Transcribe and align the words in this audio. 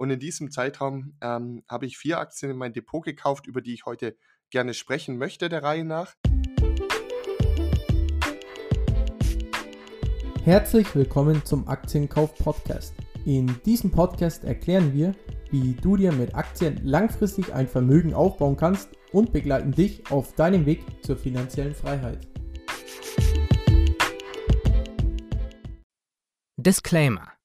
Und 0.00 0.08
in 0.08 0.18
diesem 0.18 0.50
Zeitraum 0.50 1.12
ähm, 1.20 1.62
habe 1.68 1.84
ich 1.84 1.98
vier 1.98 2.20
Aktien 2.20 2.50
in 2.50 2.56
mein 2.56 2.72
Depot 2.72 3.04
gekauft, 3.04 3.46
über 3.46 3.60
die 3.60 3.74
ich 3.74 3.84
heute 3.84 4.16
gerne 4.48 4.72
sprechen 4.72 5.18
möchte, 5.18 5.50
der 5.50 5.62
Reihe 5.62 5.84
nach. 5.84 6.14
Herzlich 10.42 10.94
willkommen 10.94 11.44
zum 11.44 11.68
Aktienkauf 11.68 12.34
Podcast. 12.34 12.94
In 13.26 13.54
diesem 13.66 13.90
Podcast 13.90 14.44
erklären 14.44 14.94
wir, 14.94 15.14
wie 15.50 15.74
du 15.74 15.98
dir 15.98 16.12
mit 16.12 16.34
Aktien 16.34 16.80
langfristig 16.82 17.52
ein 17.52 17.68
Vermögen 17.68 18.14
aufbauen 18.14 18.56
kannst 18.56 18.88
und 19.12 19.34
begleiten 19.34 19.72
dich 19.72 20.10
auf 20.10 20.34
deinem 20.34 20.64
Weg 20.64 20.82
zur 21.04 21.18
finanziellen 21.18 21.74
Freiheit. 21.74 22.26
Disclaimer. 26.56 27.39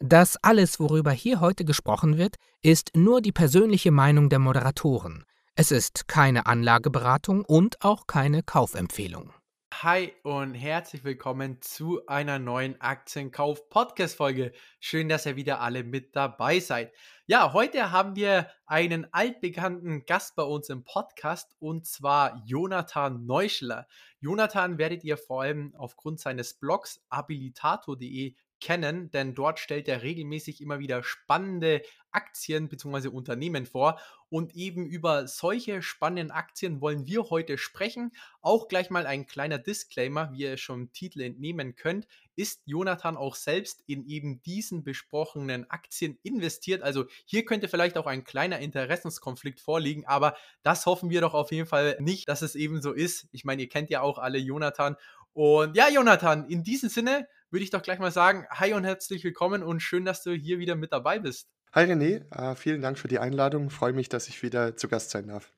Das 0.00 0.36
alles, 0.44 0.78
worüber 0.78 1.10
hier 1.10 1.40
heute 1.40 1.64
gesprochen 1.64 2.18
wird, 2.18 2.36
ist 2.62 2.94
nur 2.94 3.20
die 3.20 3.32
persönliche 3.32 3.90
Meinung 3.90 4.28
der 4.28 4.38
Moderatoren. 4.38 5.24
Es 5.56 5.72
ist 5.72 6.06
keine 6.06 6.46
Anlageberatung 6.46 7.44
und 7.44 7.82
auch 7.82 8.06
keine 8.06 8.44
Kaufempfehlung. 8.44 9.32
Hi 9.74 10.12
und 10.22 10.54
herzlich 10.54 11.02
willkommen 11.02 11.60
zu 11.62 12.06
einer 12.06 12.38
neuen 12.38 12.80
Aktienkauf-Podcast-Folge. 12.80 14.52
Schön, 14.78 15.08
dass 15.08 15.26
ihr 15.26 15.34
wieder 15.34 15.60
alle 15.60 15.82
mit 15.82 16.14
dabei 16.14 16.60
seid. 16.60 16.92
Ja, 17.26 17.52
heute 17.52 17.90
haben 17.90 18.14
wir 18.14 18.48
einen 18.66 19.12
altbekannten 19.12 20.06
Gast 20.06 20.36
bei 20.36 20.44
uns 20.44 20.68
im 20.68 20.84
Podcast 20.84 21.56
und 21.58 21.86
zwar 21.86 22.40
Jonathan 22.46 23.26
Neuschler. 23.26 23.88
Jonathan 24.20 24.78
werdet 24.78 25.02
ihr 25.02 25.16
vor 25.16 25.42
allem 25.42 25.74
aufgrund 25.76 26.20
seines 26.20 26.54
Blogs 26.54 27.04
habilitato.de 27.10 28.36
kennen, 28.60 29.10
denn 29.10 29.34
dort 29.34 29.58
stellt 29.58 29.88
er 29.88 30.02
regelmäßig 30.02 30.60
immer 30.60 30.78
wieder 30.78 31.02
spannende 31.02 31.82
Aktien 32.10 32.68
bzw. 32.68 33.08
Unternehmen 33.08 33.66
vor. 33.66 34.00
Und 34.30 34.54
eben 34.54 34.86
über 34.86 35.26
solche 35.26 35.80
spannenden 35.80 36.30
Aktien 36.30 36.80
wollen 36.80 37.06
wir 37.06 37.30
heute 37.30 37.56
sprechen. 37.56 38.12
Auch 38.42 38.68
gleich 38.68 38.90
mal 38.90 39.06
ein 39.06 39.26
kleiner 39.26 39.58
Disclaimer, 39.58 40.32
wie 40.32 40.40
ihr 40.40 40.56
schon 40.58 40.82
im 40.82 40.92
Titel 40.92 41.22
entnehmen 41.22 41.76
könnt, 41.76 42.06
ist 42.36 42.62
Jonathan 42.66 43.16
auch 43.16 43.34
selbst 43.34 43.82
in 43.86 44.06
eben 44.06 44.42
diesen 44.42 44.84
besprochenen 44.84 45.70
Aktien 45.70 46.18
investiert. 46.22 46.82
Also 46.82 47.06
hier 47.24 47.44
könnte 47.44 47.68
vielleicht 47.68 47.96
auch 47.96 48.06
ein 48.06 48.24
kleiner 48.24 48.58
Interessenskonflikt 48.58 49.60
vorliegen, 49.60 50.06
aber 50.06 50.36
das 50.62 50.84
hoffen 50.86 51.10
wir 51.10 51.20
doch 51.20 51.34
auf 51.34 51.50
jeden 51.50 51.66
Fall 51.66 51.96
nicht, 52.00 52.28
dass 52.28 52.42
es 52.42 52.54
eben 52.54 52.82
so 52.82 52.92
ist. 52.92 53.28
Ich 53.32 53.44
meine, 53.44 53.62
ihr 53.62 53.68
kennt 53.68 53.90
ja 53.90 54.02
auch 54.02 54.18
alle 54.18 54.38
Jonathan. 54.38 54.96
Und 55.32 55.76
ja, 55.76 55.88
Jonathan, 55.88 56.48
in 56.48 56.64
diesem 56.64 56.88
Sinne 56.88 57.26
würde 57.50 57.64
ich 57.64 57.70
doch 57.70 57.82
gleich 57.82 57.98
mal 57.98 58.12
sagen, 58.12 58.46
hi 58.50 58.74
und 58.74 58.84
herzlich 58.84 59.24
willkommen 59.24 59.62
und 59.62 59.80
schön, 59.80 60.04
dass 60.04 60.22
du 60.22 60.32
hier 60.32 60.58
wieder 60.58 60.76
mit 60.76 60.92
dabei 60.92 61.18
bist. 61.18 61.48
Hi 61.72 61.84
René, 61.84 62.30
äh, 62.30 62.54
vielen 62.54 62.82
Dank 62.82 62.98
für 62.98 63.08
die 63.08 63.18
Einladung. 63.18 63.70
Freue 63.70 63.92
mich, 63.92 64.08
dass 64.08 64.28
ich 64.28 64.42
wieder 64.42 64.76
zu 64.76 64.88
Gast 64.88 65.10
sein 65.10 65.28
darf. 65.28 65.50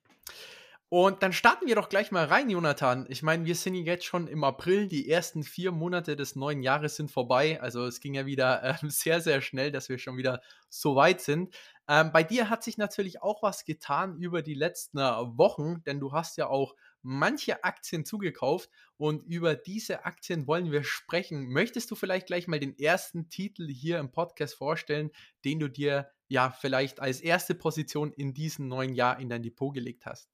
Und 0.88 1.22
dann 1.22 1.32
starten 1.32 1.68
wir 1.68 1.76
doch 1.76 1.88
gleich 1.88 2.10
mal 2.10 2.24
rein, 2.24 2.50
Jonathan. 2.50 3.06
Ich 3.08 3.22
meine, 3.22 3.44
wir 3.44 3.54
sind 3.54 3.76
jetzt 3.76 4.04
schon 4.04 4.26
im 4.26 4.42
April, 4.42 4.88
die 4.88 5.08
ersten 5.08 5.44
vier 5.44 5.70
Monate 5.70 6.16
des 6.16 6.34
neuen 6.34 6.64
Jahres 6.64 6.96
sind 6.96 7.12
vorbei. 7.12 7.60
Also 7.60 7.86
es 7.86 8.00
ging 8.00 8.14
ja 8.14 8.26
wieder 8.26 8.62
äh, 8.82 8.88
sehr, 8.88 9.20
sehr 9.20 9.40
schnell, 9.40 9.70
dass 9.70 9.88
wir 9.88 9.98
schon 9.98 10.16
wieder 10.16 10.42
so 10.68 10.96
weit 10.96 11.20
sind. 11.20 11.54
Ähm, 11.88 12.10
bei 12.12 12.24
dir 12.24 12.50
hat 12.50 12.64
sich 12.64 12.76
natürlich 12.76 13.22
auch 13.22 13.42
was 13.42 13.64
getan 13.64 14.16
über 14.16 14.42
die 14.42 14.54
letzten 14.54 14.98
äh, 14.98 15.02
Wochen, 15.02 15.82
denn 15.84 16.00
du 16.00 16.12
hast 16.12 16.36
ja 16.36 16.48
auch 16.48 16.74
manche 17.02 17.64
Aktien 17.64 18.04
zugekauft 18.04 18.70
und 18.96 19.22
über 19.22 19.54
diese 19.54 20.04
Aktien 20.04 20.46
wollen 20.46 20.70
wir 20.70 20.84
sprechen. 20.84 21.48
Möchtest 21.48 21.90
du 21.90 21.94
vielleicht 21.94 22.26
gleich 22.26 22.48
mal 22.48 22.60
den 22.60 22.78
ersten 22.78 23.28
Titel 23.28 23.68
hier 23.68 23.98
im 23.98 24.12
Podcast 24.12 24.54
vorstellen, 24.54 25.10
den 25.44 25.58
du 25.58 25.68
dir 25.68 26.10
ja 26.28 26.50
vielleicht 26.50 27.00
als 27.00 27.20
erste 27.20 27.54
Position 27.54 28.12
in 28.12 28.34
diesem 28.34 28.68
neuen 28.68 28.94
Jahr 28.94 29.18
in 29.18 29.28
dein 29.28 29.42
Depot 29.42 29.74
gelegt 29.74 30.06
hast? 30.06 30.28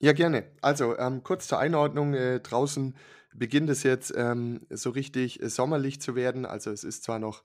Ja, 0.00 0.12
gerne. 0.12 0.52
Also 0.62 0.96
ähm, 0.98 1.22
kurz 1.22 1.48
zur 1.48 1.58
Einordnung. 1.58 2.14
Äh, 2.14 2.40
draußen 2.40 2.94
beginnt 3.34 3.68
es 3.70 3.82
jetzt 3.82 4.12
ähm, 4.16 4.66
so 4.70 4.90
richtig 4.90 5.42
äh, 5.42 5.48
sommerlich 5.48 6.00
zu 6.00 6.14
werden. 6.14 6.46
Also 6.46 6.70
es 6.70 6.84
ist 6.84 7.02
zwar 7.02 7.18
noch 7.18 7.42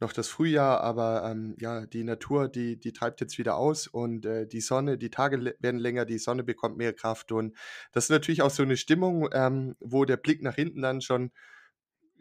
noch 0.00 0.12
das 0.12 0.28
Frühjahr, 0.28 0.80
aber 0.80 1.24
ähm, 1.30 1.56
ja, 1.60 1.86
die 1.86 2.04
Natur, 2.04 2.48
die, 2.48 2.78
die 2.78 2.92
treibt 2.92 3.20
jetzt 3.20 3.38
wieder 3.38 3.56
aus 3.56 3.86
und 3.86 4.26
äh, 4.26 4.46
die 4.46 4.60
Sonne, 4.60 4.98
die 4.98 5.10
Tage 5.10 5.54
werden 5.60 5.80
länger, 5.80 6.04
die 6.04 6.18
Sonne 6.18 6.44
bekommt 6.44 6.76
mehr 6.76 6.92
Kraft 6.92 7.32
und 7.32 7.56
das 7.92 8.04
ist 8.04 8.10
natürlich 8.10 8.42
auch 8.42 8.50
so 8.50 8.62
eine 8.62 8.76
Stimmung, 8.76 9.28
ähm, 9.32 9.76
wo 9.80 10.04
der 10.04 10.16
Blick 10.16 10.42
nach 10.42 10.54
hinten 10.54 10.82
dann 10.82 11.00
schon 11.00 11.30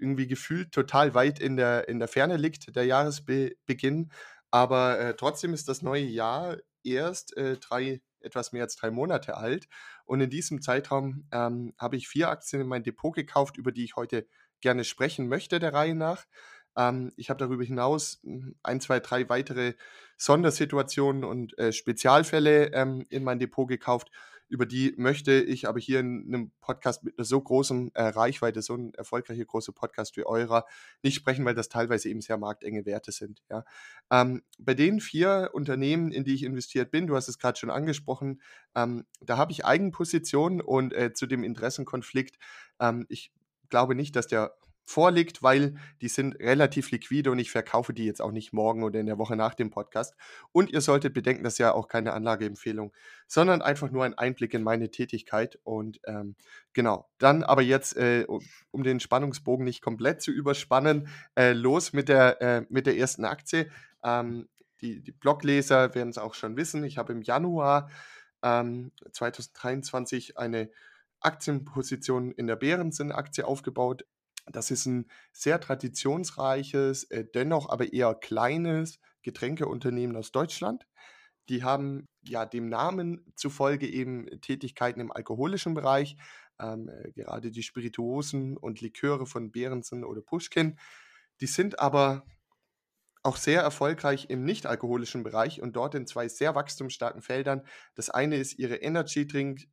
irgendwie 0.01 0.27
gefühlt 0.27 0.71
total 0.71 1.13
weit 1.13 1.39
in 1.39 1.55
der, 1.55 1.87
in 1.87 1.99
der 1.99 2.07
Ferne 2.07 2.37
liegt, 2.37 2.75
der 2.75 2.85
Jahresbeginn. 2.85 4.11
Aber 4.49 4.99
äh, 4.99 5.15
trotzdem 5.15 5.53
ist 5.53 5.69
das 5.69 5.81
neue 5.81 6.03
Jahr 6.03 6.57
erst 6.83 7.37
äh, 7.37 7.57
drei, 7.57 8.01
etwas 8.19 8.51
mehr 8.51 8.63
als 8.63 8.75
drei 8.75 8.91
Monate 8.91 9.37
alt. 9.37 9.67
Und 10.05 10.19
in 10.19 10.29
diesem 10.29 10.61
Zeitraum 10.61 11.27
ähm, 11.31 11.73
habe 11.77 11.95
ich 11.95 12.07
vier 12.07 12.29
Aktien 12.29 12.61
in 12.61 12.67
mein 12.67 12.83
Depot 12.83 13.13
gekauft, 13.13 13.57
über 13.57 13.71
die 13.71 13.85
ich 13.85 13.95
heute 13.95 14.27
gerne 14.59 14.83
sprechen 14.83 15.27
möchte, 15.27 15.59
der 15.59 15.73
Reihe 15.73 15.95
nach. 15.95 16.25
Ähm, 16.75 17.11
ich 17.15 17.29
habe 17.29 17.39
darüber 17.39 17.63
hinaus 17.63 18.19
hm, 18.23 18.55
ein, 18.63 18.81
zwei, 18.81 18.99
drei 18.99 19.27
weitere 19.29 19.73
Sondersituationen 20.17 21.23
und 21.23 21.57
äh, 21.57 21.71
Spezialfälle 21.71 22.73
ähm, 22.73 23.05
in 23.09 23.23
mein 23.23 23.39
Depot 23.39 23.67
gekauft. 23.67 24.11
Über 24.51 24.65
die 24.65 24.93
möchte 24.97 25.31
ich 25.31 25.65
aber 25.69 25.79
hier 25.79 26.01
in 26.01 26.25
einem 26.27 26.51
Podcast 26.59 27.05
mit 27.05 27.17
einer 27.17 27.23
so 27.23 27.39
großen 27.39 27.95
äh, 27.95 28.03
Reichweite, 28.03 28.61
so 28.61 28.75
ein 28.75 28.93
erfolgreicher 28.95 29.45
großer 29.45 29.71
Podcast 29.71 30.17
wie 30.17 30.25
eurer, 30.25 30.65
nicht 31.03 31.15
sprechen, 31.15 31.45
weil 31.45 31.55
das 31.55 31.69
teilweise 31.69 32.09
eben 32.09 32.19
sehr 32.19 32.37
marktenge 32.37 32.85
Werte 32.85 33.13
sind. 33.13 33.41
Ja. 33.49 33.63
Ähm, 34.11 34.41
bei 34.59 34.73
den 34.73 34.99
vier 34.99 35.51
Unternehmen, 35.53 36.11
in 36.11 36.25
die 36.25 36.35
ich 36.35 36.43
investiert 36.43 36.91
bin, 36.91 37.07
du 37.07 37.15
hast 37.15 37.29
es 37.29 37.39
gerade 37.39 37.57
schon 37.57 37.69
angesprochen, 37.69 38.41
ähm, 38.75 39.05
da 39.21 39.37
habe 39.37 39.53
ich 39.53 39.63
Eigenpositionen 39.63 40.59
und 40.59 40.93
äh, 40.93 41.13
zu 41.13 41.27
dem 41.27 41.45
Interessenkonflikt. 41.45 42.37
Ähm, 42.81 43.05
ich 43.07 43.31
glaube 43.69 43.95
nicht, 43.95 44.17
dass 44.17 44.27
der 44.27 44.53
vorliegt, 44.85 45.41
weil 45.43 45.75
die 46.01 46.07
sind 46.07 46.39
relativ 46.39 46.91
liquide 46.91 47.31
und 47.31 47.39
ich 47.39 47.51
verkaufe 47.51 47.93
die 47.93 48.05
jetzt 48.05 48.21
auch 48.21 48.31
nicht 48.31 48.53
morgen 48.53 48.83
oder 48.83 48.99
in 48.99 49.05
der 49.05 49.17
Woche 49.17 49.35
nach 49.35 49.53
dem 49.53 49.69
Podcast. 49.69 50.15
Und 50.51 50.71
ihr 50.71 50.81
solltet 50.81 51.13
bedenken, 51.13 51.43
das 51.43 51.53
ist 51.53 51.59
ja 51.59 51.73
auch 51.73 51.87
keine 51.87 52.13
Anlageempfehlung, 52.13 52.91
sondern 53.27 53.61
einfach 53.61 53.91
nur 53.91 54.03
ein 54.03 54.17
Einblick 54.17 54.53
in 54.53 54.63
meine 54.63 54.91
Tätigkeit. 54.91 55.59
Und 55.63 55.99
ähm, 56.05 56.35
genau, 56.73 57.09
dann 57.17 57.43
aber 57.43 57.61
jetzt, 57.61 57.95
äh, 57.95 58.25
um 58.71 58.83
den 58.83 58.99
Spannungsbogen 58.99 59.65
nicht 59.65 59.81
komplett 59.81 60.21
zu 60.21 60.31
überspannen, 60.31 61.07
äh, 61.35 61.53
los 61.53 61.93
mit 61.93 62.09
der, 62.09 62.41
äh, 62.41 62.65
mit 62.69 62.85
der 62.85 62.97
ersten 62.97 63.25
Aktie. 63.25 63.69
Ähm, 64.03 64.49
die, 64.81 65.01
die 65.01 65.11
Blogleser 65.11 65.93
werden 65.95 66.09
es 66.09 66.17
auch 66.17 66.33
schon 66.33 66.57
wissen. 66.57 66.83
Ich 66.83 66.97
habe 66.97 67.13
im 67.13 67.21
Januar 67.21 67.89
ähm, 68.43 68.91
2023 69.11 70.37
eine 70.37 70.69
Aktienposition 71.19 72.31
in 72.31 72.47
der 72.47 72.55
Bärensen-Aktie 72.55 73.45
aufgebaut. 73.45 74.05
Das 74.47 74.71
ist 74.71 74.85
ein 74.85 75.09
sehr 75.31 75.59
traditionsreiches, 75.59 77.03
äh, 77.05 77.25
dennoch 77.25 77.69
aber 77.69 77.93
eher 77.93 78.15
kleines 78.15 78.99
Getränkeunternehmen 79.21 80.15
aus 80.15 80.31
Deutschland. 80.31 80.87
Die 81.49 81.63
haben 81.63 82.07
ja 82.21 82.45
dem 82.45 82.69
Namen 82.69 83.33
zufolge 83.35 83.87
eben 83.87 84.41
Tätigkeiten 84.41 84.99
im 84.99 85.11
alkoholischen 85.11 85.73
Bereich, 85.73 86.15
ähm, 86.59 86.89
äh, 86.89 87.11
gerade 87.11 87.51
die 87.51 87.63
Spirituosen 87.63 88.57
und 88.57 88.81
Liköre 88.81 89.25
von 89.25 89.51
Behrensen 89.51 90.03
oder 90.03 90.21
Pushkin. 90.21 90.77
Die 91.39 91.47
sind 91.47 91.79
aber 91.79 92.25
auch 93.23 93.37
sehr 93.37 93.61
erfolgreich 93.61 94.27
im 94.29 94.43
nicht-alkoholischen 94.43 95.23
Bereich 95.23 95.61
und 95.61 95.75
dort 95.75 95.95
in 95.95 96.07
zwei 96.07 96.27
sehr 96.27 96.55
wachstumsstarken 96.55 97.21
Feldern. 97.21 97.63
Das 97.95 98.09
eine 98.09 98.37
ist 98.37 98.57
ihre 98.57 98.77
Energy 98.77 99.27
Drink 99.27 99.67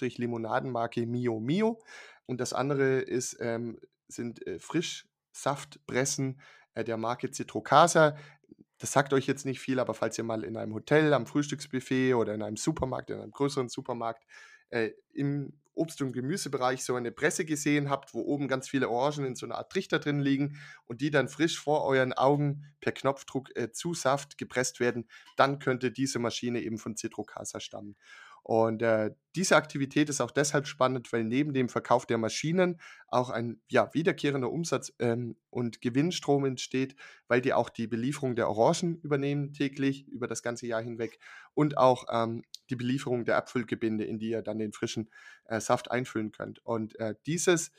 Limonadenmarke 0.00 1.04
Mio 1.06 1.40
Mio 1.40 1.82
und 2.26 2.40
das 2.40 2.52
andere 2.52 3.00
ist 3.00 3.36
ähm, 3.40 3.78
sind 4.08 4.46
äh, 4.46 4.58
Frischsaftpressen 4.58 6.40
äh, 6.74 6.84
der 6.84 6.96
Marke 6.96 7.30
Citrocasa. 7.30 8.16
Das 8.78 8.92
sagt 8.92 9.12
euch 9.12 9.26
jetzt 9.26 9.44
nicht 9.44 9.60
viel, 9.60 9.80
aber 9.80 9.94
falls 9.94 10.18
ihr 10.18 10.24
mal 10.24 10.44
in 10.44 10.56
einem 10.56 10.74
Hotel, 10.74 11.12
am 11.12 11.26
Frühstücksbuffet 11.26 12.14
oder 12.14 12.34
in 12.34 12.42
einem 12.42 12.56
Supermarkt, 12.56 13.10
in 13.10 13.20
einem 13.20 13.32
größeren 13.32 13.68
Supermarkt 13.68 14.24
äh, 14.70 14.90
im 15.12 15.52
Obst- 15.78 16.02
und 16.02 16.12
Gemüsebereich 16.12 16.84
so 16.84 16.96
eine 16.96 17.12
Presse 17.12 17.44
gesehen 17.44 17.88
habt, 17.88 18.12
wo 18.12 18.20
oben 18.20 18.48
ganz 18.48 18.68
viele 18.68 18.88
Orangen 18.88 19.24
in 19.24 19.36
so 19.36 19.46
einer 19.46 19.56
Art 19.56 19.70
Trichter 19.70 19.98
drin 19.98 20.20
liegen 20.20 20.58
und 20.86 21.00
die 21.00 21.10
dann 21.10 21.28
frisch 21.28 21.58
vor 21.58 21.84
euren 21.84 22.12
Augen 22.12 22.64
per 22.80 22.92
Knopfdruck 22.92 23.56
äh, 23.56 23.70
zu 23.70 23.94
Saft 23.94 24.38
gepresst 24.38 24.80
werden, 24.80 25.08
dann 25.36 25.60
könnte 25.60 25.92
diese 25.92 26.18
Maschine 26.18 26.60
eben 26.60 26.78
von 26.78 26.96
Citrocasa 26.96 27.60
stammen. 27.60 27.96
Und 28.42 28.82
äh, 28.82 29.10
diese 29.36 29.56
Aktivität 29.56 30.08
ist 30.08 30.20
auch 30.20 30.30
deshalb 30.30 30.66
spannend, 30.66 31.12
weil 31.12 31.22
neben 31.22 31.52
dem 31.52 31.68
Verkauf 31.68 32.06
der 32.06 32.18
Maschinen 32.18 32.80
auch 33.08 33.30
ein 33.30 33.60
ja, 33.68 33.92
wiederkehrender 33.92 34.50
Umsatz 34.50 34.92
ähm, 34.98 35.36
und 35.50 35.80
Gewinnstrom 35.80 36.44
entsteht, 36.44 36.96
weil 37.28 37.40
die 37.40 37.52
auch 37.52 37.68
die 37.68 37.86
Belieferung 37.86 38.34
der 38.34 38.48
Orangen 38.48 38.96
übernehmen 39.02 39.52
täglich 39.52 40.08
über 40.08 40.26
das 40.26 40.42
ganze 40.42 40.66
Jahr 40.66 40.82
hinweg 40.82 41.18
und 41.54 41.76
auch 41.76 42.06
ähm, 42.10 42.42
die 42.70 42.76
Belieferung 42.76 43.24
der 43.24 43.36
Abfüllgebinde, 43.36 44.04
in 44.04 44.18
die 44.18 44.30
ihr 44.30 44.42
dann 44.42 44.58
den 44.58 44.72
frischen 44.72 45.10
äh, 45.44 45.60
Saft 45.60 45.90
einfüllen 45.90 46.32
könnt. 46.32 46.64
Und 46.64 46.98
äh, 46.98 47.14
dieses 47.26 47.70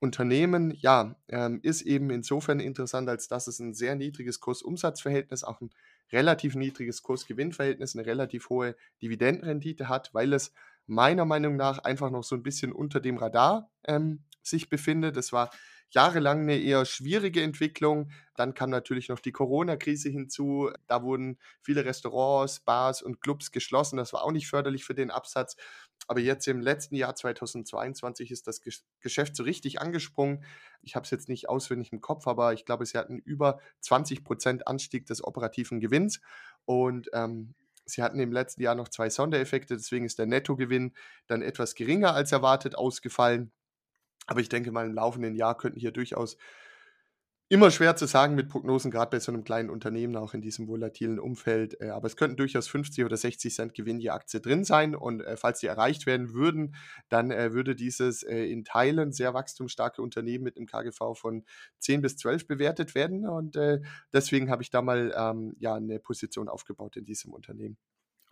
Unternehmen, 0.00 0.70
ja, 0.70 1.14
ähm, 1.28 1.60
ist 1.62 1.82
eben 1.82 2.08
insofern 2.10 2.58
interessant, 2.58 3.08
als 3.08 3.28
dass 3.28 3.46
es 3.46 3.58
ein 3.58 3.74
sehr 3.74 3.96
niedriges 3.96 4.40
Kursumsatzverhältnis, 4.40 5.44
auch 5.44 5.60
ein 5.60 5.70
relativ 6.12 6.54
niedriges 6.54 7.02
Kurs-Gewinn-Verhältnis, 7.02 7.94
eine 7.94 8.06
relativ 8.06 8.48
hohe 8.48 8.76
Dividendenrendite 9.02 9.88
hat, 9.88 10.12
weil 10.12 10.32
es 10.32 10.52
meiner 10.86 11.24
Meinung 11.24 11.56
nach 11.56 11.78
einfach 11.78 12.10
noch 12.10 12.24
so 12.24 12.34
ein 12.34 12.42
bisschen 12.42 12.72
unter 12.72 13.00
dem 13.00 13.16
Radar 13.16 13.70
ähm, 13.84 14.24
sich 14.42 14.68
befindet. 14.68 15.16
Das 15.16 15.32
war 15.32 15.50
jahrelang 15.90 16.42
eine 16.42 16.58
eher 16.58 16.84
schwierige 16.84 17.42
Entwicklung. 17.42 18.10
Dann 18.36 18.54
kam 18.54 18.70
natürlich 18.70 19.08
noch 19.08 19.20
die 19.20 19.32
Corona-Krise 19.32 20.08
hinzu. 20.08 20.70
Da 20.86 21.02
wurden 21.02 21.38
viele 21.62 21.84
Restaurants, 21.84 22.60
Bars 22.60 23.02
und 23.02 23.20
Clubs 23.20 23.50
geschlossen. 23.50 23.96
Das 23.96 24.12
war 24.12 24.22
auch 24.22 24.32
nicht 24.32 24.48
förderlich 24.48 24.84
für 24.84 24.94
den 24.94 25.10
Absatz. 25.10 25.56
Aber 26.10 26.18
jetzt 26.18 26.48
im 26.48 26.60
letzten 26.60 26.96
Jahr 26.96 27.14
2022 27.14 28.32
ist 28.32 28.48
das 28.48 28.60
Geschäft 28.98 29.36
so 29.36 29.44
richtig 29.44 29.80
angesprungen. 29.80 30.44
Ich 30.82 30.96
habe 30.96 31.04
es 31.04 31.10
jetzt 31.12 31.28
nicht 31.28 31.48
auswendig 31.48 31.92
im 31.92 32.00
Kopf, 32.00 32.26
aber 32.26 32.52
ich 32.52 32.64
glaube, 32.64 32.84
sie 32.84 32.98
hatten 32.98 33.20
über 33.20 33.60
20 33.78 34.24
Prozent 34.24 34.66
Anstieg 34.66 35.06
des 35.06 35.22
operativen 35.22 35.78
Gewinns. 35.78 36.20
Und 36.64 37.10
ähm, 37.12 37.54
Sie 37.84 38.02
hatten 38.02 38.18
im 38.18 38.32
letzten 38.32 38.62
Jahr 38.62 38.74
noch 38.74 38.88
zwei 38.88 39.08
Sondereffekte, 39.08 39.76
deswegen 39.76 40.04
ist 40.04 40.18
der 40.18 40.26
Nettogewinn 40.26 40.94
dann 41.28 41.42
etwas 41.42 41.76
geringer 41.76 42.12
als 42.12 42.32
erwartet 42.32 42.74
ausgefallen. 42.74 43.52
Aber 44.26 44.40
ich 44.40 44.48
denke 44.48 44.72
mal, 44.72 44.86
im 44.86 44.94
laufenden 44.94 45.36
Jahr 45.36 45.56
könnten 45.56 45.78
hier 45.78 45.92
durchaus 45.92 46.36
immer 47.50 47.72
schwer 47.72 47.96
zu 47.96 48.06
sagen 48.06 48.36
mit 48.36 48.48
Prognosen, 48.48 48.92
gerade 48.92 49.10
bei 49.10 49.18
so 49.18 49.32
einem 49.32 49.42
kleinen 49.42 49.70
Unternehmen, 49.70 50.14
auch 50.14 50.34
in 50.34 50.40
diesem 50.40 50.68
volatilen 50.68 51.18
Umfeld. 51.18 51.80
Äh, 51.80 51.88
aber 51.90 52.06
es 52.06 52.16
könnten 52.16 52.36
durchaus 52.36 52.68
50 52.68 53.04
oder 53.04 53.16
60 53.16 53.52
Cent 53.52 53.74
Gewinn 53.74 53.98
je 53.98 54.10
Aktie 54.10 54.40
drin 54.40 54.62
sein. 54.62 54.94
Und 54.94 55.20
äh, 55.22 55.36
falls 55.36 55.58
die 55.58 55.66
erreicht 55.66 56.06
werden 56.06 56.32
würden, 56.32 56.76
dann 57.08 57.32
äh, 57.32 57.52
würde 57.52 57.74
dieses 57.74 58.22
in 58.22 58.64
Teilen 58.64 59.12
sehr 59.12 59.34
wachstumsstarke 59.34 60.00
Unternehmen 60.00 60.44
mit 60.44 60.56
einem 60.56 60.66
KGV 60.66 61.14
von 61.18 61.44
10 61.80 62.02
bis 62.02 62.16
12 62.18 62.46
bewertet 62.46 62.94
werden. 62.94 63.26
Und 63.26 63.58
deswegen 64.12 64.50
habe 64.50 64.62
ich 64.62 64.70
da 64.70 64.82
mal 64.82 65.12
ähm, 65.16 65.56
ja, 65.58 65.74
eine 65.74 65.98
Position 65.98 66.48
aufgebaut 66.48 66.96
in 66.96 67.04
diesem 67.04 67.32
Unternehmen. 67.32 67.76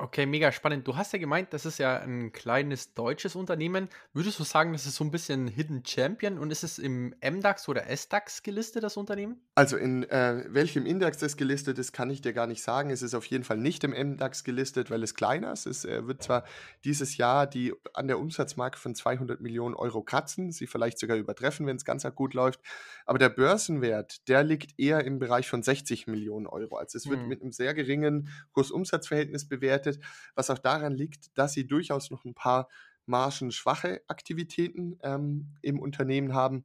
Okay, 0.01 0.27
mega 0.27 0.53
spannend. 0.53 0.87
Du 0.87 0.95
hast 0.97 1.13
ja 1.13 1.19
gemeint, 1.19 1.53
das 1.53 1.67
ist 1.67 1.79
ja 1.79 1.99
ein 1.99 2.31
kleines 2.31 2.95
deutsches 2.95 3.35
Unternehmen. 3.35 3.89
Würdest 4.13 4.39
du 4.39 4.45
sagen, 4.45 4.73
das 4.73 4.87
ist 4.87 4.95
so 4.95 5.03
ein 5.03 5.11
bisschen 5.11 5.49
Hidden 5.49 5.85
Champion 5.85 6.39
und 6.39 6.53
ist 6.53 6.63
es 6.63 6.79
im 6.79 7.17
MDAX 7.21 7.69
oder 7.69 7.85
SDAX 7.89 8.45
gelistet, 8.45 8.85
das 8.85 8.97
Unternehmen? 8.97 9.41
Also 9.57 9.77
in 9.77 10.05
äh, 10.05 10.45
welchem 10.51 10.87
Index 10.87 11.19
das 11.19 11.37
gelistet 11.37 11.81
ist, 11.81 11.91
kann 11.91 12.11
ich 12.11 12.21
dir 12.21 12.33
gar 12.33 12.47
nicht 12.47 12.63
sagen. 12.63 12.91
Es 12.91 13.03
ist 13.03 13.13
auf 13.13 13.25
jeden 13.27 13.43
Fall 13.43 13.57
nicht 13.57 13.83
im 13.83 13.91
MDAX 13.91 14.45
gelistet, 14.45 14.89
weil 14.89 15.03
es 15.03 15.17
kleiner 15.17 15.53
ist. 15.53 15.67
Es 15.67 15.85
äh, 15.85 16.07
wird 16.07 16.23
zwar 16.23 16.45
dieses 16.85 17.17
Jahr 17.17 17.49
die 17.49 17.75
an 17.93 18.07
der 18.07 18.21
Umsatzmarke 18.21 18.79
von 18.79 18.95
200 18.95 19.41
Millionen 19.41 19.75
Euro 19.75 20.05
kratzen, 20.05 20.53
sie 20.53 20.69
vielleicht 20.69 21.01
sogar 21.01 21.17
übertreffen, 21.17 21.67
wenn 21.67 21.75
es 21.75 21.85
ganz 21.85 22.07
gut 22.15 22.35
läuft. 22.35 22.61
Aber 23.05 23.19
der 23.19 23.31
Börsenwert, 23.31 24.29
der 24.29 24.45
liegt 24.45 24.79
eher 24.79 25.05
im 25.05 25.19
Bereich 25.19 25.49
von 25.49 25.65
60 25.65 26.07
Millionen 26.07 26.47
Euro. 26.47 26.77
Also 26.77 26.99
es 26.99 27.09
wird 27.09 27.19
hm. 27.19 27.27
mit 27.27 27.43
einem 27.43 27.51
sehr 27.51 27.75
geringen 27.75 28.29
Kursumsatzverhältnis 28.53 29.49
bewertet 29.49 29.88
bewertet, 29.89 30.05
was 30.35 30.51
auch 30.51 30.59
daran 30.59 30.95
liegt, 30.95 31.37
dass 31.37 31.53
sie 31.53 31.67
durchaus 31.67 32.11
noch 32.11 32.25
ein 32.25 32.35
paar 32.35 32.69
margenschwache 33.07 34.03
Aktivitäten 34.07 34.99
ähm, 35.03 35.55
im 35.63 35.81
Unternehmen 35.81 36.35
haben. 36.35 36.65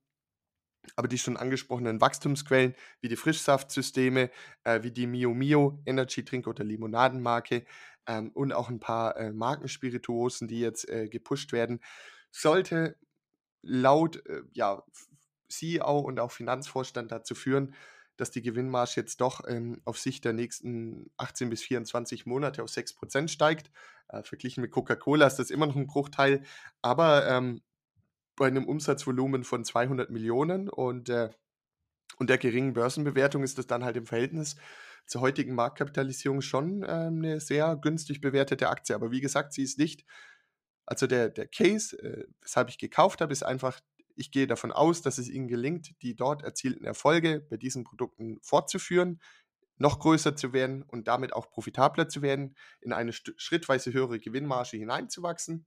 Aber 0.97 1.07
die 1.07 1.17
schon 1.17 1.37
angesprochenen 1.37 2.01
Wachstumsquellen 2.01 2.75
wie 2.99 3.07
die 3.07 3.15
Frischsaftsysteme, 3.15 4.29
äh, 4.65 4.83
wie 4.83 4.91
die 4.91 5.07
Mio 5.07 5.33
Mio 5.33 5.81
Energy 5.85 6.25
Drink 6.25 6.45
oder 6.45 6.65
Limonadenmarke 6.65 7.63
ähm, 8.05 8.31
und 8.33 8.51
auch 8.51 8.69
ein 8.69 8.81
paar 8.81 9.15
äh, 9.15 9.31
Markenspirituosen, 9.31 10.49
die 10.49 10.59
jetzt 10.59 10.89
äh, 10.89 11.07
gepusht 11.07 11.53
werden, 11.53 11.79
sollte 12.31 12.97
laut 13.61 14.25
äh, 14.25 14.41
ja, 14.51 14.83
CEO 15.47 15.99
und 15.99 16.19
auch 16.19 16.31
Finanzvorstand 16.31 17.13
dazu 17.13 17.33
führen, 17.33 17.73
dass 18.17 18.31
die 18.31 18.41
Gewinnmarge 18.41 18.93
jetzt 18.95 19.21
doch 19.21 19.41
ähm, 19.47 19.81
auf 19.85 19.97
Sicht 19.97 20.25
der 20.25 20.33
nächsten 20.33 21.11
18 21.17 21.49
bis 21.49 21.63
24 21.63 22.25
Monate 22.25 22.63
auf 22.63 22.69
6% 22.69 23.27
steigt. 23.27 23.71
Äh, 24.07 24.23
verglichen 24.23 24.61
mit 24.61 24.71
Coca-Cola 24.71 25.25
ist 25.25 25.37
das 25.37 25.49
immer 25.49 25.65
noch 25.65 25.75
ein 25.75 25.87
Bruchteil, 25.87 26.43
aber 26.81 27.27
ähm, 27.27 27.61
bei 28.35 28.47
einem 28.47 28.65
Umsatzvolumen 28.65 29.43
von 29.43 29.63
200 29.63 30.09
Millionen 30.09 30.69
und, 30.69 31.09
äh, 31.09 31.29
und 32.17 32.29
der 32.29 32.37
geringen 32.37 32.73
Börsenbewertung 32.73 33.43
ist 33.43 33.57
das 33.57 33.67
dann 33.67 33.83
halt 33.83 33.97
im 33.97 34.05
Verhältnis 34.05 34.55
zur 35.05 35.21
heutigen 35.21 35.55
Marktkapitalisierung 35.55 36.41
schon 36.41 36.83
ähm, 36.87 37.17
eine 37.17 37.39
sehr 37.39 37.75
günstig 37.75 38.21
bewertete 38.21 38.69
Aktie. 38.69 38.95
Aber 38.95 39.11
wie 39.11 39.21
gesagt, 39.21 39.53
sie 39.53 39.63
ist 39.63 39.77
nicht, 39.77 40.05
also 40.85 41.07
der, 41.07 41.29
der 41.29 41.47
Case, 41.47 41.97
äh, 42.01 42.25
weshalb 42.41 42.69
ich 42.69 42.77
gekauft 42.77 43.21
habe, 43.21 43.33
ist 43.33 43.43
einfach 43.43 43.79
ich 44.15 44.31
gehe 44.31 44.47
davon 44.47 44.71
aus, 44.71 45.01
dass 45.01 45.17
es 45.17 45.29
ihnen 45.29 45.47
gelingt, 45.47 46.01
die 46.01 46.15
dort 46.15 46.43
erzielten 46.43 46.85
Erfolge 46.85 47.45
bei 47.49 47.57
diesen 47.57 47.83
Produkten 47.83 48.39
fortzuführen, 48.41 49.19
noch 49.77 49.99
größer 49.99 50.35
zu 50.35 50.53
werden 50.53 50.83
und 50.83 51.07
damit 51.07 51.33
auch 51.33 51.49
profitabler 51.49 52.07
zu 52.07 52.21
werden, 52.21 52.55
in 52.81 52.93
eine 52.93 53.11
schrittweise 53.13 53.91
höhere 53.91 54.19
Gewinnmarge 54.19 54.77
hineinzuwachsen. 54.77 55.65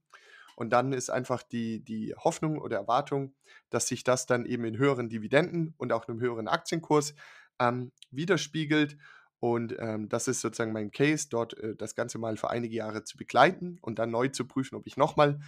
Und 0.57 0.71
dann 0.71 0.93
ist 0.93 1.11
einfach 1.11 1.43
die, 1.43 1.85
die 1.85 2.15
Hoffnung 2.17 2.59
oder 2.59 2.79
Erwartung, 2.79 3.35
dass 3.69 3.89
sich 3.89 4.05
das 4.05 4.25
dann 4.25 4.47
eben 4.47 4.65
in 4.65 4.79
höheren 4.79 5.11
Dividenden 5.11 5.75
und 5.77 5.93
auch 5.93 6.09
einem 6.09 6.21
höheren 6.21 6.49
Aktienkurs 6.49 7.15
ähm, 7.61 7.93
widerspiegelt. 8.11 8.97
Und 9.39 9.77
ähm, 9.79 10.09
das 10.09 10.29
ist 10.29 10.41
sozusagen 10.41 10.73
mein 10.73 10.91
Case, 10.91 11.29
dort 11.29 11.59
äh, 11.59 11.77
das 11.77 11.95
Ganze 11.95 12.17
mal 12.19 12.39
für 12.39 12.49
einige 12.49 12.75
Jahre 12.75 13.05
zu 13.05 13.19
begleiten 13.19 13.79
und 13.83 13.99
dann 13.99 14.11
neu 14.11 14.29
zu 14.29 14.47
prüfen, 14.47 14.77
ob 14.77 14.87
ich 14.87 14.97
nochmal 14.97 15.41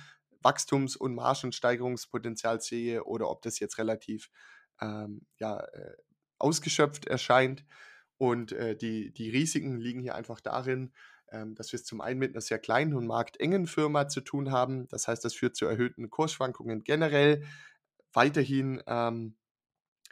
Wachstums- 0.43 0.97
und 0.97 1.15
Margensteigerungspotenzial 1.15 2.61
sehe 2.61 3.05
oder 3.05 3.29
ob 3.29 3.43
das 3.43 3.59
jetzt 3.59 3.79
relativ 3.79 4.31
ähm, 4.81 5.27
ja, 5.39 5.61
äh, 5.61 5.97
ausgeschöpft 6.39 7.07
erscheint. 7.07 7.65
Und 8.17 8.53
äh, 8.53 8.77
die, 8.77 9.13
die 9.13 9.31
Risiken 9.31 9.79
liegen 9.79 10.01
hier 10.01 10.15
einfach 10.15 10.41
darin, 10.41 10.93
ähm, 11.31 11.55
dass 11.55 11.73
wir 11.73 11.79
es 11.79 11.85
zum 11.85 12.01
einen 12.01 12.19
mit 12.19 12.35
einer 12.35 12.41
sehr 12.41 12.59
kleinen 12.59 12.95
und 12.95 13.07
marktengen 13.07 13.67
Firma 13.67 14.09
zu 14.09 14.21
tun 14.21 14.51
haben. 14.51 14.89
Das 14.89 15.09
heißt, 15.09 15.25
das 15.25 15.35
führt 15.35 15.57
zu 15.57 15.67
erhöhten 15.67 16.11
Kursschwankungen 16.11 16.85
generell. 16.85 17.45
Weiterhin 18.13 18.83
ähm, 18.87 19.37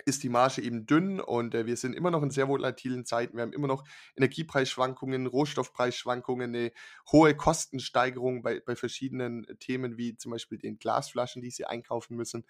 ist 0.05 0.23
die 0.23 0.29
Marge 0.29 0.63
eben 0.63 0.87
dünn 0.87 1.21
und 1.21 1.55
äh, 1.55 1.67
wir 1.67 1.77
sind 1.77 1.95
immer 1.95 2.11
noch 2.11 2.23
in 2.23 2.31
sehr 2.31 2.49
volatilen 2.49 3.05
Zeiten. 3.05 3.37
Wir 3.37 3.43
haben 3.43 3.53
immer 3.53 3.67
noch 3.67 3.85
Energiepreisschwankungen, 4.17 5.27
Rohstoffpreisschwankungen, 5.27 6.55
eine 6.55 6.73
hohe 7.11 7.35
Kostensteigerung 7.35 8.43
bei, 8.43 8.61
bei 8.61 8.77
verschiedenen 8.77 9.47
Themen, 9.59 9.97
wie 9.97 10.17
zum 10.17 10.33
Beispiel 10.33 10.59
den 10.59 10.79
Glasflaschen, 10.79 11.43
die 11.43 11.51
sie 11.51 11.65
einkaufen 11.65 12.17
müssen. 12.17 12.45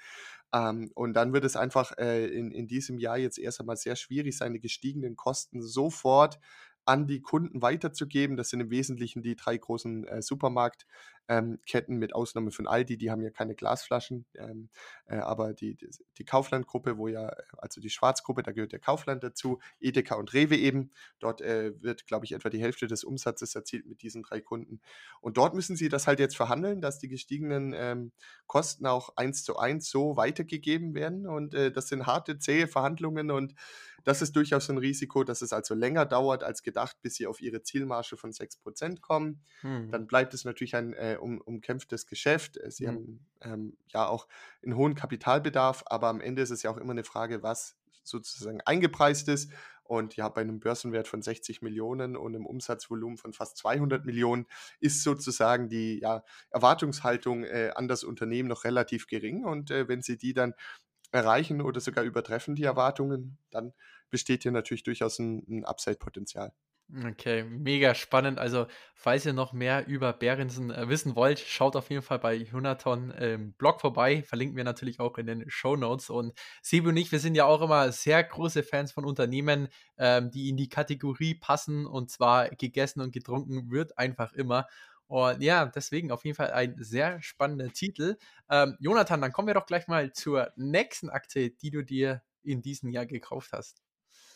Ähm, 0.52 0.90
und 0.94 1.14
dann 1.14 1.32
wird 1.32 1.44
es 1.44 1.56
einfach 1.56 1.96
äh, 1.98 2.26
in, 2.26 2.50
in 2.50 2.66
diesem 2.66 2.98
Jahr 2.98 3.18
jetzt 3.18 3.38
erst 3.38 3.60
einmal 3.60 3.76
sehr 3.76 3.96
schwierig 3.96 4.36
sein, 4.36 4.52
die 4.52 4.60
gestiegenen 4.60 5.16
Kosten 5.16 5.62
sofort 5.62 6.38
an 6.86 7.06
die 7.06 7.20
Kunden 7.20 7.62
weiterzugeben. 7.62 8.36
Das 8.36 8.50
sind 8.50 8.60
im 8.60 8.70
Wesentlichen 8.70 9.22
die 9.22 9.36
drei 9.36 9.56
großen 9.56 10.06
äh, 10.06 10.22
Supermarktketten 10.22 10.86
ähm, 11.28 11.58
mit 11.88 12.14
Ausnahme 12.14 12.50
von 12.50 12.66
Aldi, 12.66 12.96
die 12.96 13.10
haben 13.10 13.22
ja 13.22 13.30
keine 13.30 13.54
Glasflaschen, 13.54 14.26
ähm, 14.34 14.68
äh, 15.06 15.16
aber 15.16 15.54
die, 15.54 15.74
die, 15.74 15.88
die 16.18 16.24
Kaufland-Gruppe, 16.24 16.98
wo 16.98 17.08
ja, 17.08 17.34
also 17.58 17.80
die 17.80 17.90
Schwarzgruppe, 17.90 18.42
da 18.42 18.52
gehört 18.52 18.72
der 18.72 18.78
Kaufland 18.78 19.22
dazu, 19.22 19.58
Edeka 19.80 20.14
und 20.16 20.32
Rewe 20.34 20.56
eben. 20.56 20.92
Dort 21.18 21.40
äh, 21.40 21.72
wird, 21.82 22.06
glaube 22.06 22.24
ich, 22.24 22.32
etwa 22.32 22.48
die 22.48 22.60
Hälfte 22.60 22.86
des 22.86 23.04
Umsatzes 23.04 23.54
erzielt 23.54 23.86
mit 23.86 24.02
diesen 24.02 24.22
drei 24.22 24.40
Kunden. 24.40 24.80
Und 25.20 25.36
dort 25.36 25.54
müssen 25.54 25.76
sie 25.76 25.88
das 25.88 26.06
halt 26.06 26.20
jetzt 26.20 26.36
verhandeln, 26.36 26.80
dass 26.80 26.98
die 26.98 27.08
gestiegenen 27.08 27.74
ähm, 27.76 28.12
Kosten 28.46 28.86
auch 28.86 29.16
eins 29.16 29.44
zu 29.44 29.56
eins 29.58 29.90
so 29.90 30.16
weitergegeben 30.16 30.94
werden. 30.94 31.26
Und 31.26 31.54
äh, 31.54 31.72
das 31.72 31.88
sind 31.88 32.06
harte, 32.06 32.38
zähe 32.38 32.68
Verhandlungen 32.68 33.30
und 33.30 33.54
das 34.06 34.22
ist 34.22 34.36
durchaus 34.36 34.70
ein 34.70 34.78
Risiko, 34.78 35.24
dass 35.24 35.42
es 35.42 35.52
also 35.52 35.74
länger 35.74 36.06
dauert 36.06 36.44
als 36.44 36.62
gedacht, 36.62 36.96
bis 37.02 37.16
sie 37.16 37.26
auf 37.26 37.40
ihre 37.40 37.62
Zielmarge 37.62 38.16
von 38.16 38.30
6% 38.30 39.00
kommen. 39.00 39.42
Hm. 39.62 39.90
Dann 39.90 40.06
bleibt 40.06 40.32
es 40.32 40.44
natürlich 40.44 40.76
ein 40.76 40.92
äh, 40.92 41.15
um, 41.16 41.40
umkämpftes 41.40 42.06
Geschäft. 42.06 42.56
Äh, 42.58 42.70
sie 42.70 42.86
hm. 42.86 42.94
haben 42.94 43.26
ähm, 43.42 43.76
ja 43.88 44.06
auch 44.06 44.28
einen 44.62 44.76
hohen 44.76 44.94
Kapitalbedarf, 44.94 45.84
aber 45.86 46.08
am 46.08 46.20
Ende 46.20 46.42
ist 46.42 46.50
es 46.50 46.62
ja 46.62 46.70
auch 46.70 46.76
immer 46.76 46.92
eine 46.92 47.04
Frage, 47.04 47.42
was 47.42 47.76
sozusagen 48.02 48.60
eingepreist 48.62 49.28
ist. 49.28 49.50
Und 49.88 50.16
ja, 50.16 50.28
bei 50.28 50.40
einem 50.40 50.58
Börsenwert 50.58 51.06
von 51.06 51.22
60 51.22 51.62
Millionen 51.62 52.16
und 52.16 52.34
einem 52.34 52.44
Umsatzvolumen 52.44 53.18
von 53.18 53.32
fast 53.32 53.56
200 53.58 54.04
Millionen 54.04 54.46
ist 54.80 55.02
sozusagen 55.02 55.68
die 55.68 56.00
ja, 56.00 56.24
Erwartungshaltung 56.50 57.44
äh, 57.44 57.70
an 57.74 57.86
das 57.86 58.02
Unternehmen 58.02 58.48
noch 58.48 58.64
relativ 58.64 59.06
gering. 59.06 59.44
Und 59.44 59.70
äh, 59.70 59.88
wenn 59.88 60.02
Sie 60.02 60.18
die 60.18 60.34
dann 60.34 60.54
erreichen 61.12 61.60
oder 61.60 61.80
sogar 61.80 62.04
übertreffen, 62.04 62.56
die 62.56 62.64
Erwartungen, 62.64 63.38
dann 63.50 63.74
besteht 64.10 64.42
hier 64.42 64.52
natürlich 64.52 64.82
durchaus 64.82 65.18
ein, 65.20 65.44
ein 65.48 65.64
Upside-Potenzial. 65.64 66.52
Okay, 67.04 67.42
mega 67.42 67.96
spannend. 67.96 68.38
Also, 68.38 68.66
falls 68.94 69.26
ihr 69.26 69.32
noch 69.32 69.52
mehr 69.52 69.88
über 69.88 70.12
Behrensen 70.12 70.70
äh, 70.70 70.88
wissen 70.88 71.16
wollt, 71.16 71.40
schaut 71.40 71.74
auf 71.74 71.90
jeden 71.90 72.02
Fall 72.02 72.20
bei 72.20 72.38
Hunaton 72.38 73.10
im 73.10 73.54
Blog 73.54 73.80
vorbei. 73.80 74.22
Verlinken 74.22 74.56
wir 74.56 74.62
natürlich 74.62 75.00
auch 75.00 75.18
in 75.18 75.26
den 75.26 75.50
Show 75.50 75.74
Notes. 75.74 76.10
Und 76.10 76.32
Sebi 76.62 76.88
und 76.88 76.96
ich, 76.96 77.10
wir 77.10 77.18
sind 77.18 77.34
ja 77.34 77.44
auch 77.44 77.60
immer 77.60 77.90
sehr 77.90 78.22
große 78.22 78.62
Fans 78.62 78.92
von 78.92 79.04
Unternehmen, 79.04 79.66
ähm, 79.98 80.30
die 80.30 80.48
in 80.48 80.56
die 80.56 80.68
Kategorie 80.68 81.34
passen. 81.34 81.86
Und 81.86 82.08
zwar 82.12 82.50
gegessen 82.50 83.00
und 83.00 83.12
getrunken 83.12 83.68
wird 83.72 83.98
einfach 83.98 84.32
immer. 84.32 84.68
Und 85.08 85.42
ja, 85.42 85.66
deswegen 85.66 86.12
auf 86.12 86.24
jeden 86.24 86.36
Fall 86.36 86.52
ein 86.52 86.76
sehr 86.78 87.20
spannender 87.20 87.72
Titel. 87.72 88.16
Ähm, 88.48 88.76
Jonathan, 88.78 89.20
dann 89.20 89.32
kommen 89.32 89.48
wir 89.48 89.54
doch 89.54 89.66
gleich 89.66 89.88
mal 89.88 90.12
zur 90.12 90.52
nächsten 90.54 91.10
Aktie, 91.10 91.50
die 91.50 91.70
du 91.70 91.82
dir 91.82 92.22
in 92.44 92.62
diesem 92.62 92.90
Jahr 92.90 93.06
gekauft 93.06 93.50
hast. 93.52 93.85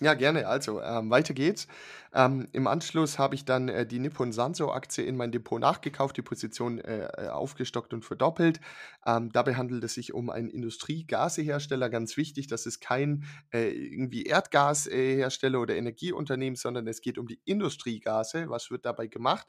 Ja, 0.02 0.14
gerne. 0.14 0.46
Also, 0.46 0.80
ähm, 0.80 1.10
weiter 1.10 1.34
geht's. 1.34 1.66
Ähm, 2.14 2.48
Im 2.52 2.66
Anschluss 2.66 3.18
habe 3.18 3.34
ich 3.34 3.44
dann 3.44 3.68
äh, 3.68 3.86
die 3.86 3.98
Nippon 3.98 4.32
Sanso-Aktie 4.32 5.04
in 5.04 5.14
mein 5.16 5.30
Depot 5.30 5.60
nachgekauft, 5.60 6.16
die 6.16 6.22
Position 6.22 6.78
äh, 6.78 7.04
äh, 7.06 7.28
aufgestockt 7.28 7.92
und 7.92 8.04
verdoppelt. 8.04 8.60
Ähm, 9.06 9.30
dabei 9.30 9.54
handelt 9.56 9.84
es 9.84 9.94
sich 9.94 10.14
um 10.14 10.30
einen 10.30 10.48
Industriegasehersteller. 10.48 11.90
Ganz 11.90 12.16
wichtig, 12.16 12.46
das 12.46 12.64
ist 12.66 12.80
kein 12.80 13.24
äh, 13.52 13.68
irgendwie 13.70 14.24
Erdgashersteller 14.24 15.60
oder 15.60 15.76
Energieunternehmen, 15.76 16.56
sondern 16.56 16.86
es 16.88 17.02
geht 17.02 17.18
um 17.18 17.26
die 17.28 17.40
Industriegase. 17.44 18.48
Was 18.48 18.70
wird 18.70 18.86
dabei 18.86 19.06
gemacht? 19.06 19.46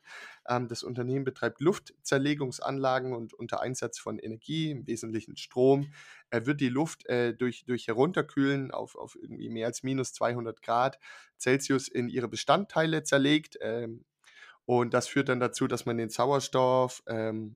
Ähm, 0.52 0.68
das 0.68 0.84
Unternehmen 0.84 1.24
betreibt 1.24 1.62
Luftzerlegungsanlagen 1.62 3.14
und 3.14 3.34
unter 3.34 3.62
Einsatz 3.62 3.98
von 3.98 4.20
Energie, 4.20 4.72
im 4.72 4.86
Wesentlichen 4.86 5.38
Strom, 5.38 5.94
wird 6.32 6.62
die 6.62 6.70
Luft 6.70 7.06
äh, 7.08 7.34
durch, 7.34 7.66
durch 7.66 7.88
Herunterkühlen 7.88 8.72
auf, 8.72 8.96
auf 8.96 9.16
irgendwie 9.16 9.50
mehr 9.50 9.68
als 9.68 9.84
minus 9.84 10.14
200 10.14 10.62
Grad 10.62 11.00
Celsius 11.38 11.88
in 11.88 12.10
ihre 12.10 12.28
Bestandteile 12.28 13.04
zerlegt. 13.04 13.58
Ähm, 13.62 14.06
und 14.66 14.94
das 14.94 15.08
führt 15.08 15.30
dann 15.30 15.40
dazu, 15.40 15.68
dass 15.68 15.86
man 15.86 15.98
den 15.98 16.10
Sauerstoff 16.10 17.04
ähm, 17.08 17.56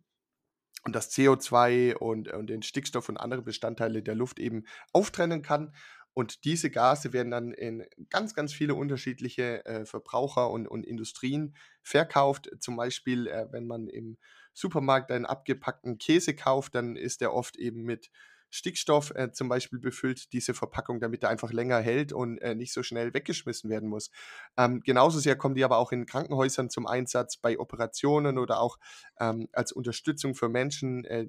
und 0.84 0.96
das 0.96 1.12
CO2 1.12 1.96
und, 1.96 2.32
und 2.32 2.48
den 2.48 2.62
Stickstoff 2.62 3.10
und 3.10 3.18
andere 3.18 3.42
Bestandteile 3.42 4.04
der 4.04 4.16
Luft 4.16 4.40
eben 4.40 4.66
auftrennen 4.94 5.42
kann. 5.42 5.74
Und 6.16 6.46
diese 6.46 6.72
Gase 6.72 7.14
werden 7.14 7.30
dann 7.32 7.52
in 7.52 7.86
ganz, 8.10 8.34
ganz 8.34 8.54
viele 8.54 8.74
unterschiedliche 8.76 9.66
äh, 9.66 9.86
Verbraucher 9.86 10.50
und, 10.50 10.68
und 10.68 10.86
Industrien 10.86 11.56
verkauft. 11.84 12.50
Zum 12.60 12.78
Beispiel, 12.78 13.28
äh, 13.28 13.48
wenn 13.52 13.68
man 13.68 13.88
im 13.88 14.18
Supermarkt 14.54 15.12
einen 15.12 15.26
abgepackten 15.26 15.98
Käse 16.00 16.34
kauft, 16.34 16.74
dann 16.76 16.96
ist 16.96 17.22
der 17.22 17.34
oft 17.34 17.58
eben 17.58 17.84
mit 17.84 18.10
Stickstoff 18.56 19.12
äh, 19.16 19.32
zum 19.32 19.50
Beispiel 19.50 19.80
befüllt, 19.80 20.32
diese 20.32 20.54
Verpackung, 20.54 21.00
damit 21.00 21.24
er 21.24 21.30
einfach 21.30 21.52
länger 21.52 21.80
hält 21.80 22.14
und 22.14 22.38
äh, 22.38 22.56
nicht 22.56 22.72
so 22.72 22.84
schnell 22.84 23.14
weggeschmissen 23.14 23.70
werden 23.70 23.90
muss. 23.90 24.12
Ähm, 24.58 24.82
genauso 24.82 25.20
sehr 25.20 25.36
kommen 25.36 25.56
die 25.56 25.64
aber 25.64 25.78
auch 25.78 25.92
in 25.92 26.06
Krankenhäusern 26.06 26.70
zum 26.70 26.88
Einsatz, 26.88 27.38
bei 27.38 27.60
Operationen 27.60 28.38
oder 28.38 28.62
auch 28.62 28.78
ähm, 29.20 29.50
als 29.52 29.74
Unterstützung 29.74 30.36
für 30.36 30.48
Menschen, 30.48 31.04
äh, 31.04 31.28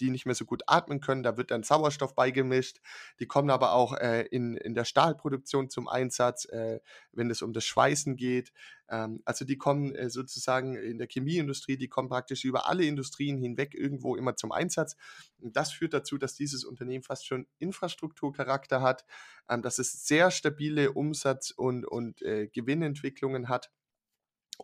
die 0.00 0.10
nicht 0.10 0.26
mehr 0.26 0.34
so 0.34 0.44
gut 0.44 0.62
atmen 0.66 1.00
können. 1.00 1.22
Da 1.22 1.36
wird 1.36 1.50
dann 1.50 1.62
Sauerstoff 1.62 2.14
beigemischt. 2.14 2.80
Die 3.18 3.26
kommen 3.26 3.50
aber 3.50 3.72
auch 3.72 3.94
äh, 3.96 4.22
in, 4.22 4.56
in 4.56 4.74
der 4.74 4.84
Stahlproduktion 4.84 5.68
zum 5.68 5.88
Einsatz, 5.88 6.46
äh, 6.46 6.80
wenn 7.12 7.30
es 7.30 7.42
um 7.42 7.52
das 7.52 7.64
Schweißen 7.64 8.16
geht. 8.16 8.52
Ähm, 8.90 9.22
also 9.24 9.44
die 9.44 9.56
kommen 9.56 9.94
äh, 9.94 10.10
sozusagen 10.10 10.76
in 10.76 10.98
der 10.98 11.08
Chemieindustrie, 11.08 11.76
die 11.76 11.88
kommen 11.88 12.08
praktisch 12.08 12.44
über 12.44 12.68
alle 12.68 12.84
Industrien 12.84 13.38
hinweg 13.38 13.74
irgendwo 13.74 14.16
immer 14.16 14.36
zum 14.36 14.52
Einsatz. 14.52 14.96
Und 15.38 15.56
das 15.56 15.72
führt 15.72 15.94
dazu, 15.94 16.18
dass 16.18 16.34
dieses 16.34 16.64
Unternehmen 16.64 17.04
fast 17.04 17.26
schon 17.26 17.46
Infrastrukturcharakter 17.58 18.82
hat, 18.82 19.04
ähm, 19.48 19.62
dass 19.62 19.78
es 19.78 20.06
sehr 20.06 20.30
stabile 20.30 20.92
Umsatz- 20.92 21.50
und, 21.50 21.86
und 21.86 22.20
äh, 22.22 22.48
Gewinnentwicklungen 22.48 23.48
hat 23.48 23.70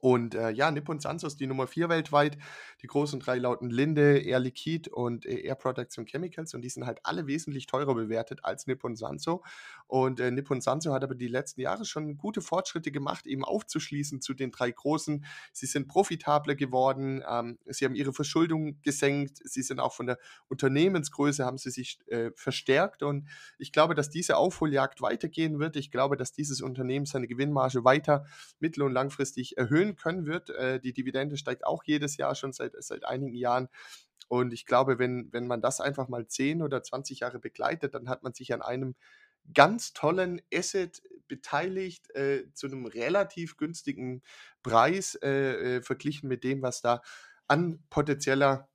und 0.00 0.34
äh, 0.34 0.50
ja, 0.50 0.70
Nippon 0.70 1.00
Sanso 1.00 1.26
ist 1.26 1.40
die 1.40 1.46
Nummer 1.46 1.66
4 1.66 1.88
weltweit. 1.88 2.36
Die 2.82 2.86
großen 2.86 3.20
drei 3.20 3.38
lauten 3.38 3.70
Linde, 3.70 4.18
Air 4.18 4.40
Liquide 4.40 4.90
und 4.90 5.24
äh, 5.26 5.40
Air 5.40 5.54
Products 5.54 5.96
Chemicals. 6.06 6.54
Und 6.54 6.62
die 6.62 6.68
sind 6.68 6.86
halt 6.86 7.00
alle 7.02 7.26
wesentlich 7.26 7.66
teurer 7.66 7.94
bewertet 7.94 8.40
als 8.42 8.66
Nippon 8.66 8.96
Sanso. 8.96 9.42
Und 9.86 10.20
äh, 10.20 10.30
Nippon 10.30 10.60
Sanso 10.60 10.92
hat 10.92 11.02
aber 11.02 11.14
die 11.14 11.28
letzten 11.28 11.60
Jahre 11.60 11.84
schon 11.84 12.18
gute 12.18 12.42
Fortschritte 12.42 12.90
gemacht, 12.90 13.26
eben 13.26 13.44
aufzuschließen 13.44 14.20
zu 14.20 14.34
den 14.34 14.50
drei 14.50 14.70
großen. 14.70 15.24
Sie 15.52 15.66
sind 15.66 15.88
profitabler 15.88 16.54
geworden. 16.54 17.22
Ähm, 17.28 17.58
sie 17.66 17.84
haben 17.84 17.94
ihre 17.94 18.12
Verschuldung 18.12 18.80
gesenkt. 18.82 19.38
Sie 19.44 19.62
sind 19.62 19.80
auch 19.80 19.94
von 19.94 20.06
der 20.06 20.18
Unternehmensgröße 20.48 21.44
haben 21.44 21.58
sie 21.58 21.70
sich 21.70 21.98
äh, 22.08 22.30
verstärkt. 22.34 23.02
Und 23.02 23.28
ich 23.58 23.72
glaube, 23.72 23.94
dass 23.94 24.10
diese 24.10 24.36
Aufholjagd 24.36 25.00
weitergehen 25.00 25.58
wird. 25.58 25.76
Ich 25.76 25.90
glaube, 25.90 26.16
dass 26.16 26.32
dieses 26.32 26.60
Unternehmen 26.60 27.06
seine 27.06 27.26
Gewinnmarge 27.26 27.84
weiter 27.84 28.26
mittel- 28.58 28.82
und 28.82 28.92
langfristig 28.92 29.56
erhöhen 29.56 29.85
erhöhen 29.86 29.96
können 29.96 30.26
wird. 30.26 30.50
Äh, 30.50 30.80
die 30.80 30.92
Dividende 30.92 31.36
steigt 31.36 31.66
auch 31.66 31.84
jedes 31.84 32.16
Jahr 32.16 32.34
schon 32.34 32.52
seit, 32.52 32.72
seit 32.78 33.04
einigen 33.04 33.34
Jahren. 33.34 33.68
Und 34.28 34.52
ich 34.52 34.66
glaube, 34.66 34.98
wenn, 34.98 35.32
wenn 35.32 35.46
man 35.46 35.60
das 35.60 35.80
einfach 35.80 36.08
mal 36.08 36.26
10 36.26 36.62
oder 36.62 36.82
20 36.82 37.20
Jahre 37.20 37.38
begleitet, 37.38 37.94
dann 37.94 38.08
hat 38.08 38.22
man 38.22 38.34
sich 38.34 38.52
an 38.52 38.62
einem 38.62 38.96
ganz 39.54 39.92
tollen 39.92 40.42
Asset 40.52 41.02
beteiligt, 41.28 42.14
äh, 42.16 42.52
zu 42.52 42.66
einem 42.66 42.86
relativ 42.86 43.56
günstigen 43.56 44.22
Preis 44.62 45.16
äh, 45.22 45.76
äh, 45.76 45.82
verglichen 45.82 46.28
mit 46.28 46.42
dem, 46.42 46.62
was 46.62 46.80
da 46.80 47.02
an 47.46 47.80
potenzieller 47.88 48.68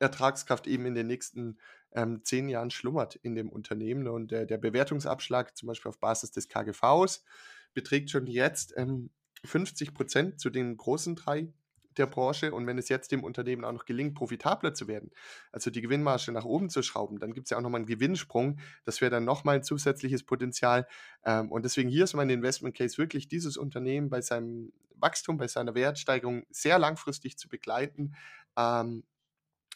Ertragskraft 0.00 0.66
eben 0.66 0.86
in 0.86 0.94
den 0.94 1.06
nächsten 1.06 1.58
ähm, 1.92 2.24
zehn 2.24 2.48
Jahren 2.48 2.70
schlummert 2.70 3.14
in 3.16 3.36
dem 3.36 3.48
Unternehmen. 3.48 4.08
Und 4.08 4.32
äh, 4.32 4.46
der 4.46 4.58
Bewertungsabschlag 4.58 5.56
zum 5.56 5.68
Beispiel 5.68 5.88
auf 5.88 6.00
Basis 6.00 6.32
des 6.32 6.48
KGVs 6.48 7.24
beträgt 7.72 8.10
schon 8.10 8.26
jetzt 8.26 8.74
ähm, 8.76 9.10
50 9.46 9.94
Prozent 9.94 10.40
zu 10.40 10.50
den 10.50 10.76
großen 10.76 11.16
drei 11.16 11.52
der 11.96 12.06
Branche. 12.06 12.52
Und 12.52 12.66
wenn 12.66 12.78
es 12.78 12.88
jetzt 12.88 13.12
dem 13.12 13.24
Unternehmen 13.24 13.64
auch 13.64 13.72
noch 13.72 13.84
gelingt, 13.84 14.14
profitabler 14.14 14.74
zu 14.74 14.88
werden, 14.88 15.10
also 15.52 15.70
die 15.70 15.80
Gewinnmarge 15.80 16.32
nach 16.32 16.44
oben 16.44 16.68
zu 16.68 16.82
schrauben, 16.82 17.18
dann 17.18 17.32
gibt 17.32 17.46
es 17.46 17.50
ja 17.50 17.58
auch 17.58 17.62
nochmal 17.62 17.80
einen 17.80 17.86
Gewinnsprung. 17.86 18.58
Das 18.84 19.00
wäre 19.00 19.10
dann 19.10 19.24
nochmal 19.24 19.56
ein 19.56 19.62
zusätzliches 19.62 20.24
Potenzial. 20.24 20.86
Ähm, 21.24 21.50
und 21.50 21.64
deswegen 21.64 21.88
hier 21.88 22.04
ist 22.04 22.14
mein 22.14 22.30
Investment 22.30 22.76
Case 22.76 22.98
wirklich, 22.98 23.28
dieses 23.28 23.56
Unternehmen 23.56 24.10
bei 24.10 24.20
seinem 24.20 24.72
Wachstum, 24.96 25.36
bei 25.36 25.48
seiner 25.48 25.74
Wertsteigerung 25.74 26.44
sehr 26.50 26.78
langfristig 26.78 27.38
zu 27.38 27.48
begleiten. 27.48 28.14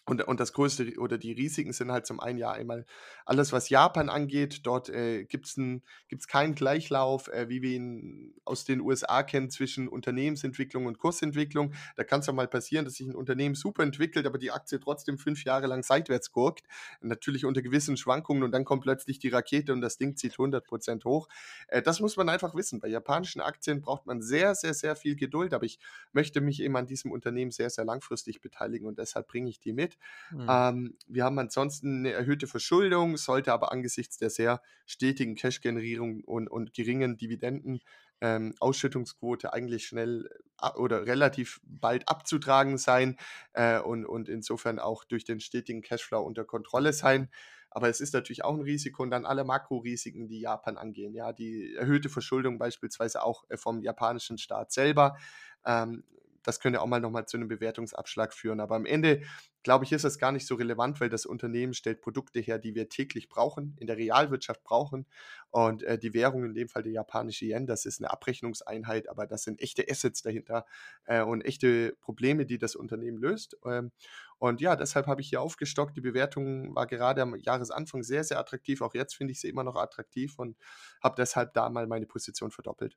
Und, 0.07 0.27
und 0.27 0.41
das 0.41 0.53
größte 0.53 0.99
oder 0.99 1.19
die 1.19 1.33
Risiken 1.33 1.73
sind 1.73 1.93
halt 1.93 2.07
zum 2.07 2.21
einen 2.21 2.39
ja 2.39 2.51
einmal 2.51 2.85
alles, 3.27 3.53
was 3.53 3.69
Japan 3.69 4.09
angeht. 4.09 4.61
Dort 4.65 4.89
äh, 4.89 5.25
gibt 5.25 5.47
es 5.47 6.27
keinen 6.27 6.55
Gleichlauf, 6.55 7.29
äh, 7.29 7.49
wie 7.49 7.63
wir 7.63 7.71
ihn 7.77 8.35
aus 8.45 8.65
den 8.65 8.81
USA 8.81 9.23
kennen, 9.23 9.51
zwischen 9.51 9.87
Unternehmensentwicklung 9.89 10.87
und 10.87 10.99
Kursentwicklung. 10.99 11.75
Da 11.97 12.03
kann 12.03 12.21
es 12.21 12.27
ja 12.27 12.33
mal 12.33 12.49
passieren, 12.49 12.87
dass 12.87 12.95
sich 12.95 13.07
ein 13.07 13.15
Unternehmen 13.15 13.55
super 13.55 13.85
entwickelt, 13.85 14.27
aber 14.27 14.39
die 14.39 14.51
Aktie 14.51 14.81
trotzdem 14.81 15.17
fünf 15.17 15.45
Jahre 15.45 15.69
lang 15.69 15.85
seitwärts 15.85 16.33
guckt. 16.33 16.67
Natürlich 17.03 17.45
unter 17.45 17.63
gewissen 17.63 17.97
Schwankungen 17.97 18.43
und 18.43 18.53
dann 18.53 18.65
kommt 18.65 18.83
plötzlich 18.83 19.21
die 19.21 19.29
Rakete 19.29 19.73
und 19.73 19.81
das 19.81 19.97
Ding 19.97 20.17
zieht 20.17 20.35
100% 20.39 21.05
hoch. 21.05 21.29
Äh, 21.69 21.83
das 21.83 22.01
muss 22.01 22.17
man 22.17 22.29
einfach 22.29 22.55
wissen. 22.57 22.81
Bei 22.81 22.89
japanischen 22.89 23.41
Aktien 23.41 23.81
braucht 23.81 24.07
man 24.07 24.23
sehr, 24.23 24.57
sehr, 24.57 24.75
sehr 24.75 24.97
viel 24.97 25.15
Geduld, 25.15 25.55
aber 25.55 25.67
ich 25.67 25.79
möchte 26.13 26.41
mich 26.41 26.61
eben 26.61 26.77
an 26.77 26.87
diesem 26.87 27.13
Unternehmen 27.13 27.53
sehr, 27.53 27.71
sehr 27.71 27.85
langfristig 27.85 28.41
beteiligen 28.41 28.89
und 28.89 28.99
deshalb 28.99 29.29
bringe 29.29 29.49
ich 29.49 29.61
die 29.61 29.73
mit. 29.73 29.99
Mhm. 30.31 30.49
Ähm, 30.49 30.99
wir 31.07 31.25
haben 31.25 31.39
ansonsten 31.39 31.99
eine 32.01 32.13
erhöhte 32.13 32.47
Verschuldung, 32.47 33.17
sollte 33.17 33.53
aber 33.53 33.73
angesichts 33.73 34.17
der 34.19 34.31
sehr 34.31 34.63
stetigen 34.87 35.35
Cash-Generierung 35.35 36.23
und, 36.25 36.49
und 36.49 36.73
geringen 36.75 37.17
Dividenden 37.17 37.81
ähm, 38.21 38.55
Ausschüttungsquote 38.61 39.53
eigentlich 39.53 39.87
schnell 39.87 40.29
äh, 40.61 40.71
oder 40.77 41.07
relativ 41.07 41.61
bald 41.65 42.09
abzutragen 42.09 42.79
sein 42.79 43.17
äh, 43.53 43.81
und, 43.81 44.05
und 44.07 44.29
insofern 44.29 44.79
auch 44.79 45.05
durch 45.05 45.25
den 45.25 45.41
stetigen 45.41 45.83
Cashflow 45.83 46.21
unter 46.21 46.45
Kontrolle 46.45 46.93
sein. 46.93 47.31
Aber 47.71 47.89
es 47.89 48.01
ist 48.01 48.15
natürlich 48.15 48.45
auch 48.45 48.55
ein 48.55 48.63
Risiko 48.63 49.03
und 49.03 49.11
dann 49.11 49.25
alle 49.25 49.45
Makrorisiken, 49.45 50.27
die 50.27 50.41
Japan 50.41 50.77
angehen. 50.77 51.15
Ja, 51.15 51.33
die 51.33 51.75
erhöhte 51.77 52.09
Verschuldung 52.09 52.59
beispielsweise 52.59 53.23
auch 53.23 53.45
äh, 53.49 53.57
vom 53.57 53.83
japanischen 53.83 54.39
Staat 54.39 54.73
selber. 54.73 55.17
Ähm, 55.65 56.05
das 56.43 56.61
könnte 56.61 56.81
auch 56.81 56.87
mal 56.87 57.01
nochmal 57.01 57.27
zu 57.27 57.37
einem 57.37 57.49
Bewertungsabschlag 57.49 58.33
führen. 58.33 58.61
Aber 58.61 58.77
am 58.77 58.87
Ende, 58.87 59.23
glaube 59.63 59.85
ich, 59.85 59.93
ist 59.93 60.05
das 60.05 60.19
gar 60.19 60.33
nicht 60.33 60.47
so 60.47 60.55
relevant, 60.55 61.01
weil 61.01 61.09
das 61.09 61.27
Unternehmen 61.27 61.75
stellt 61.75 62.01
Produkte 62.01 62.41
her, 62.41 62.59
die 62.59 62.75
wir 62.75 62.89
täglich 62.89 63.29
brauchen, 63.29 63.77
in 63.79 63.87
der 63.87 63.97
Realwirtschaft 63.97 64.63
brauchen. 64.63 65.07
Und 65.51 65.83
äh, 65.83 65.99
die 65.99 66.15
Währung, 66.15 66.45
in 66.45 66.55
dem 66.55 66.69
Fall 66.69 66.83
der 66.83 66.93
japanische 66.93 67.45
Yen, 67.47 67.67
das 67.67 67.85
ist 67.85 68.01
eine 68.01 68.11
Abrechnungseinheit, 68.11 69.09
aber 69.09 69.27
das 69.27 69.43
sind 69.43 69.61
echte 69.61 69.85
Assets 69.91 70.23
dahinter 70.23 70.65
äh, 71.05 71.23
und 71.23 71.43
echte 71.43 71.97
Probleme, 72.01 72.47
die 72.47 72.59
das 72.59 72.77
Unternehmen 72.77 73.19
löst. 73.19 73.57
Ähm, 73.67 73.93
und 74.39 74.63
ja, 74.63 74.75
deshalb 74.75 75.07
habe 75.07 75.21
ich 75.21 75.29
hier 75.29 75.43
aufgestockt. 75.43 75.97
Die 75.97 76.01
Bewertung 76.01 76.75
war 76.75 76.87
gerade 76.87 77.21
am 77.21 77.37
Jahresanfang 77.37 78.03
sehr, 78.03 78.25
sehr 78.25 78.39
attraktiv. 78.39 78.81
Auch 78.81 78.95
jetzt 78.95 79.15
finde 79.15 79.33
ich 79.33 79.41
sie 79.41 79.49
immer 79.49 79.65
noch 79.65 79.77
attraktiv 79.77 80.39
und 80.39 80.57
habe 81.03 81.15
deshalb 81.19 81.53
da 81.53 81.69
mal 81.69 81.87
meine 81.87 82.07
Position 82.07 82.51
verdoppelt. 82.51 82.97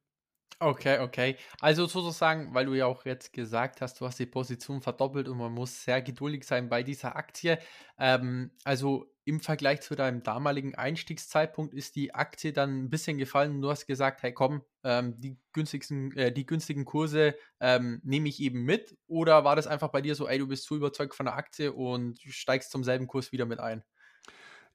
Okay, 0.60 1.00
okay. 1.00 1.36
Also 1.60 1.88
sozusagen, 1.88 2.54
weil 2.54 2.66
du 2.66 2.74
ja 2.74 2.86
auch 2.86 3.06
jetzt 3.06 3.34
gesagt 3.34 3.82
hast, 3.82 4.00
du 4.00 4.06
hast 4.06 4.20
die 4.20 4.26
Position 4.26 4.82
verdoppelt 4.82 5.28
und 5.28 5.38
man 5.38 5.52
muss 5.52 5.84
sehr 5.84 6.02
geduldig 6.02 6.46
sein 6.46 6.70
bei 6.70 6.84
dieser 6.84 7.16
Aktie. 7.18 7.60
Ähm, 7.98 8.52
also 8.64 9.08
im 9.26 9.40
Vergleich 9.42 9.82
zu 9.82 9.96
deinem 9.96 10.24
damaligen 10.24 10.76
Einstiegszeitpunkt 10.76 11.74
ist 11.74 11.96
die 11.96 12.14
Aktie 12.16 12.54
dann 12.54 12.84
ein 12.86 12.90
bisschen 12.90 13.18
gefallen. 13.18 13.62
Du 13.62 13.70
hast 13.70 13.88
gesagt, 13.88 14.22
hey 14.24 14.32
komm, 14.34 14.64
ähm, 14.84 15.20
die, 15.20 15.38
günstigsten, 15.54 16.16
äh, 16.16 16.32
die 16.32 16.46
günstigen 16.46 16.86
Kurse 16.86 17.36
ähm, 17.60 18.00
nehme 18.04 18.30
ich 18.30 18.40
eben 18.42 18.64
mit. 18.64 18.98
Oder 19.08 19.44
war 19.44 19.56
das 19.58 19.68
einfach 19.68 19.90
bei 19.90 20.02
dir 20.02 20.16
so, 20.16 20.28
ey, 20.30 20.38
du 20.40 20.48
bist 20.48 20.64
zu 20.66 20.76
überzeugt 20.76 21.16
von 21.16 21.26
der 21.26 21.36
Aktie 21.36 21.74
und 21.74 22.20
steigst 22.22 22.72
zum 22.72 22.84
selben 22.84 23.08
Kurs 23.08 23.32
wieder 23.32 23.46
mit 23.46 23.60
ein? 23.60 23.84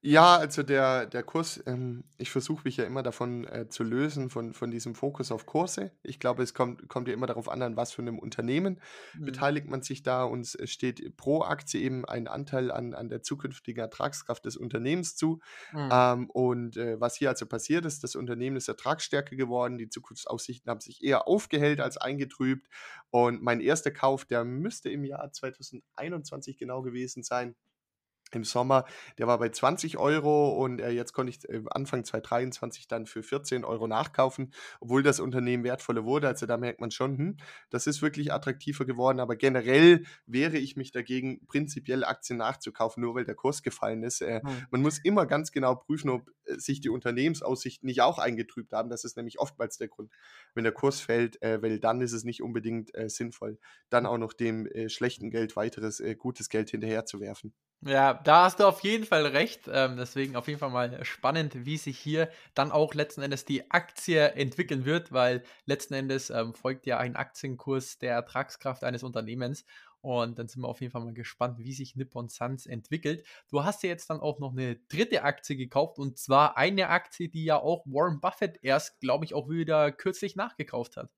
Ja, 0.00 0.36
also 0.36 0.62
der 0.62 1.06
der 1.06 1.24
Kurs 1.24 1.60
ähm, 1.66 2.04
ich 2.18 2.30
versuche 2.30 2.62
mich 2.64 2.76
ja 2.76 2.84
immer 2.84 3.02
davon, 3.02 3.44
äh, 3.48 3.68
zu 3.68 3.82
lösen 3.82 4.30
von 4.30 4.54
von 4.54 4.70
diesem 4.70 4.94
Fokus 4.94 5.32
auf 5.32 5.44
Kurse. 5.44 5.90
Ich 6.04 6.20
glaube, 6.20 6.44
es 6.44 6.54
kommt 6.54 6.88
kommt 6.88 7.08
ja 7.08 7.14
immer 7.14 7.26
darauf 7.26 7.48
an, 7.48 7.62
an 7.62 7.76
was 7.76 7.90
für 7.92 8.02
einem 8.02 8.20
Unternehmen 8.20 8.80
Mhm. 9.14 9.24
beteiligt 9.24 9.66
man 9.66 9.82
sich 9.82 10.04
da 10.04 10.22
und 10.22 10.42
es 10.54 10.70
steht 10.70 11.16
pro 11.16 11.42
Aktie 11.42 11.80
eben 11.80 12.04
ein 12.04 12.28
Anteil 12.28 12.70
an 12.70 12.94
an 12.94 13.08
der 13.08 13.22
zukünftigen 13.22 13.80
Ertragskraft 13.82 14.44
des 14.44 14.56
Unternehmens 14.56 15.16
zu. 15.16 15.40
Mhm. 15.72 15.90
Ähm, 15.90 16.30
und, 16.30 16.76
äh, 16.76 17.00
was 17.00 17.16
hier 17.16 17.30
also 17.30 17.46
passiert 17.46 17.84
ist, 17.84 18.04
das 18.04 18.14
Unternehmen 18.14 18.56
ist 18.56 18.68
ertragsstärker 18.68 19.34
geworden, 19.36 19.78
die 19.78 19.88
Zukunftsaussichten 19.88 20.70
haben 20.70 20.80
sich 20.80 21.02
eher 21.02 21.26
aufgehellt 21.26 21.80
als 21.80 21.96
eingetrübt. 21.96 22.68
Und 23.10 23.42
mein 23.42 23.60
erster 23.60 23.90
Kauf, 23.90 24.24
der 24.26 24.44
müsste 24.44 24.90
im 24.90 25.04
Jahr 25.04 25.32
2021 25.32 26.56
genau 26.58 26.82
gewesen 26.82 27.22
sein 27.22 27.56
im 28.32 28.44
Sommer, 28.44 28.84
der 29.18 29.26
war 29.26 29.38
bei 29.38 29.48
20 29.50 29.98
Euro 29.98 30.50
und, 30.62 30.80
äh, 30.80 30.90
jetzt 30.90 31.12
konnte 31.12 31.30
ich, 31.30 31.48
äh, 31.48 31.62
Anfang 31.70 32.04
2023 32.04 32.88
dann 32.88 33.06
für 33.06 33.22
14 33.22 33.64
Euro 33.64 33.86
nachkaufen, 33.86 34.52
obwohl 34.80 35.02
das 35.02 35.20
Unternehmen 35.20 35.64
wertvoller 35.64 36.04
wurde. 36.04 36.28
Also, 36.28 36.46
da 36.46 36.56
merkt 36.56 36.80
man 36.80 36.90
schon, 36.90 37.16
hm, 37.18 37.36
das 37.70 37.86
ist 37.86 38.02
wirklich 38.02 38.32
attraktiver 38.32 38.84
geworden, 38.84 39.20
aber 39.20 39.36
generell 39.36 40.04
wehre 40.26 40.58
ich 40.58 40.76
mich 40.76 40.92
dagegen, 40.92 41.46
prinzipiell 41.46 42.04
Aktien 42.04 42.38
nachzukaufen, 42.38 43.02
nur 43.02 43.14
weil 43.14 43.24
der 43.24 43.34
Kurs 43.34 43.62
gefallen 43.62 44.02
ist. 44.02 44.20
Äh, 44.20 44.42
Mhm. 44.42 44.68
man 44.70 44.82
muss 44.82 44.98
immer 44.98 45.26
ganz 45.26 45.52
genau 45.52 45.74
prüfen, 45.74 46.10
ob, 46.10 46.30
äh, 46.44 46.58
sich 46.58 46.80
die 46.80 46.88
Unternehmensaussichten 46.90 47.86
nicht 47.86 48.00
auch 48.02 48.18
eingetrübt 48.18 48.72
haben. 48.72 48.90
Das 48.90 49.04
ist 49.04 49.16
nämlich 49.16 49.38
oftmals 49.38 49.76
der 49.78 49.88
Grund, 49.88 50.12
wenn 50.54 50.64
der 50.64 50.72
Kurs 50.72 51.00
fällt, 51.00 51.40
äh, 51.42 51.60
weil 51.62 51.80
dann 51.80 52.00
ist 52.00 52.12
es 52.12 52.24
nicht 52.24 52.42
unbedingt, 52.42 52.90
sinnvoll, 53.06 53.58
dann 53.90 54.06
auch 54.06 54.18
noch 54.18 54.32
dem, 54.32 54.68
schlechten 54.88 55.30
Geld 55.30 55.56
weiteres, 55.56 56.02
gutes 56.18 56.48
Geld 56.48 56.70
hinterherzuwerfen. 56.70 57.54
Ja, 57.86 58.14
da 58.14 58.44
hast 58.44 58.58
du 58.58 58.64
auf 58.66 58.80
jeden 58.82 59.04
Fall 59.06 59.24
recht. 59.26 59.68
Ähm, 59.72 59.96
deswegen 59.96 60.34
auf 60.34 60.48
jeden 60.48 60.58
Fall 60.58 60.70
mal 60.70 61.04
spannend, 61.04 61.64
wie 61.64 61.76
sich 61.76 61.96
hier 61.96 62.28
dann 62.54 62.72
auch 62.72 62.92
letzten 62.94 63.22
Endes 63.22 63.44
die 63.44 63.70
Aktie 63.70 64.32
entwickeln 64.32 64.84
wird, 64.84 65.12
weil 65.12 65.44
letzten 65.64 65.94
Endes 65.94 66.30
ähm, 66.30 66.54
folgt 66.54 66.86
ja 66.86 66.98
ein 66.98 67.14
Aktienkurs 67.14 67.98
der 67.98 68.14
Ertragskraft 68.14 68.82
eines 68.82 69.04
Unternehmens. 69.04 69.64
Und 70.00 70.38
dann 70.40 70.48
sind 70.48 70.62
wir 70.62 70.68
auf 70.68 70.80
jeden 70.80 70.90
Fall 70.92 71.04
mal 71.04 71.14
gespannt, 71.14 71.58
wie 71.58 71.72
sich 71.72 71.94
Nippon 71.94 72.28
Suns 72.28 72.66
entwickelt. 72.66 73.24
Du 73.48 73.62
hast 73.64 73.82
ja 73.84 73.90
jetzt 73.90 74.10
dann 74.10 74.20
auch 74.20 74.38
noch 74.40 74.52
eine 74.52 74.76
dritte 74.88 75.22
Aktie 75.22 75.56
gekauft 75.56 75.98
und 75.98 76.18
zwar 76.18 76.56
eine 76.56 76.88
Aktie, 76.88 77.28
die 77.28 77.44
ja 77.44 77.58
auch 77.60 77.84
Warren 77.86 78.20
Buffett 78.20 78.58
erst, 78.62 78.98
glaube 79.00 79.24
ich, 79.24 79.34
auch 79.34 79.48
wieder 79.48 79.92
kürzlich 79.92 80.34
nachgekauft 80.36 80.96
hat. 80.96 81.10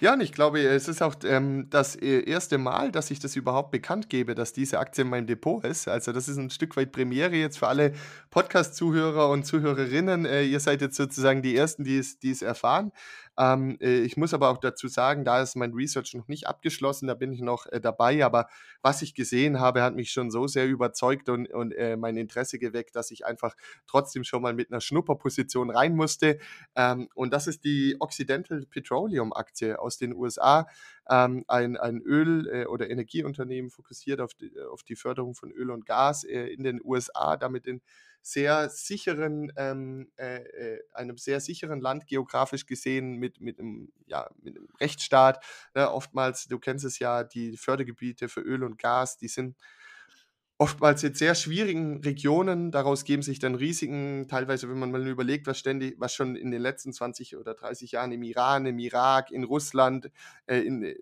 Ja, 0.00 0.14
und 0.14 0.20
ich 0.20 0.32
glaube, 0.32 0.60
es 0.60 0.88
ist 0.88 1.02
auch 1.02 1.14
ähm, 1.24 1.68
das 1.70 1.96
äh, 1.96 2.22
erste 2.22 2.58
Mal, 2.58 2.92
dass 2.92 3.10
ich 3.10 3.18
das 3.18 3.36
überhaupt 3.36 3.70
bekannt 3.70 4.08
gebe, 4.08 4.34
dass 4.34 4.52
diese 4.52 4.78
Aktie 4.78 5.02
in 5.02 5.10
meinem 5.10 5.26
Depot 5.26 5.64
ist. 5.64 5.88
Also 5.88 6.12
das 6.12 6.28
ist 6.28 6.36
ein 6.36 6.50
Stück 6.50 6.76
weit 6.76 6.92
Premiere 6.92 7.34
jetzt 7.34 7.58
für 7.58 7.68
alle 7.68 7.92
Podcast-Zuhörer 8.30 9.28
und 9.28 9.44
Zuhörerinnen. 9.44 10.24
Äh, 10.24 10.44
ihr 10.44 10.60
seid 10.60 10.80
jetzt 10.80 10.96
sozusagen 10.96 11.42
die 11.42 11.56
Ersten, 11.56 11.84
die 11.84 11.98
es, 11.98 12.18
die 12.18 12.30
es 12.30 12.42
erfahren. 12.42 12.92
Ähm, 13.40 13.78
äh, 13.80 14.00
ich 14.00 14.18
muss 14.18 14.34
aber 14.34 14.50
auch 14.50 14.58
dazu 14.58 14.86
sagen, 14.86 15.24
da 15.24 15.40
ist 15.40 15.56
mein 15.56 15.72
Research 15.72 16.12
noch 16.12 16.28
nicht 16.28 16.46
abgeschlossen, 16.46 17.06
da 17.06 17.14
bin 17.14 17.32
ich 17.32 17.40
noch 17.40 17.64
äh, 17.66 17.80
dabei. 17.80 18.22
Aber 18.22 18.48
was 18.82 19.00
ich 19.00 19.14
gesehen 19.14 19.60
habe, 19.60 19.82
hat 19.82 19.94
mich 19.94 20.12
schon 20.12 20.30
so 20.30 20.46
sehr 20.46 20.66
überzeugt 20.66 21.30
und, 21.30 21.50
und 21.50 21.72
äh, 21.72 21.96
mein 21.96 22.18
Interesse 22.18 22.58
geweckt, 22.58 22.94
dass 22.96 23.10
ich 23.10 23.24
einfach 23.24 23.56
trotzdem 23.86 24.24
schon 24.24 24.42
mal 24.42 24.52
mit 24.52 24.70
einer 24.70 24.82
Schnupperposition 24.82 25.70
rein 25.70 25.96
musste. 25.96 26.38
Ähm, 26.76 27.08
und 27.14 27.32
das 27.32 27.46
ist 27.46 27.64
die 27.64 27.96
Occidental 27.98 28.66
Petroleum 28.66 29.32
Aktie 29.32 29.78
aus 29.80 29.96
den 29.96 30.14
USA. 30.14 30.66
Ähm, 31.08 31.44
ein, 31.48 31.78
ein 31.78 32.02
Öl- 32.02 32.46
äh, 32.46 32.66
oder 32.66 32.90
Energieunternehmen 32.90 33.70
fokussiert 33.70 34.20
auf 34.20 34.34
die, 34.34 34.52
auf 34.70 34.82
die 34.82 34.96
Förderung 34.96 35.34
von 35.34 35.50
Öl 35.50 35.70
und 35.70 35.86
Gas 35.86 36.24
äh, 36.24 36.44
in 36.48 36.62
den 36.62 36.78
USA, 36.84 37.38
damit 37.38 37.66
in 37.66 37.80
sehr 38.22 38.68
sicheren, 38.68 39.52
ähm, 39.56 40.10
äh, 40.16 40.38
äh, 40.38 40.80
einem 40.92 41.16
sehr 41.16 41.40
sicheren 41.40 41.80
Land 41.80 42.06
geografisch 42.06 42.66
gesehen 42.66 43.16
mit, 43.16 43.40
mit, 43.40 43.58
einem, 43.58 43.92
ja, 44.06 44.28
mit 44.42 44.56
einem 44.56 44.68
Rechtsstaat. 44.80 45.44
Ne? 45.74 45.90
Oftmals, 45.90 46.46
du 46.46 46.58
kennst 46.58 46.84
es 46.84 46.98
ja, 46.98 47.24
die 47.24 47.56
Fördergebiete 47.56 48.28
für 48.28 48.40
Öl 48.40 48.64
und 48.64 48.78
Gas, 48.78 49.16
die 49.16 49.28
sind 49.28 49.56
oftmals 50.60 51.02
in 51.04 51.14
sehr 51.14 51.34
schwierigen 51.34 52.02
Regionen. 52.02 52.70
Daraus 52.70 53.04
geben 53.04 53.22
sich 53.22 53.38
dann 53.38 53.54
Risiken, 53.54 54.28
teilweise, 54.28 54.68
wenn 54.68 54.78
man 54.78 54.90
mal 54.90 55.06
überlegt, 55.08 55.46
was 55.46 55.58
ständig, 55.58 55.96
was 55.98 56.14
schon 56.14 56.36
in 56.36 56.50
den 56.50 56.60
letzten 56.60 56.92
20 56.92 57.38
oder 57.38 57.54
30 57.54 57.92
Jahren 57.92 58.12
im 58.12 58.22
Iran, 58.22 58.66
im 58.66 58.78
Irak, 58.78 59.30
in 59.30 59.44
Russland, 59.44 60.10
äh, 60.46 60.58
in, 60.58 60.94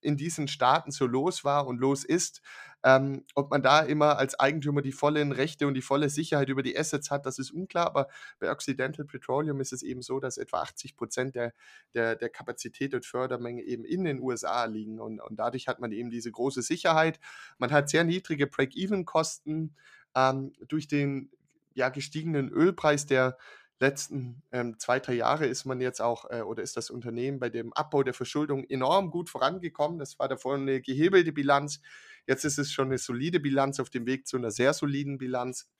in 0.00 0.16
diesen 0.16 0.48
Staaten 0.48 0.90
so 0.90 1.06
los 1.06 1.44
war 1.44 1.66
und 1.66 1.78
los 1.78 2.04
ist, 2.04 2.42
ähm, 2.84 3.24
ob 3.34 3.50
man 3.50 3.62
da 3.62 3.80
immer 3.80 4.18
als 4.18 4.38
Eigentümer 4.38 4.82
die 4.82 4.92
vollen 4.92 5.32
Rechte 5.32 5.66
und 5.66 5.74
die 5.74 5.82
volle 5.82 6.08
Sicherheit 6.08 6.48
über 6.48 6.62
die 6.62 6.78
Assets 6.78 7.10
hat, 7.10 7.26
das 7.26 7.38
ist 7.38 7.50
unklar. 7.50 7.86
Aber 7.86 8.08
bei 8.38 8.50
Occidental 8.50 9.04
Petroleum 9.04 9.60
ist 9.60 9.72
es 9.72 9.82
eben 9.82 10.00
so, 10.00 10.20
dass 10.20 10.38
etwa 10.38 10.60
80 10.62 10.96
Prozent 10.96 11.34
der, 11.34 11.52
der, 11.94 12.14
der 12.14 12.28
Kapazität 12.28 12.94
und 12.94 13.04
Fördermenge 13.04 13.62
eben 13.62 13.84
in 13.84 14.04
den 14.04 14.20
USA 14.20 14.64
liegen. 14.66 15.00
Und, 15.00 15.20
und 15.20 15.38
dadurch 15.38 15.66
hat 15.66 15.80
man 15.80 15.90
eben 15.90 16.10
diese 16.10 16.30
große 16.30 16.62
Sicherheit. 16.62 17.18
Man 17.58 17.72
hat 17.72 17.88
sehr 17.88 18.04
niedrige 18.04 18.46
Break-Even-Kosten 18.46 19.74
ähm, 20.14 20.52
durch 20.68 20.86
den 20.86 21.30
ja, 21.74 21.88
gestiegenen 21.88 22.48
Ölpreis, 22.48 23.06
der 23.06 23.36
letzten 23.80 24.42
ähm, 24.52 24.78
zwei, 24.78 25.00
drei 25.00 25.14
Jahre 25.14 25.46
ist 25.46 25.64
man 25.64 25.80
jetzt 25.80 26.00
auch 26.00 26.30
äh, 26.30 26.42
oder 26.42 26.62
ist 26.62 26.76
das 26.76 26.90
Unternehmen 26.90 27.38
bei 27.38 27.48
dem 27.48 27.72
Abbau 27.72 28.02
der 28.02 28.14
Verschuldung 28.14 28.64
enorm 28.64 29.10
gut 29.10 29.30
vorangekommen. 29.30 29.98
Das 29.98 30.18
war 30.18 30.28
davor 30.28 30.56
eine 30.56 30.80
gehebelte 30.80 31.32
Bilanz. 31.32 31.80
Jetzt 32.26 32.44
ist 32.44 32.58
es 32.58 32.72
schon 32.72 32.88
eine 32.88 32.98
solide 32.98 33.40
Bilanz 33.40 33.80
auf 33.80 33.90
dem 33.90 34.06
Weg 34.06 34.26
zu 34.26 34.36
einer 34.36 34.50
sehr 34.50 34.74
soliden 34.74 35.18
Bilanz. 35.18 35.70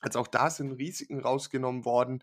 Also 0.00 0.18
auch 0.18 0.28
da 0.28 0.50
sind 0.50 0.72
Risiken 0.72 1.20
rausgenommen 1.20 1.84
worden. 1.84 2.22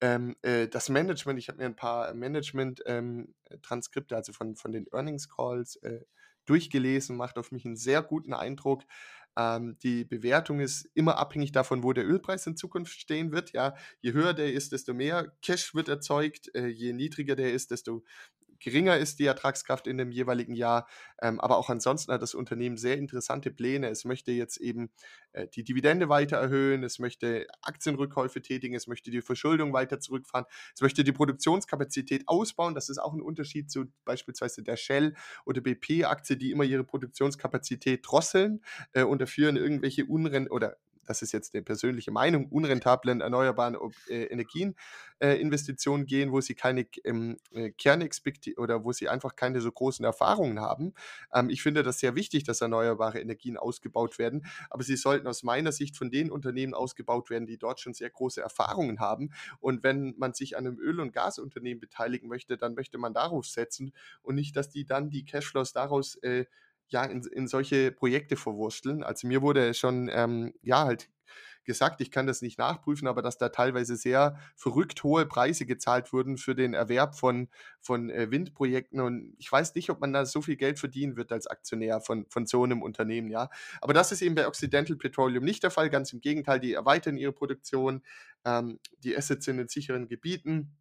Ähm, 0.00 0.36
äh, 0.42 0.68
das 0.68 0.88
Management, 0.88 1.38
ich 1.38 1.48
habe 1.48 1.58
mir 1.58 1.66
ein 1.66 1.76
paar 1.76 2.14
Management-Transkripte, 2.14 4.14
ähm, 4.14 4.18
also 4.18 4.32
von, 4.32 4.56
von 4.56 4.72
den 4.72 4.86
Earnings 4.92 5.28
Calls, 5.28 5.76
äh, 5.76 6.04
durchgelesen, 6.44 7.16
macht 7.16 7.38
auf 7.38 7.50
mich 7.50 7.64
einen 7.64 7.76
sehr 7.76 8.02
guten 8.02 8.32
Eindruck. 8.32 8.82
Ähm, 9.36 9.76
die 9.82 10.04
Bewertung 10.04 10.60
ist 10.60 10.88
immer 10.94 11.18
abhängig 11.18 11.52
davon, 11.52 11.82
wo 11.82 11.92
der 11.92 12.06
Ölpreis 12.06 12.46
in 12.46 12.56
Zukunft 12.56 12.98
stehen 13.00 13.32
wird. 13.32 13.52
Ja, 13.52 13.74
je 14.00 14.12
höher 14.12 14.34
der 14.34 14.52
ist, 14.52 14.72
desto 14.72 14.94
mehr 14.94 15.32
Cash 15.42 15.74
wird 15.74 15.88
erzeugt. 15.88 16.54
Äh, 16.54 16.68
je 16.68 16.92
niedriger 16.92 17.36
der 17.36 17.52
ist, 17.52 17.70
desto 17.70 18.02
geringer 18.60 18.96
ist 18.96 19.18
die 19.18 19.26
Ertragskraft 19.26 19.86
in 19.86 19.98
dem 19.98 20.10
jeweiligen 20.10 20.54
Jahr. 20.54 20.88
Ähm, 21.20 21.40
aber 21.40 21.56
auch 21.58 21.70
ansonsten 21.70 22.12
hat 22.12 22.22
das 22.22 22.34
Unternehmen 22.34 22.76
sehr 22.76 22.98
interessante 22.98 23.50
Pläne. 23.50 23.88
Es 23.88 24.04
möchte 24.04 24.32
jetzt 24.32 24.58
eben 24.58 24.90
äh, 25.32 25.48
die 25.48 25.64
Dividende 25.64 26.08
weiter 26.08 26.36
erhöhen, 26.36 26.82
es 26.84 26.98
möchte 26.98 27.46
Aktienrückkäufe 27.62 28.42
tätigen, 28.42 28.74
es 28.74 28.86
möchte 28.86 29.10
die 29.10 29.22
Verschuldung 29.22 29.72
weiter 29.72 30.00
zurückfahren, 30.00 30.46
es 30.74 30.80
möchte 30.80 31.04
die 31.04 31.12
Produktionskapazität 31.12 32.24
ausbauen. 32.26 32.74
Das 32.74 32.88
ist 32.88 32.98
auch 32.98 33.12
ein 33.12 33.22
Unterschied 33.22 33.70
zu 33.70 33.86
beispielsweise 34.04 34.62
der 34.62 34.76
Shell 34.76 35.14
oder 35.44 35.60
BP-Aktie, 35.60 36.36
die 36.36 36.50
immer 36.50 36.64
ihre 36.64 36.84
Produktionskapazität 36.84 38.00
drosseln 38.04 38.62
äh, 38.92 39.02
und 39.02 39.20
dafür 39.20 39.48
in 39.48 39.56
irgendwelche 39.56 40.06
Unrenn 40.06 40.48
oder 40.48 40.76
das 41.06 41.22
ist 41.22 41.32
jetzt 41.32 41.54
eine 41.54 41.62
persönliche 41.62 42.10
Meinung, 42.10 42.46
unrentablen 42.46 43.20
erneuerbaren 43.20 43.76
äh, 44.08 44.24
Energien 44.24 44.74
äh, 45.18 45.40
Investitionen 45.40 46.06
gehen, 46.06 46.32
wo 46.32 46.40
sie 46.40 46.54
keine 46.54 46.86
ähm, 47.04 47.38
äh, 47.52 47.70
Kernexpekt 47.70 48.58
oder 48.58 48.84
wo 48.84 48.92
sie 48.92 49.08
einfach 49.08 49.36
keine 49.36 49.60
so 49.60 49.72
großen 49.72 50.04
Erfahrungen 50.04 50.60
haben. 50.60 50.92
Ähm, 51.32 51.48
ich 51.48 51.62
finde 51.62 51.82
das 51.82 52.00
sehr 52.00 52.14
wichtig, 52.14 52.44
dass 52.44 52.60
erneuerbare 52.60 53.20
Energien 53.20 53.56
ausgebaut 53.56 54.18
werden, 54.18 54.46
aber 54.70 54.82
sie 54.82 54.96
sollten 54.96 55.26
aus 55.26 55.42
meiner 55.42 55.72
Sicht 55.72 55.96
von 55.96 56.10
den 56.10 56.30
Unternehmen 56.30 56.74
ausgebaut 56.74 57.30
werden, 57.30 57.46
die 57.46 57.58
dort 57.58 57.80
schon 57.80 57.94
sehr 57.94 58.10
große 58.10 58.40
Erfahrungen 58.40 59.00
haben. 59.00 59.30
Und 59.60 59.82
wenn 59.82 60.14
man 60.18 60.34
sich 60.34 60.56
an 60.56 60.66
einem 60.66 60.78
Öl- 60.78 61.00
und 61.00 61.12
Gasunternehmen 61.12 61.80
beteiligen 61.80 62.28
möchte, 62.28 62.56
dann 62.56 62.74
möchte 62.74 62.98
man 62.98 63.14
darauf 63.14 63.46
setzen 63.46 63.92
und 64.22 64.34
nicht, 64.34 64.56
dass 64.56 64.68
die 64.68 64.84
dann 64.84 65.10
die 65.10 65.24
Cashflows 65.24 65.72
daraus 65.72 66.16
äh, 66.16 66.44
ja, 66.88 67.04
in, 67.04 67.22
in 67.32 67.48
solche 67.48 67.92
Projekte 67.92 68.36
verwursteln. 68.36 69.02
Also 69.02 69.26
mir 69.26 69.42
wurde 69.42 69.74
schon, 69.74 70.10
ähm, 70.12 70.54
ja, 70.62 70.84
halt 70.84 71.08
gesagt, 71.66 72.00
ich 72.00 72.10
kann 72.10 72.26
das 72.26 72.40
nicht 72.40 72.58
nachprüfen, 72.58 73.06
aber 73.08 73.20
dass 73.20 73.36
da 73.36 73.50
teilweise 73.50 73.96
sehr 73.96 74.38
verrückt 74.54 75.02
hohe 75.02 75.26
Preise 75.26 75.66
gezahlt 75.66 76.12
wurden 76.12 76.38
für 76.38 76.54
den 76.54 76.72
Erwerb 76.72 77.16
von, 77.16 77.48
von 77.80 78.08
äh, 78.08 78.30
Windprojekten. 78.30 79.00
Und 79.00 79.34
ich 79.38 79.52
weiß 79.52 79.74
nicht, 79.74 79.90
ob 79.90 80.00
man 80.00 80.12
da 80.12 80.24
so 80.24 80.40
viel 80.40 80.56
Geld 80.56 80.78
verdienen 80.78 81.16
wird 81.16 81.32
als 81.32 81.46
Aktionär 81.46 82.00
von, 82.00 82.24
von 82.30 82.46
so 82.46 82.64
einem 82.64 82.82
Unternehmen, 82.82 83.28
ja. 83.28 83.50
Aber 83.82 83.92
das 83.92 84.12
ist 84.12 84.22
eben 84.22 84.36
bei 84.36 84.46
Occidental 84.46 84.96
Petroleum 84.96 85.44
nicht 85.44 85.62
der 85.62 85.70
Fall. 85.70 85.90
Ganz 85.90 86.12
im 86.12 86.20
Gegenteil, 86.20 86.60
die 86.60 86.72
erweitern 86.72 87.18
ihre 87.18 87.32
Produktion, 87.32 88.02
ähm, 88.44 88.78
die 89.00 89.16
Assets 89.16 89.44
sind 89.44 89.58
in 89.58 89.68
sicheren 89.68 90.08
Gebieten. 90.08 90.76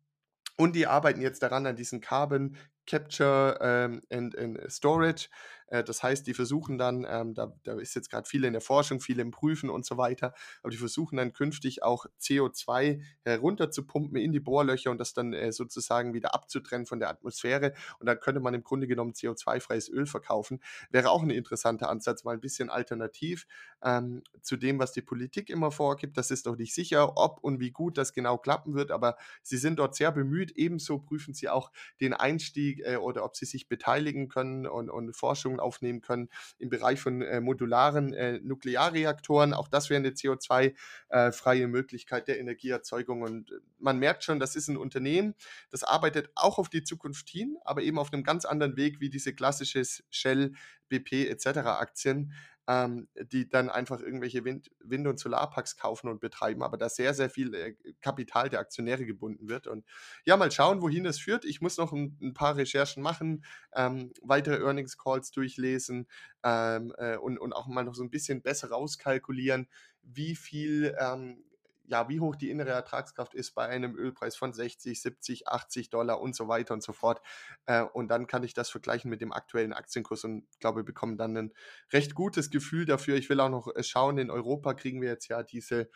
Und 0.57 0.73
die 0.75 0.87
arbeiten 0.87 1.21
jetzt 1.21 1.43
daran 1.43 1.65
an 1.65 1.75
diesen 1.75 1.99
Carbon 1.99 2.55
Capture 2.85 3.57
ähm, 3.61 4.01
and, 4.09 4.37
and 4.37 4.59
Storage. 4.71 5.29
Äh, 5.67 5.83
das 5.83 6.03
heißt, 6.03 6.27
die 6.27 6.33
versuchen 6.33 6.77
dann, 6.77 7.05
ähm, 7.09 7.33
da, 7.33 7.53
da 7.63 7.79
ist 7.79 7.95
jetzt 7.95 8.09
gerade 8.09 8.27
viel 8.27 8.43
in 8.43 8.53
der 8.53 8.61
Forschung, 8.61 8.99
viel 8.99 9.19
im 9.19 9.31
Prüfen 9.31 9.69
und 9.69 9.85
so 9.85 9.97
weiter, 9.97 10.33
aber 10.61 10.71
die 10.71 10.77
versuchen 10.77 11.17
dann 11.17 11.33
künftig 11.33 11.83
auch 11.83 12.05
CO2 12.19 13.01
herunterzupumpen 13.23 14.17
in 14.17 14.31
die 14.31 14.39
Bohrlöcher 14.39 14.91
und 14.91 14.99
das 14.99 15.13
dann 15.13 15.33
äh, 15.33 15.51
sozusagen 15.51 16.13
wieder 16.13 16.33
abzutrennen 16.33 16.85
von 16.85 16.99
der 16.99 17.09
Atmosphäre. 17.09 17.73
Und 17.99 18.05
dann 18.07 18.19
könnte 18.19 18.41
man 18.41 18.53
im 18.53 18.63
Grunde 18.63 18.87
genommen 18.87 19.13
CO2-freies 19.13 19.89
Öl 19.89 20.05
verkaufen. 20.05 20.61
Wäre 20.89 21.09
auch 21.09 21.23
ein 21.23 21.29
interessanter 21.29 21.89
Ansatz, 21.89 22.23
mal 22.23 22.33
ein 22.33 22.41
bisschen 22.41 22.69
alternativ 22.69 23.47
ähm, 23.83 24.23
zu 24.41 24.57
dem, 24.57 24.79
was 24.79 24.91
die 24.91 25.01
Politik 25.01 25.49
immer 25.49 25.71
vorgibt. 25.71 26.17
Das 26.17 26.31
ist 26.31 26.45
doch 26.45 26.57
nicht 26.57 26.73
sicher, 26.73 27.17
ob 27.17 27.43
und 27.43 27.59
wie 27.59 27.71
gut 27.71 27.97
das 27.97 28.13
genau 28.13 28.37
klappen 28.37 28.75
wird, 28.75 28.91
aber 28.91 29.17
sie 29.41 29.57
sind 29.57 29.79
dort 29.79 29.95
sehr 29.95 30.11
bemüht. 30.11 30.51
Ebenso 30.51 30.99
prüfen 30.99 31.33
sie 31.33 31.49
auch 31.49 31.71
den 31.99 32.13
Einstieg 32.13 32.74
äh, 32.83 32.97
oder 32.97 33.25
ob 33.25 33.35
sie 33.35 33.45
sich 33.45 33.67
beteiligen 33.67 34.27
können 34.29 34.67
und, 34.67 34.89
und 34.89 35.15
Forschung 35.15 35.55
Leistungen 35.55 35.59
aufnehmen 35.59 36.01
können 36.01 36.29
im 36.59 36.69
Bereich 36.69 36.99
von 36.99 37.21
äh, 37.21 37.41
modularen 37.41 38.13
äh, 38.13 38.39
Nuklearreaktoren. 38.39 39.53
Auch 39.53 39.67
das 39.67 39.89
wäre 39.89 39.99
eine 39.99 40.11
CO2-freie 40.11 41.63
äh, 41.63 41.67
Möglichkeit 41.67 42.27
der 42.27 42.39
Energieerzeugung. 42.39 43.21
Und 43.21 43.51
man 43.79 43.99
merkt 43.99 44.23
schon, 44.23 44.39
das 44.39 44.55
ist 44.55 44.67
ein 44.67 44.77
Unternehmen, 44.77 45.35
das 45.71 45.83
arbeitet 45.83 46.29
auch 46.35 46.57
auf 46.57 46.69
die 46.69 46.83
Zukunft 46.83 47.29
hin, 47.29 47.57
aber 47.63 47.81
eben 47.81 47.99
auf 47.99 48.13
einem 48.13 48.23
ganz 48.23 48.45
anderen 48.45 48.75
Weg 48.77 48.99
wie 48.99 49.09
diese 49.09 49.33
klassische 49.33 49.83
Shell, 50.09 50.53
BP 50.89 51.29
etc. 51.29 51.47
Aktien 51.65 52.33
ähm, 52.67 53.07
die 53.31 53.47
dann 53.47 53.69
einfach 53.69 53.99
irgendwelche 53.99 54.43
Wind-, 54.43 54.71
Wind 54.79 55.07
und 55.07 55.19
Solarparks 55.19 55.77
kaufen 55.77 56.09
und 56.09 56.19
betreiben, 56.19 56.63
aber 56.63 56.77
da 56.77 56.89
sehr, 56.89 57.13
sehr 57.13 57.29
viel 57.29 57.53
äh, 57.53 57.75
Kapital 58.01 58.49
der 58.49 58.59
Aktionäre 58.59 59.05
gebunden 59.05 59.49
wird. 59.49 59.67
Und 59.67 59.85
ja, 60.25 60.35
mal 60.37 60.51
schauen, 60.51 60.81
wohin 60.81 61.03
das 61.03 61.19
führt. 61.19 61.45
Ich 61.45 61.61
muss 61.61 61.77
noch 61.77 61.93
ein, 61.93 62.17
ein 62.21 62.33
paar 62.33 62.57
Recherchen 62.57 63.03
machen, 63.03 63.45
ähm, 63.75 64.13
weitere 64.21 64.63
Earnings 64.63 64.97
Calls 64.97 65.31
durchlesen 65.31 66.07
ähm, 66.43 66.93
äh, 66.97 67.17
und, 67.17 67.37
und 67.37 67.53
auch 67.53 67.67
mal 67.67 67.83
noch 67.83 67.95
so 67.95 68.03
ein 68.03 68.09
bisschen 68.09 68.41
besser 68.41 68.69
rauskalkulieren, 68.69 69.67
wie 70.01 70.35
viel 70.35 70.95
ähm, 70.99 71.43
ja, 71.87 72.09
wie 72.09 72.19
hoch 72.19 72.35
die 72.35 72.49
innere 72.49 72.69
Ertragskraft 72.69 73.33
ist 73.33 73.55
bei 73.55 73.67
einem 73.67 73.95
Ölpreis 73.95 74.35
von 74.35 74.53
60, 74.53 75.01
70, 75.01 75.47
80 75.47 75.89
Dollar 75.89 76.19
und 76.19 76.35
so 76.35 76.47
weiter 76.47 76.73
und 76.73 76.83
so 76.83 76.93
fort. 76.93 77.21
Äh, 77.65 77.83
und 77.83 78.07
dann 78.09 78.27
kann 78.27 78.43
ich 78.43 78.53
das 78.53 78.69
vergleichen 78.69 79.09
mit 79.09 79.21
dem 79.21 79.31
aktuellen 79.31 79.73
Aktienkurs 79.73 80.23
und 80.23 80.45
glaube, 80.59 80.81
wir 80.81 80.85
bekommen 80.85 81.17
dann 81.17 81.37
ein 81.37 81.53
recht 81.91 82.15
gutes 82.15 82.49
Gefühl 82.49 82.85
dafür. 82.85 83.15
Ich 83.15 83.29
will 83.29 83.39
auch 83.39 83.49
noch 83.49 83.73
äh, 83.75 83.83
schauen, 83.83 84.17
in 84.17 84.31
Europa 84.31 84.73
kriegen 84.73 85.01
wir 85.01 85.09
jetzt 85.09 85.27
ja 85.27 85.43
diese 85.43 85.89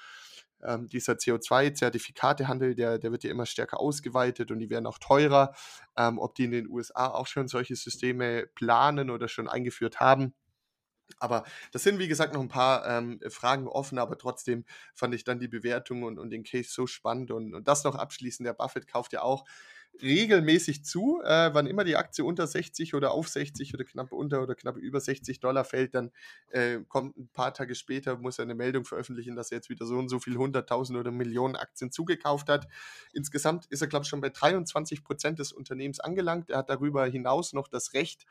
ähm, 0.64 0.88
dieser 0.88 1.14
CO2-Zertifikatehandel, 1.14 2.76
der, 2.76 3.00
der 3.00 3.12
wird 3.12 3.24
ja 3.24 3.32
immer 3.32 3.46
stärker 3.46 3.80
ausgeweitet 3.80 4.52
und 4.52 4.60
die 4.60 4.70
werden 4.70 4.88
auch 4.88 4.98
teurer. 4.98 5.54
Ähm, 5.98 6.20
ob 6.20 6.36
die 6.36 6.46
in 6.46 6.52
den 6.52 6.70
USA 6.70 7.08
auch 7.08 7.28
schon 7.28 7.48
solche 7.48 7.76
Systeme 7.76 8.48
planen 8.56 9.10
oder 9.10 9.28
schon 9.28 9.48
eingeführt 9.48 10.00
haben, 10.00 10.34
aber 11.18 11.44
das 11.72 11.84
sind, 11.84 12.00
wie 12.00 12.08
gesagt, 12.08 12.34
noch 12.34 12.42
ein 12.42 12.48
paar 12.48 12.88
ähm, 12.88 13.20
Fragen 13.30 13.68
offen, 13.68 13.98
aber 13.98 14.18
trotzdem 14.18 14.66
fand 14.94 15.16
ich 15.16 15.24
dann 15.24 15.40
die 15.40 15.48
Bewertung 15.48 16.04
und, 16.04 16.20
und 16.20 16.30
den 16.30 16.44
Case 16.44 16.70
so 16.72 16.88
spannend. 16.88 17.32
Und, 17.32 17.54
und 17.54 17.68
das 17.68 17.84
noch 17.84 17.96
abschließend, 17.96 18.46
der 18.46 18.54
Buffett 18.54 18.88
kauft 18.88 19.14
ja 19.14 19.22
auch 19.22 19.46
regelmäßig 20.02 20.86
zu. 20.86 21.22
Äh, 21.24 21.54
wann 21.54 21.68
immer 21.68 21.84
die 21.84 21.98
Aktie 21.98 22.24
unter 22.24 22.48
60 22.48 22.94
oder 22.96 23.12
auf 23.12 23.28
60 23.28 23.74
oder 23.74 23.84
knapp 23.84 24.12
unter 24.12 24.42
oder 24.42 24.56
knapp 24.56 24.78
über 24.78 25.00
60 25.00 25.40
Dollar 25.40 25.66
fällt, 25.66 25.94
dann 25.96 26.12
äh, 26.50 26.80
kommt 26.88 27.18
ein 27.18 27.30
paar 27.30 27.54
Tage 27.54 27.76
später, 27.76 28.18
muss 28.18 28.40
er 28.40 28.44
eine 28.44 28.56
Meldung 28.56 28.86
veröffentlichen, 28.86 29.36
dass 29.36 29.52
er 29.52 29.58
jetzt 29.58 29.70
wieder 29.70 29.86
so 29.86 29.98
und 29.98 30.10
so 30.10 30.20
viel 30.20 30.38
100.000 30.38 31.00
oder 31.00 31.12
Millionen 31.12 31.56
Aktien 31.56 31.92
zugekauft 31.92 32.50
hat. 32.50 32.68
Insgesamt 33.14 33.66
ist 33.68 33.82
er, 33.82 33.88
glaube 33.88 34.04
ich, 34.04 34.10
schon 34.10 34.22
bei 34.22 34.30
23 34.30 35.04
Prozent 35.04 35.40
des 35.40 35.52
Unternehmens 35.52 36.00
angelangt. 36.00 36.50
Er 36.50 36.60
hat 36.60 36.70
darüber 36.70 37.06
hinaus 37.06 37.54
noch 37.54 37.68
das 37.68 37.94
Recht, 37.94 38.26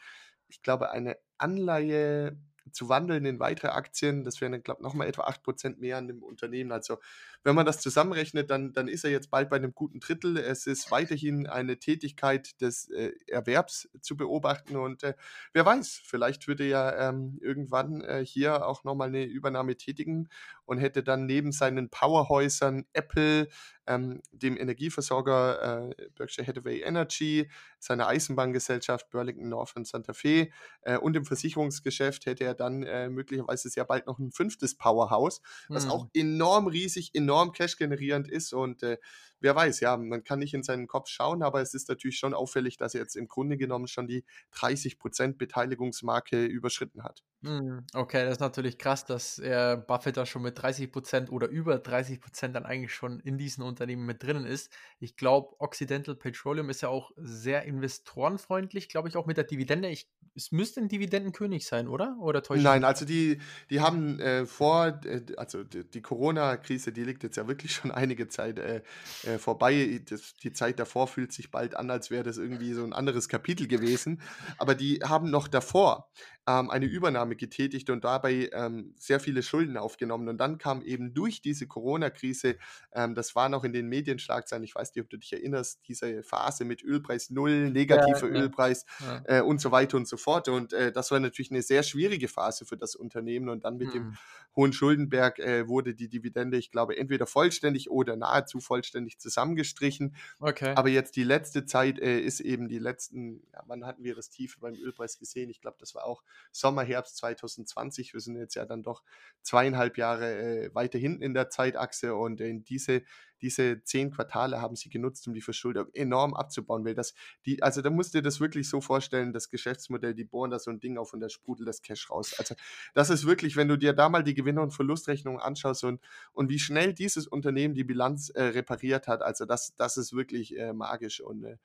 ich 0.48 0.62
glaube, 0.62 0.90
eine 0.90 1.18
Anleihe 1.36 2.38
zu 2.72 2.88
wandeln 2.88 3.24
in 3.24 3.40
weitere 3.40 3.68
Aktien. 3.68 4.24
Das 4.24 4.40
wären, 4.40 4.62
glaube 4.62 4.80
ich, 4.80 4.84
nochmal 4.84 5.08
etwa 5.08 5.26
8% 5.26 5.78
mehr 5.78 5.98
an 5.98 6.08
dem 6.08 6.22
Unternehmen. 6.22 6.72
Also 6.72 6.98
wenn 7.44 7.54
man 7.54 7.66
das 7.66 7.80
zusammenrechnet, 7.80 8.50
dann, 8.50 8.72
dann 8.72 8.88
ist 8.88 9.04
er 9.04 9.10
jetzt 9.10 9.30
bald 9.30 9.50
bei 9.50 9.56
einem 9.56 9.74
guten 9.74 10.00
Drittel. 10.00 10.36
Es 10.36 10.66
ist 10.66 10.90
weiterhin 10.90 11.46
eine 11.46 11.78
Tätigkeit 11.78 12.60
des 12.60 12.88
äh, 12.90 13.12
Erwerbs 13.26 13.88
zu 14.00 14.16
beobachten 14.16 14.76
und 14.76 15.02
äh, 15.02 15.14
wer 15.52 15.64
weiß, 15.64 16.00
vielleicht 16.04 16.48
würde 16.48 16.64
er 16.64 16.98
ähm, 16.98 17.38
irgendwann 17.40 18.02
äh, 18.02 18.24
hier 18.24 18.66
auch 18.66 18.84
nochmal 18.84 19.08
eine 19.08 19.24
Übernahme 19.24 19.76
tätigen 19.76 20.28
und 20.64 20.78
hätte 20.78 21.02
dann 21.02 21.26
neben 21.26 21.52
seinen 21.52 21.88
Powerhäusern 21.88 22.84
Apple, 22.92 23.48
ähm, 23.88 24.20
dem 24.32 24.56
Energieversorger 24.56 25.90
äh, 25.90 26.08
Berkshire 26.16 26.46
Hathaway 26.46 26.80
Energy, 26.82 27.50
seiner 27.78 28.06
Eisenbahngesellschaft 28.06 29.10
Burlington 29.10 29.48
Northern 29.48 29.84
Santa 29.84 30.12
Fe 30.12 30.50
äh, 30.82 30.98
und 30.98 31.16
im 31.16 31.24
Versicherungsgeschäft 31.24 32.26
hätte 32.26 32.44
er 32.44 32.54
dann 32.54 32.82
äh, 32.82 33.08
möglicherweise 33.08 33.68
sehr 33.68 33.84
bald 33.84 34.06
noch 34.06 34.18
ein 34.18 34.30
fünftes 34.30 34.76
Powerhouse, 34.76 35.40
was 35.68 35.84
hm. 35.84 35.90
auch 35.90 36.06
enorm 36.14 36.66
riesig, 36.66 37.14
enorm 37.14 37.52
cash-generierend 37.52 38.28
ist 38.28 38.52
und 38.52 38.82
äh, 38.82 38.98
wer 39.40 39.54
weiß, 39.54 39.80
ja, 39.80 39.96
man 39.96 40.24
kann 40.24 40.38
nicht 40.38 40.54
in 40.54 40.62
seinen 40.62 40.86
Kopf 40.86 41.08
schauen, 41.08 41.42
aber 41.42 41.60
es 41.60 41.74
ist 41.74 41.88
natürlich 41.88 42.18
schon 42.18 42.34
auffällig, 42.34 42.76
dass 42.76 42.94
er 42.94 43.00
jetzt 43.00 43.16
im 43.16 43.28
Grunde 43.28 43.56
genommen 43.56 43.88
schon 43.88 44.06
die 44.06 44.24
30% 44.54 45.36
Beteiligungsmarke 45.36 46.44
überschritten 46.44 47.02
hat. 47.04 47.22
Hm, 47.44 47.86
okay, 47.94 48.24
das 48.24 48.32
ist 48.32 48.40
natürlich 48.40 48.78
krass, 48.78 49.04
dass 49.04 49.38
er 49.38 49.76
Buffett 49.76 50.16
da 50.16 50.26
schon 50.26 50.42
mit 50.42 50.58
30% 50.58 51.30
oder 51.30 51.46
über 51.48 51.76
30% 51.76 52.48
dann 52.48 52.66
eigentlich 52.66 52.92
schon 52.92 53.20
in 53.20 53.38
diesen 53.38 53.62
Unternehmen 53.62 54.06
mit 54.06 54.24
drinnen 54.24 54.44
ist. 54.44 54.72
Ich 54.98 55.16
glaube, 55.16 55.54
Occidental 55.60 56.16
Petroleum 56.16 56.68
ist 56.68 56.80
ja 56.80 56.88
auch 56.88 57.12
sehr 57.16 57.62
investorenfreundlich, 57.62 58.88
glaube 58.88 59.08
ich, 59.08 59.16
auch 59.16 59.26
mit 59.26 59.36
der 59.36 59.44
Dividende. 59.44 59.88
Ich, 59.88 60.10
es 60.34 60.50
müsste 60.50 60.80
ein 60.80 60.88
Dividendenkönig 60.88 61.64
sein, 61.64 61.86
oder? 61.86 62.16
Oder 62.20 62.42
täuscht 62.42 62.62
Nein, 62.62 62.82
also 62.82 63.04
die, 63.04 63.38
die 63.70 63.80
haben 63.80 64.18
äh, 64.18 64.44
vor, 64.44 65.00
äh, 65.04 65.22
also 65.36 65.62
die, 65.62 65.88
die 65.88 66.02
Corona-Krise, 66.02 66.90
die 66.90 67.04
liegt 67.04 67.22
jetzt 67.22 67.36
ja 67.36 67.46
wirklich 67.46 67.72
schon 67.74 67.92
einige 67.92 68.26
Zeit 68.26 68.58
äh, 68.58 68.82
äh, 69.28 69.38
vorbei. 69.38 70.00
Das, 70.08 70.36
die 70.36 70.52
Zeit 70.52 70.78
davor 70.78 71.06
fühlt 71.06 71.32
sich 71.32 71.50
bald 71.50 71.76
an, 71.76 71.90
als 71.90 72.10
wäre 72.10 72.24
das 72.24 72.38
irgendwie 72.38 72.72
so 72.72 72.84
ein 72.84 72.92
anderes 72.92 73.28
Kapitel 73.28 73.68
gewesen. 73.68 74.20
Aber 74.58 74.74
die 74.74 75.00
haben 75.04 75.30
noch 75.30 75.48
davor 75.48 76.10
ähm, 76.48 76.70
eine 76.70 76.86
Übernahme 76.86 77.36
getätigt 77.36 77.90
und 77.90 78.04
dabei 78.04 78.48
ähm, 78.54 78.94
sehr 78.96 79.20
viele 79.20 79.42
Schulden 79.42 79.76
aufgenommen. 79.76 80.28
Und 80.28 80.38
dann 80.38 80.56
kam 80.56 80.82
eben 80.82 81.12
durch 81.12 81.42
diese 81.42 81.66
Corona-Krise, 81.66 82.56
ähm, 82.92 83.14
das 83.14 83.36
war 83.36 83.50
noch 83.50 83.64
in 83.64 83.74
den 83.74 83.86
Medienschlagzeilen, 83.88 84.64
ich 84.64 84.74
weiß 84.74 84.94
nicht, 84.94 85.04
ob 85.04 85.10
du 85.10 85.18
dich 85.18 85.32
erinnerst, 85.32 85.80
diese 85.86 86.22
Phase 86.22 86.64
mit 86.64 86.82
Ölpreis 86.82 87.28
null, 87.28 87.70
negativer 87.70 88.32
ja, 88.32 88.40
Ölpreis 88.42 88.86
ja. 89.00 89.22
Äh, 89.26 89.42
und 89.42 89.60
so 89.60 89.70
weiter 89.70 89.98
und 89.98 90.08
so 90.08 90.16
fort. 90.16 90.48
Und 90.48 90.72
äh, 90.72 90.90
das 90.90 91.10
war 91.10 91.20
natürlich 91.20 91.50
eine 91.50 91.62
sehr 91.62 91.82
schwierige 91.82 92.28
Phase 92.28 92.64
für 92.64 92.78
das 92.78 92.96
Unternehmen. 92.96 93.50
Und 93.50 93.64
dann 93.64 93.76
mit 93.76 93.92
hm. 93.92 93.92
dem 93.92 94.16
hohen 94.56 94.72
Schuldenberg 94.72 95.38
äh, 95.38 95.68
wurde 95.68 95.94
die 95.94 96.08
Dividende, 96.08 96.56
ich 96.56 96.70
glaube, 96.70 96.96
entweder 96.96 97.26
vollständig 97.26 97.90
oder 97.90 98.16
nahezu 98.16 98.60
vollständig 98.60 99.18
zusammengestrichen. 99.18 100.16
Okay. 100.40 100.72
Aber 100.74 100.88
jetzt 100.88 101.16
die 101.16 101.24
letzte 101.24 101.66
Zeit 101.66 101.98
äh, 101.98 102.18
ist 102.20 102.40
eben 102.40 102.68
die 102.68 102.78
letzten, 102.78 103.42
ja, 103.52 103.62
wann 103.66 103.84
hatten 103.84 104.02
wir 104.02 104.14
das 104.14 104.30
Tief 104.30 104.58
beim 104.58 104.74
Ölpreis 104.74 105.18
gesehen? 105.18 105.50
Ich 105.50 105.60
glaube, 105.60 105.76
das 105.78 105.94
war 105.94 106.04
auch 106.04 106.22
Sommer, 106.52 106.82
Herbst 106.82 107.16
2020. 107.18 108.14
Wir 108.14 108.20
sind 108.20 108.36
jetzt 108.36 108.54
ja 108.54 108.64
dann 108.64 108.82
doch 108.82 109.02
zweieinhalb 109.42 109.96
Jahre 109.98 110.66
äh, 110.66 110.74
weiter 110.74 110.98
hinten 110.98 111.22
in 111.22 111.34
der 111.34 111.50
Zeitachse 111.50 112.14
und 112.14 112.40
in 112.40 112.64
diese, 112.64 113.02
diese 113.40 113.82
zehn 113.84 114.10
Quartale 114.10 114.60
haben 114.60 114.76
sie 114.76 114.90
genutzt, 114.90 115.26
um 115.26 115.34
die 115.34 115.40
Verschuldung 115.40 115.88
enorm 115.92 116.34
abzubauen, 116.34 116.84
weil 116.84 116.94
das, 116.94 117.14
die, 117.46 117.62
also 117.62 117.82
da 117.82 117.90
musst 117.90 118.14
du 118.14 118.18
dir 118.18 118.22
das 118.22 118.40
wirklich 118.40 118.68
so 118.68 118.80
vorstellen, 118.80 119.32
das 119.32 119.50
Geschäftsmodell, 119.50 120.14
die 120.14 120.24
bohren 120.24 120.50
da 120.50 120.58
so 120.58 120.70
ein 120.70 120.80
Ding 120.80 120.98
auf 120.98 121.12
und 121.12 121.20
da 121.20 121.28
sprudelt 121.28 121.68
das 121.68 121.82
Cash 121.82 122.10
raus. 122.10 122.34
Also 122.38 122.54
das 122.94 123.10
ist 123.10 123.26
wirklich, 123.26 123.56
wenn 123.56 123.68
du 123.68 123.76
dir 123.76 123.92
da 123.92 124.08
mal 124.08 124.24
die 124.24 124.34
Gewinner- 124.34 124.62
und 124.62 124.72
Verlustrechnung 124.72 125.40
anschaust 125.40 125.84
und, 125.84 126.00
und 126.32 126.50
wie 126.50 126.58
schnell 126.58 126.94
dieses 126.94 127.26
Unternehmen 127.26 127.74
die 127.74 127.84
Bilanz 127.84 128.30
äh, 128.30 128.42
repariert 128.42 129.08
hat, 129.08 129.22
also 129.22 129.44
das, 129.44 129.74
das 129.76 129.96
ist 129.96 130.12
wirklich 130.12 130.56
äh, 130.58 130.72
magisch 130.72 131.20
und 131.20 131.44
äh, 131.44 131.56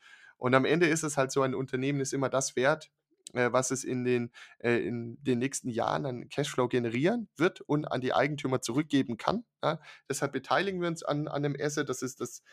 und 0.43 0.55
am 0.55 0.65
Ende 0.65 0.87
ist 0.87 1.03
es 1.03 1.15
halt 1.15 1.31
so, 1.31 1.41
ein 1.41 1.55
Unternehmen 1.55 2.01
ist 2.01 2.11
immer 2.11 2.27
das 2.27 2.57
wert, 2.57 2.85
äh, 2.85 3.02
was 3.33 3.71
es 3.71 3.83
in 3.83 4.03
den, 4.03 4.31
äh, 4.59 4.77
in 4.77 5.21
den 5.23 5.39
nächsten 5.39 5.69
Jahren 5.69 6.05
an 6.05 6.29
Cashflow 6.29 6.67
generieren 6.67 7.29
wird 7.35 7.61
und 7.61 7.85
an 7.85 8.01
die 8.01 8.13
Eigentümer 8.13 8.61
zurückgeben 8.61 9.17
kann. 9.17 9.45
Ja? 9.63 9.79
Deshalb 10.09 10.31
beteiligen 10.31 10.81
wir 10.81 10.87
uns 10.87 11.03
an, 11.03 11.27
an 11.27 11.45
einem 11.45 11.57
Asset. 11.59 11.89
Das 11.89 12.01
ist 12.01 12.21
das, 12.21 12.43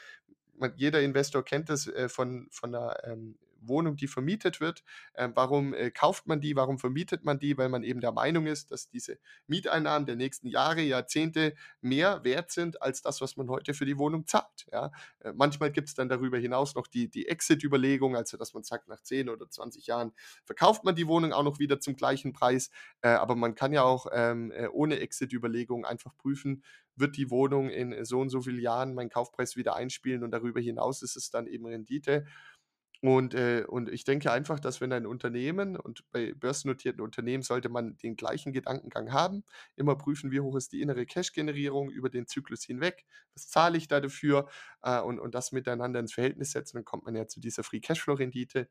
jeder 0.77 1.01
Investor 1.03 1.45
kennt 1.45 1.69
das 1.69 1.87
äh, 1.87 2.09
von, 2.09 2.49
von 2.51 2.75
einer 2.75 2.97
ähm, 3.05 3.39
Wohnung, 3.61 3.97
die 3.97 4.09
vermietet 4.09 4.61
wird. 4.61 4.83
Ähm, 5.15 5.33
warum 5.35 5.75
äh, 5.75 5.91
kauft 5.91 6.27
man 6.27 6.41
die? 6.41 6.57
Warum 6.57 6.79
vermietet 6.79 7.25
man 7.25 7.39
die? 7.39 7.57
Weil 7.59 7.69
man 7.69 7.83
eben 7.83 8.01
der 8.01 8.13
Meinung 8.13 8.47
ist, 8.47 8.71
dass 8.71 8.89
diese 8.89 9.19
Mieteinnahmen 9.47 10.07
der 10.07 10.17
nächsten 10.17 10.49
Jahre, 10.49 10.83
Jahrzehnte 10.83 11.55
mehr 11.81 12.25
wert 12.25 12.51
sind 12.51 12.83
als 12.83 13.03
das, 13.03 13.21
was 13.21 13.37
man 13.37 13.49
heute 13.49 13.75
für 13.75 13.87
die 13.87 13.99
Wohnung 13.99 14.27
zahlt. 14.27 14.67
Ja? 14.73 14.91
Äh, 15.21 15.33
manchmal 15.33 15.71
gibt 15.71 15.89
es 15.89 15.95
dann 15.95 16.09
darüber 16.09 16.39
hinaus 16.39 16.75
noch 16.75 16.87
die, 16.87 17.09
die 17.09 17.29
Exit-Überlegung, 17.29 18.17
also 18.17 18.37
dass 18.37 18.55
man 18.55 18.63
sagt, 18.63 18.89
nach 18.89 19.01
10 19.01 19.29
oder 19.29 19.49
20 19.49 19.87
Jahren 19.87 20.13
verkauft 20.45 20.85
man 20.85 20.95
die 20.95 21.07
Wohnung 21.07 21.33
auch 21.33 21.43
noch 21.45 21.59
wieder 21.59 21.81
zum 21.81 21.97
gleichen 21.97 22.33
Preis. 22.33 22.71
Äh, 23.03 23.09
aber 23.09 23.37
man 23.37 23.55
kann 23.55 23.73
ja 23.73 23.83
auch 23.83 24.07
ähm, 24.13 24.51
äh, 24.53 24.69
ohne 24.69 25.01
Exit-Überlegung 25.01 25.85
einfach 25.85 26.17
prüfen, 26.17 26.63
wird 26.97 27.17
die 27.17 27.31
Wohnung 27.31 27.71
in 27.71 28.05
so 28.05 28.21
und 28.21 28.29
so 28.29 28.43
vielen 28.43 28.61
Jahren 28.61 28.95
meinen 28.95 29.11
Kaufpreis 29.11 29.57
wieder 29.57 29.75
einspielen 29.75 30.23
und 30.23 30.31
darüber 30.31 30.61
hinaus 30.61 31.03
ist 31.03 31.17
es 31.17 31.31
dann 31.31 31.47
eben 31.47 31.67
Rendite. 31.67 32.27
Und, 33.03 33.33
äh, 33.35 33.65
und 33.67 33.89
ich 33.89 34.05
denke 34.05 34.31
einfach, 34.31 34.61
dass 34.61 34.83
wenn 34.83 34.93
ein 34.93 35.07
Unternehmen 35.07 35.77
und 35.77 36.05
bei 36.13 36.35
börsennotierten 36.35 37.01
Unternehmen 37.01 37.43
sollte 37.43 37.71
man 37.71 37.97
den 37.97 38.15
gleichen 38.17 38.53
Gedankengang 38.53 39.11
haben, 39.13 39.43
immer 39.77 39.97
prüfen, 39.97 40.31
wie 40.31 40.41
hoch 40.41 40.55
ist 40.57 40.73
die 40.73 40.83
innere 40.83 41.07
Cash-Generierung 41.07 41.91
über 41.91 42.11
den 42.11 42.27
Zyklus 42.27 42.63
hinweg, 42.63 43.07
was 43.35 43.49
zahle 43.49 43.79
ich 43.79 43.89
da 43.89 44.01
dafür 44.01 44.49
äh, 44.83 45.01
und, 45.01 45.19
und 45.19 45.35
das 45.35 45.51
miteinander 45.53 45.99
ins 46.01 46.13
Verhältnis 46.13 46.53
setzen, 46.53 46.77
dann 46.77 46.85
kommt 46.85 47.05
man 47.07 47.15
ja 47.17 47.27
zu 47.27 47.41
dieser 47.41 47.63
Free 47.65 47.81
Cashflow-Rendite. 47.81 48.69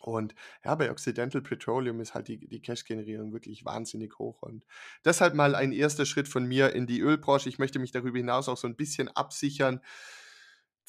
Und 0.00 0.34
ja, 0.64 0.74
bei 0.76 0.90
Occidental 0.90 1.42
Petroleum 1.42 2.00
ist 2.00 2.14
halt 2.14 2.28
die, 2.28 2.38
die 2.48 2.62
Cash-Generierung 2.62 3.32
wirklich 3.34 3.64
wahnsinnig 3.66 4.18
hoch. 4.18 4.40
Und 4.42 4.64
deshalb 5.04 5.34
mal 5.34 5.54
ein 5.54 5.72
erster 5.72 6.06
Schritt 6.06 6.26
von 6.28 6.46
mir 6.46 6.74
in 6.74 6.86
die 6.86 7.00
Ölbranche. 7.00 7.50
Ich 7.50 7.58
möchte 7.58 7.78
mich 7.78 7.92
darüber 7.92 8.16
hinaus 8.18 8.48
auch 8.48 8.56
so 8.56 8.66
ein 8.66 8.76
bisschen 8.76 9.08
absichern. 9.08 9.80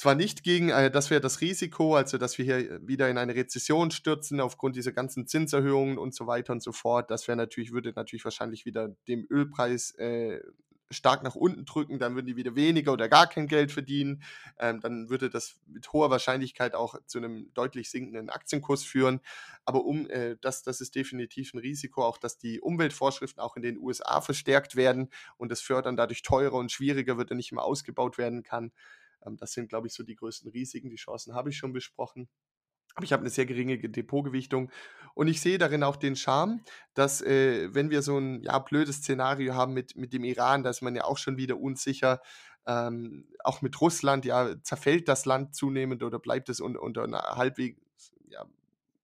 Zwar 0.02 0.16
nicht 0.16 0.42
gegen, 0.42 0.70
äh, 0.70 0.90
das 0.90 1.12
wäre 1.12 1.22
das 1.22 1.42
Risiko, 1.42 1.96
also 1.96 2.18
dass 2.18 2.40
wir 2.40 2.44
hier 2.44 2.80
wieder 2.82 3.08
in 3.08 3.20
eine 3.20 3.36
Rezession 3.36 3.92
stürzen 3.92 4.42
aufgrund 4.42 4.76
dieser 4.76 4.94
ganzen 4.94 5.28
Zinserhöhungen 5.28 6.00
und 6.00 6.16
so 6.16 6.26
weiter 6.26 6.54
und 6.54 6.64
so 6.64 6.72
fort. 6.72 7.12
Das 7.12 7.28
wäre 7.28 7.36
natürlich, 7.36 7.72
würde 7.72 7.94
natürlich 7.96 8.26
wahrscheinlich 8.26 8.66
wieder 8.66 8.96
dem 9.08 9.28
Ölpreis 9.30 9.92
äh, 10.00 10.40
stark 10.90 11.22
nach 11.22 11.36
unten 11.36 11.66
drücken, 11.66 12.00
dann 12.00 12.16
würden 12.16 12.26
die 12.26 12.36
wieder 12.36 12.56
weniger 12.56 12.94
oder 12.94 13.10
gar 13.10 13.28
kein 13.28 13.46
Geld 13.46 13.72
verdienen. 13.72 14.24
Ähm, 14.58 14.80
dann 14.80 15.12
würde 15.12 15.30
das 15.30 15.60
mit 15.68 15.94
hoher 15.94 16.10
Wahrscheinlichkeit 16.10 16.74
auch 16.74 16.96
zu 17.06 17.20
einem 17.20 17.54
deutlich 17.54 17.92
sinkenden 17.92 18.32
Aktienkurs 18.32 18.84
führen. 18.84 19.20
Aber 19.66 19.86
um 19.86 20.10
äh, 20.10 20.36
das, 20.42 20.64
das 20.64 20.82
ist 20.82 20.96
definitiv 20.96 21.54
ein 21.54 21.60
Risiko, 21.60 22.04
auch 22.04 22.18
dass 22.18 22.40
die 22.40 22.60
Umweltvorschriften 22.60 23.40
auch 23.40 23.56
in 23.56 23.62
den 23.62 23.78
USA 23.78 24.20
verstärkt 24.22 24.76
werden 24.76 25.10
und 25.38 25.52
das 25.52 25.62
Fördern 25.62 25.96
dadurch 25.96 26.24
teurer 26.24 26.56
und 26.56 26.72
schwieriger 26.72 27.20
wird 27.20 27.30
und 27.30 27.38
nicht 27.38 27.52
mehr 27.52 27.64
ausgebaut 27.64 28.18
werden 28.18 28.42
kann. 28.42 28.72
Ähm, 29.26 29.38
das 29.38 29.54
sind, 29.54 29.70
glaube 29.70 29.88
ich, 29.88 29.94
so 29.94 30.04
die 30.04 30.16
größten 30.16 30.52
Risiken. 30.52 30.90
Die 30.90 30.98
Chancen 30.98 31.34
habe 31.34 31.50
ich 31.50 31.58
schon 31.58 31.74
besprochen. 31.74 32.30
Aber 32.96 33.06
ich 33.06 33.14
habe 33.14 33.22
eine 33.22 33.30
sehr 33.30 33.46
geringe 33.46 33.78
Depotgewichtung 33.78 34.70
und 35.14 35.28
ich 35.28 35.40
sehe 35.40 35.58
darin 35.58 35.84
auch 35.84 35.96
den 35.96 36.18
Charme, 36.18 36.62
dass 36.94 37.22
äh, 37.22 37.74
wenn 37.74 37.90
wir 37.90 38.02
so 38.02 38.18
ein 38.18 38.42
ja, 38.44 38.60
blödes 38.60 38.98
Szenario 38.98 39.54
haben 39.54 39.74
mit, 39.74 39.96
mit 39.96 40.12
dem 40.12 40.26
Iran, 40.26 40.64
da 40.64 40.70
ist 40.70 40.82
man 40.82 40.96
ja 40.96 41.06
auch 41.06 41.18
schon 41.18 41.38
wieder 41.38 41.58
unsicher, 41.58 42.22
ähm, 42.68 43.28
auch 43.44 43.62
mit 43.62 43.80
Russland, 43.80 44.26
ja, 44.26 44.62
zerfällt 44.62 45.08
das 45.08 45.26
Land 45.26 45.56
zunehmend 45.56 46.04
oder 46.04 46.20
bleibt 46.20 46.50
es 46.50 46.60
un 46.60 46.76
unter 46.76 47.04
einer 47.04 47.22
halbwegs 47.22 47.80
ja, 48.30 48.46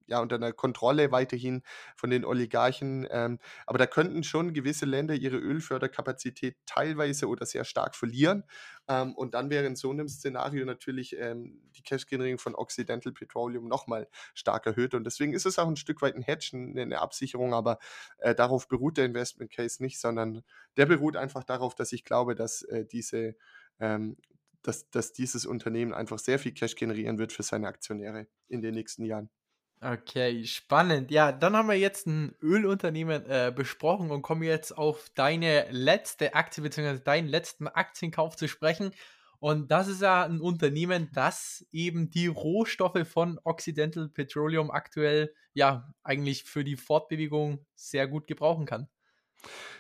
ja, 0.08 0.20
unter 0.22 0.36
einer 0.36 0.54
Kontrolle 0.54 1.12
weiterhin 1.12 1.62
von 1.96 2.10
den 2.10 2.26
Oligarchen. 2.26 3.08
Ähm, 3.12 3.40
aber 3.66 3.78
da 3.78 3.86
könnten 3.86 4.24
schon 4.24 4.54
gewisse 4.54 4.86
Länder 4.86 5.16
ihre 5.16 5.38
Ölförderkapazität 5.38 6.58
teilweise 6.66 7.28
oder 7.28 7.46
sehr 7.46 7.64
stark 7.66 7.96
verlieren. 7.96 8.44
Ähm, 8.88 9.14
und 9.16 9.34
dann 9.34 9.50
wäre 9.50 9.66
in 9.66 9.76
so 9.76 9.92
einem 9.92 10.08
Szenario 10.08 10.66
natürlich 10.66 11.16
ähm, 11.18 11.62
die 11.76 11.84
Cash-Generierung 11.84 12.40
von 12.40 12.56
Occidental 12.56 13.12
Petroleum 13.14 13.68
nochmal 13.68 14.08
stark 14.34 14.66
erhöht. 14.66 14.94
Und 14.94 15.04
deswegen 15.04 15.34
ist 15.34 15.46
es 15.46 15.60
auch 15.60 15.68
ein 15.68 15.76
Stück 15.76 16.02
weit 16.02 16.16
ein 16.16 16.22
Hedge, 16.22 16.52
eine 16.54 17.00
Absicherung, 17.00 17.54
aber 17.54 17.80
äh, 18.20 18.34
darauf 18.36 18.68
beruht 18.68 18.98
der 18.98 19.06
Investment 19.06 19.52
Case 19.52 19.82
nicht, 19.84 20.00
sondern 20.00 20.44
der 20.78 20.86
beruht 20.86 21.16
einfach 21.18 21.44
darauf, 21.44 21.76
dass 21.76 21.92
ich 21.92 22.04
glaube, 22.04 22.36
dass 22.36 22.64
äh, 22.64 22.86
diese 22.86 23.36
ähm, 23.80 24.18
dass, 24.64 24.90
dass 24.90 25.14
dieses 25.14 25.46
Unternehmen 25.46 25.94
einfach 25.94 26.20
sehr 26.20 26.40
viel 26.40 26.52
Cash 26.54 26.76
generieren 26.76 27.18
wird 27.20 27.32
für 27.32 27.44
seine 27.44 27.68
Aktionäre 27.68 28.28
in 28.50 28.62
den 28.62 28.74
nächsten 28.76 29.06
Jahren. 29.06 29.30
Okay, 29.80 30.44
spannend. 30.46 31.12
Ja, 31.12 31.32
dann 31.32 31.56
haben 31.56 31.70
wir 31.70 31.76
jetzt 31.78 32.08
ein 32.08 32.36
Ölunternehmen 32.42 33.24
äh, 33.28 33.54
besprochen 33.56 34.10
und 34.10 34.24
kommen 34.24 34.42
jetzt 34.42 34.76
auf 34.76 35.12
deine 35.14 35.68
letzte 35.70 36.34
Aktie 36.34 36.64
bzw. 36.64 37.00
deinen 37.04 37.28
letzten 37.28 37.68
Aktienkauf 37.68 38.36
zu 38.36 38.48
sprechen. 38.48 38.92
Und 39.40 39.70
das 39.70 39.88
ist 39.88 40.02
ja 40.02 40.24
ein 40.26 40.42
Unternehmen, 40.42 41.12
das 41.14 41.64
eben 41.72 42.10
die 42.10 42.26
Rohstoffe 42.26 43.08
von 43.08 43.40
Occidental 43.44 44.10
Petroleum 44.10 44.72
aktuell 44.72 45.32
ja 45.54 45.94
eigentlich 46.04 46.44
für 46.46 46.64
die 46.64 46.76
Fortbewegung 46.76 47.64
sehr 47.76 48.08
gut 48.08 48.26
gebrauchen 48.26 48.66
kann. 48.66 48.90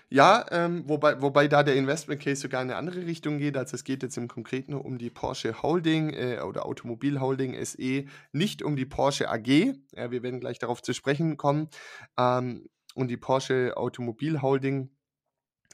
Ja, 0.10 0.46
ähm, 0.52 0.88
wobei, 0.88 1.22
wobei 1.22 1.50
da 1.50 1.63
der 1.63 1.76
Investment 1.76 2.22
Case 2.22 2.41
sogar 2.41 2.62
in 2.62 2.70
eine 2.70 2.78
andere 2.78 3.06
Richtung 3.06 3.39
geht. 3.39 3.58
Also 3.58 3.76
es 3.76 3.84
geht 3.84 4.04
jetzt 4.04 4.15
im 4.15 4.30
Konkreten 4.30 4.74
um 4.74 4.98
die 4.98 5.10
Porsche 5.10 5.62
Holding 5.62 6.12
äh, 6.13 6.39
oder 6.46 6.65
Automobil 6.65 7.20
Holding 7.20 7.54
SE, 7.65 8.06
nicht 8.32 8.63
um 8.63 8.78
die 8.78 8.86
Porsche 8.86 9.30
AG. 9.30 9.48
Ja, 9.93 10.10
wir 10.10 10.24
werden 10.24 10.39
gleich 10.39 10.60
darauf 10.60 10.82
zu 10.82 10.93
sprechen 10.93 11.36
kommen. 11.36 11.70
Ähm, 12.17 12.70
und 12.96 13.10
die 13.10 13.17
Porsche 13.17 13.76
Automobil 13.76 14.41
Holding 14.41 14.91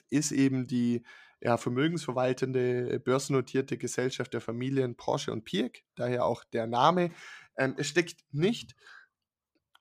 ist 0.09 0.31
eben 0.31 0.65
die 0.65 1.03
ja, 1.39 1.57
vermögensverwaltende, 1.57 2.99
börsennotierte 3.01 3.77
Gesellschaft 3.77 4.33
der 4.33 4.41
Familien 4.41 4.95
Porsche 4.95 5.31
und 5.31 5.43
Piek, 5.43 5.85
daher 5.93 6.25
auch 6.25 6.43
der 6.43 6.65
Name. 6.65 7.11
Ähm, 7.55 7.75
es 7.77 7.87
steckt 7.87 8.21
nicht 8.31 8.75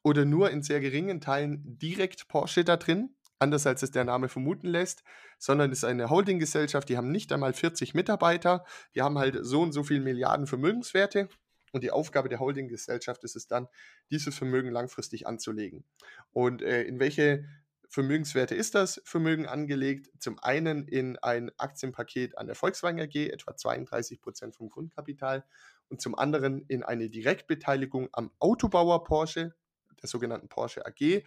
oder 0.02 0.26
nur 0.26 0.50
in 0.50 0.62
sehr 0.62 0.80
geringen 0.80 1.22
Teilen 1.22 1.78
direkt 1.78 2.28
Porsche 2.28 2.64
da 2.64 2.76
drin 2.76 3.14
anders 3.42 3.66
als 3.66 3.82
es 3.82 3.90
der 3.90 4.04
Name 4.04 4.28
vermuten 4.28 4.68
lässt, 4.68 5.02
sondern 5.38 5.70
es 5.70 5.78
ist 5.78 5.84
eine 5.84 6.08
Holdinggesellschaft, 6.08 6.88
die 6.88 6.96
haben 6.96 7.10
nicht 7.10 7.32
einmal 7.32 7.52
40 7.52 7.94
Mitarbeiter, 7.94 8.64
die 8.94 9.02
haben 9.02 9.18
halt 9.18 9.38
so 9.42 9.60
und 9.60 9.72
so 9.72 9.82
viele 9.82 10.00
Milliarden 10.00 10.46
Vermögenswerte 10.46 11.28
und 11.72 11.82
die 11.82 11.90
Aufgabe 11.90 12.28
der 12.28 12.38
Holdinggesellschaft 12.38 13.24
ist 13.24 13.34
es 13.34 13.48
dann, 13.48 13.66
dieses 14.10 14.36
Vermögen 14.36 14.70
langfristig 14.70 15.26
anzulegen. 15.26 15.84
Und 16.32 16.62
äh, 16.62 16.82
in 16.82 17.00
welche 17.00 17.44
Vermögenswerte 17.88 18.54
ist 18.54 18.74
das 18.74 19.02
Vermögen 19.04 19.46
angelegt? 19.46 20.10
Zum 20.18 20.38
einen 20.38 20.86
in 20.86 21.18
ein 21.18 21.50
Aktienpaket 21.58 22.38
an 22.38 22.46
der 22.46 22.56
Volkswagen 22.56 23.00
AG, 23.00 23.14
etwa 23.14 23.56
32 23.56 24.20
Prozent 24.20 24.56
vom 24.56 24.70
Grundkapital, 24.70 25.44
und 25.88 26.00
zum 26.00 26.14
anderen 26.14 26.64
in 26.68 26.82
eine 26.82 27.10
Direktbeteiligung 27.10 28.08
am 28.12 28.30
Autobauer 28.38 29.04
Porsche, 29.04 29.54
der 30.00 30.08
sogenannten 30.08 30.48
Porsche 30.48 30.86
AG. 30.86 31.22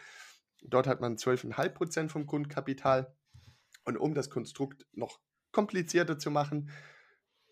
Dort 0.69 0.88
hat 0.88 1.01
man 1.01 1.15
12,5% 1.15 2.10
vom 2.10 2.25
Grundkapital. 2.25 3.15
Und 3.84 3.97
um 3.97 4.13
das 4.13 4.30
Konstrukt 4.30 4.86
noch 4.93 5.19
komplizierter 5.51 6.17
zu 6.17 6.32
machen, 6.32 6.71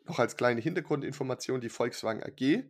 noch 0.05 0.19
als 0.19 0.35
kleine 0.35 0.61
Hintergrundinformation, 0.61 1.61
die 1.61 1.69
Volkswagen 1.69 2.23
AG 2.23 2.65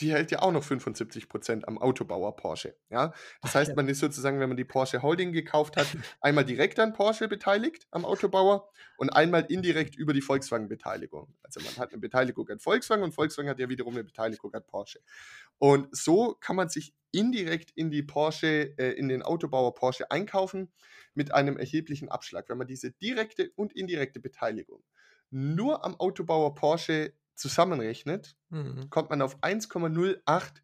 die 0.00 0.12
hält 0.12 0.30
ja 0.30 0.40
auch 0.40 0.52
noch 0.52 0.64
75 0.64 1.28
Prozent 1.28 1.68
am 1.68 1.78
Autobauer 1.78 2.34
Porsche. 2.36 2.76
Ja? 2.90 3.12
Das 3.40 3.54
heißt, 3.54 3.76
man 3.76 3.88
ist 3.88 4.00
sozusagen, 4.00 4.40
wenn 4.40 4.48
man 4.48 4.56
die 4.56 4.64
Porsche 4.64 5.02
Holding 5.02 5.32
gekauft 5.32 5.76
hat, 5.76 5.86
einmal 6.20 6.44
direkt 6.44 6.78
an 6.80 6.92
Porsche 6.92 7.28
beteiligt, 7.28 7.86
am 7.90 8.04
Autobauer, 8.04 8.70
und 8.96 9.10
einmal 9.10 9.44
indirekt 9.48 9.96
über 9.96 10.12
die 10.12 10.22
Volkswagen-Beteiligung. 10.22 11.34
Also 11.42 11.60
man 11.60 11.76
hat 11.76 11.92
eine 11.92 12.00
Beteiligung 12.00 12.48
an 12.48 12.58
Volkswagen 12.58 13.02
und 13.02 13.12
Volkswagen 13.12 13.48
hat 13.48 13.58
ja 13.58 13.68
wiederum 13.68 13.94
eine 13.94 14.04
Beteiligung 14.04 14.52
an 14.54 14.64
Porsche. 14.66 15.00
Und 15.58 15.94
so 15.94 16.36
kann 16.40 16.56
man 16.56 16.68
sich 16.68 16.94
indirekt 17.10 17.70
in 17.74 17.90
die 17.90 18.02
Porsche, 18.02 18.76
äh, 18.78 18.92
in 18.92 19.08
den 19.08 19.22
Autobauer 19.22 19.74
Porsche 19.74 20.10
einkaufen 20.10 20.72
mit 21.14 21.32
einem 21.34 21.56
erheblichen 21.56 22.08
Abschlag. 22.08 22.48
Wenn 22.48 22.58
man 22.58 22.66
diese 22.66 22.90
direkte 22.92 23.50
und 23.56 23.72
indirekte 23.74 24.20
Beteiligung 24.20 24.82
nur 25.32 25.84
am 25.84 25.98
Autobauer 25.98 26.54
Porsche 26.54 27.14
zusammenrechnet, 27.34 28.36
mhm. 28.50 28.88
kommt 28.90 29.10
man 29.10 29.22
auf 29.22 29.38
1,08 29.40 30.62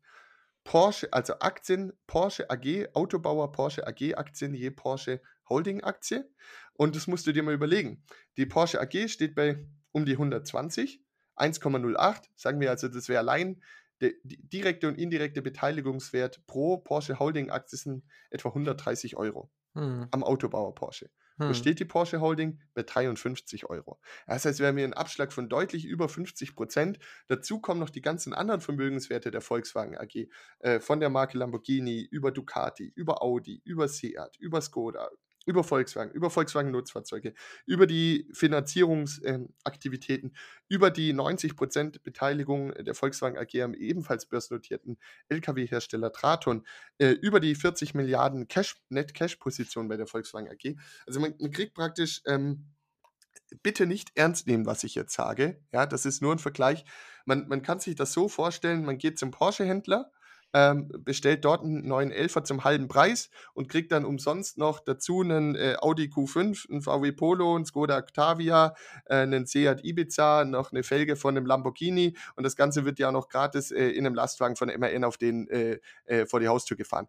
Porsche, 0.65 1.13
also 1.13 1.39
Aktien, 1.39 1.93
Porsche 2.07 2.51
AG, 2.51 2.89
Autobauer 2.95 3.53
Porsche 3.53 3.87
AG 3.87 4.15
Aktien 4.17 4.55
je 4.55 4.71
Porsche 4.71 5.23
Holding 5.49 5.83
Aktie. 5.83 6.31
Und 6.75 6.95
das 6.95 7.07
musst 7.07 7.27
du 7.27 7.33
dir 7.33 7.43
mal 7.43 7.55
überlegen. 7.55 8.05
Die 8.37 8.47
Porsche 8.47 8.81
AG 8.81 9.09
steht 9.09 9.35
bei 9.35 9.67
um 9.93 10.05
die 10.05 10.13
120, 10.13 11.03
1,08, 11.37 12.23
sagen 12.37 12.61
wir 12.61 12.71
also, 12.71 12.89
das 12.89 13.09
wäre 13.09 13.21
allein 13.21 13.63
der 14.01 14.13
direkte 14.23 14.89
und 14.89 14.99
indirekte 14.99 15.43
Beteiligungswert 15.43 16.47
pro 16.47 16.77
Porsche 16.77 17.19
Holding 17.19 17.51
Aktie 17.51 17.79
sind 17.79 18.05
etwa 18.31 18.51
130 18.51 19.17
Euro 19.17 19.51
mhm. 19.75 20.09
am 20.11 20.23
Autobauer 20.23 20.75
Porsche. 20.75 21.11
Hm. 21.39 21.49
Wo 21.49 21.55
steht 21.55 21.81
die 21.81 21.85
Porsche 21.85 22.21
Holding? 22.21 22.61
Bei 22.75 22.83
53 22.83 23.67
Euro. 23.71 23.99
Das 24.27 24.45
heißt, 24.45 24.61
wir 24.61 24.67
haben 24.67 24.77
hier 24.77 24.85
einen 24.85 24.93
Abschlag 24.93 25.33
von 25.33 25.49
deutlich 25.49 25.85
über 25.85 26.09
50 26.09 26.55
Prozent. 26.55 26.99
Dazu 27.29 27.61
kommen 27.61 27.81
noch 27.81 27.91
die 27.91 28.03
ganzen 28.03 28.35
anderen 28.35 28.61
Vermögenswerte 28.61 29.31
der 29.31 29.41
Volkswagen 29.41 29.97
AG. 29.97 30.29
Äh, 30.61 30.81
von 30.81 31.01
der 31.01 31.11
Marke 31.11 31.39
Lamborghini 31.39 32.07
über 32.11 32.33
Ducati, 32.33 32.93
über 32.95 33.23
Audi, 33.23 33.63
über 33.65 33.89
Seat, 33.89 34.37
über 34.39 34.61
Skoda, 34.61 35.09
über 35.49 35.65
Volkswagen, 35.65 36.13
über 36.13 36.29
Volkswagen 36.29 36.71
Nutzfahrzeuge, 36.71 37.33
über 37.65 37.87
die 37.87 38.29
Finanzierungsaktivitäten, 38.35 40.31
äh, 40.31 40.35
über 40.69 40.91
die 40.91 41.15
90% 41.15 42.03
Beteiligung 42.03 42.75
der 42.75 42.95
Volkswagen 42.95 43.39
AG 43.39 43.63
am 43.63 43.73
ebenfalls 43.73 44.27
börsennotierten 44.27 44.99
Lkw-Hersteller 45.31 46.13
Traton, 46.13 46.67
äh, 46.99 47.13
über 47.13 47.41
die 47.41 47.55
40 47.55 47.95
Milliarden 47.95 48.47
Cash, 48.47 48.77
Net-Cash-Position 48.91 49.89
bei 49.89 49.97
der 49.97 50.07
Volkswagen 50.07 50.51
AG. 50.51 50.77
Also 51.07 51.19
man, 51.19 51.35
man 51.41 51.51
kriegt 51.51 51.73
praktisch 51.73 52.21
ähm, 52.27 52.67
bitte 53.63 53.87
nicht 53.87 54.11
ernst 54.17 54.47
nehmen, 54.47 54.67
was 54.67 54.85
ich 54.85 54.95
jetzt 54.95 55.15
sage. 55.15 55.63
Ja, 55.73 55.87
das 55.87 56.05
ist 56.05 56.21
nur 56.21 56.33
ein 56.33 56.39
Vergleich. 56.39 56.85
Man, 57.25 57.49
man 57.49 57.63
kann 57.63 57.81
sich 57.81 57.95
das 57.95 58.13
so 58.13 58.29
vorstellen, 58.29 58.85
man 58.85 58.99
geht 58.99 59.19
zum 59.19 59.31
Porsche-Händler, 59.31 60.13
ähm, 60.53 60.89
bestellt 61.05 61.45
dort 61.45 61.63
einen 61.63 61.87
neuen 61.87 62.11
Elfer 62.11 62.45
zum 62.45 62.65
halben 62.65 62.89
Preis 62.89 63.31
und 63.55 63.69
kriegt 63.69 63.93
dann 63.93 64.05
umsonst 64.05 64.59
noch 64.59 64.81
dazu 64.81 65.21
einen 65.21 65.55
äh, 65.55 65.77
Audi 65.79 66.05
Q5, 66.05 66.71
einen 66.71 66.83
VW 66.83 67.13
Polo, 67.13 67.55
einen 67.55 67.65
Skoda 67.65 67.99
Octavia, 67.99 68.75
äh, 69.07 69.17
einen 69.17 69.47
Seat 69.47 69.85
Ibiza, 69.85 70.45
noch 70.45 70.73
eine 70.73 70.83
Felge 70.83 71.17
von 71.17 71.37
einem 71.37 71.47
Lamborghini 71.47 72.17
und 72.37 72.45
das 72.45 72.57
Ganze 72.57 72.85
wird 72.85 72.99
ja 72.99 73.09
auch 73.09 73.13
noch 73.13 73.29
gratis 73.29 73.71
äh, 73.71 73.89
in 73.89 74.07
einem 74.07 74.15
Lastwagen 74.15 74.57
von 74.57 74.69
MAN 74.79 75.05
auf 75.05 75.17
den 75.17 75.49
äh, 75.49 75.79
äh, 76.07 76.27
vor 76.27 76.41
die 76.41 76.49
Haustür 76.49 76.77
gefahren 76.77 77.09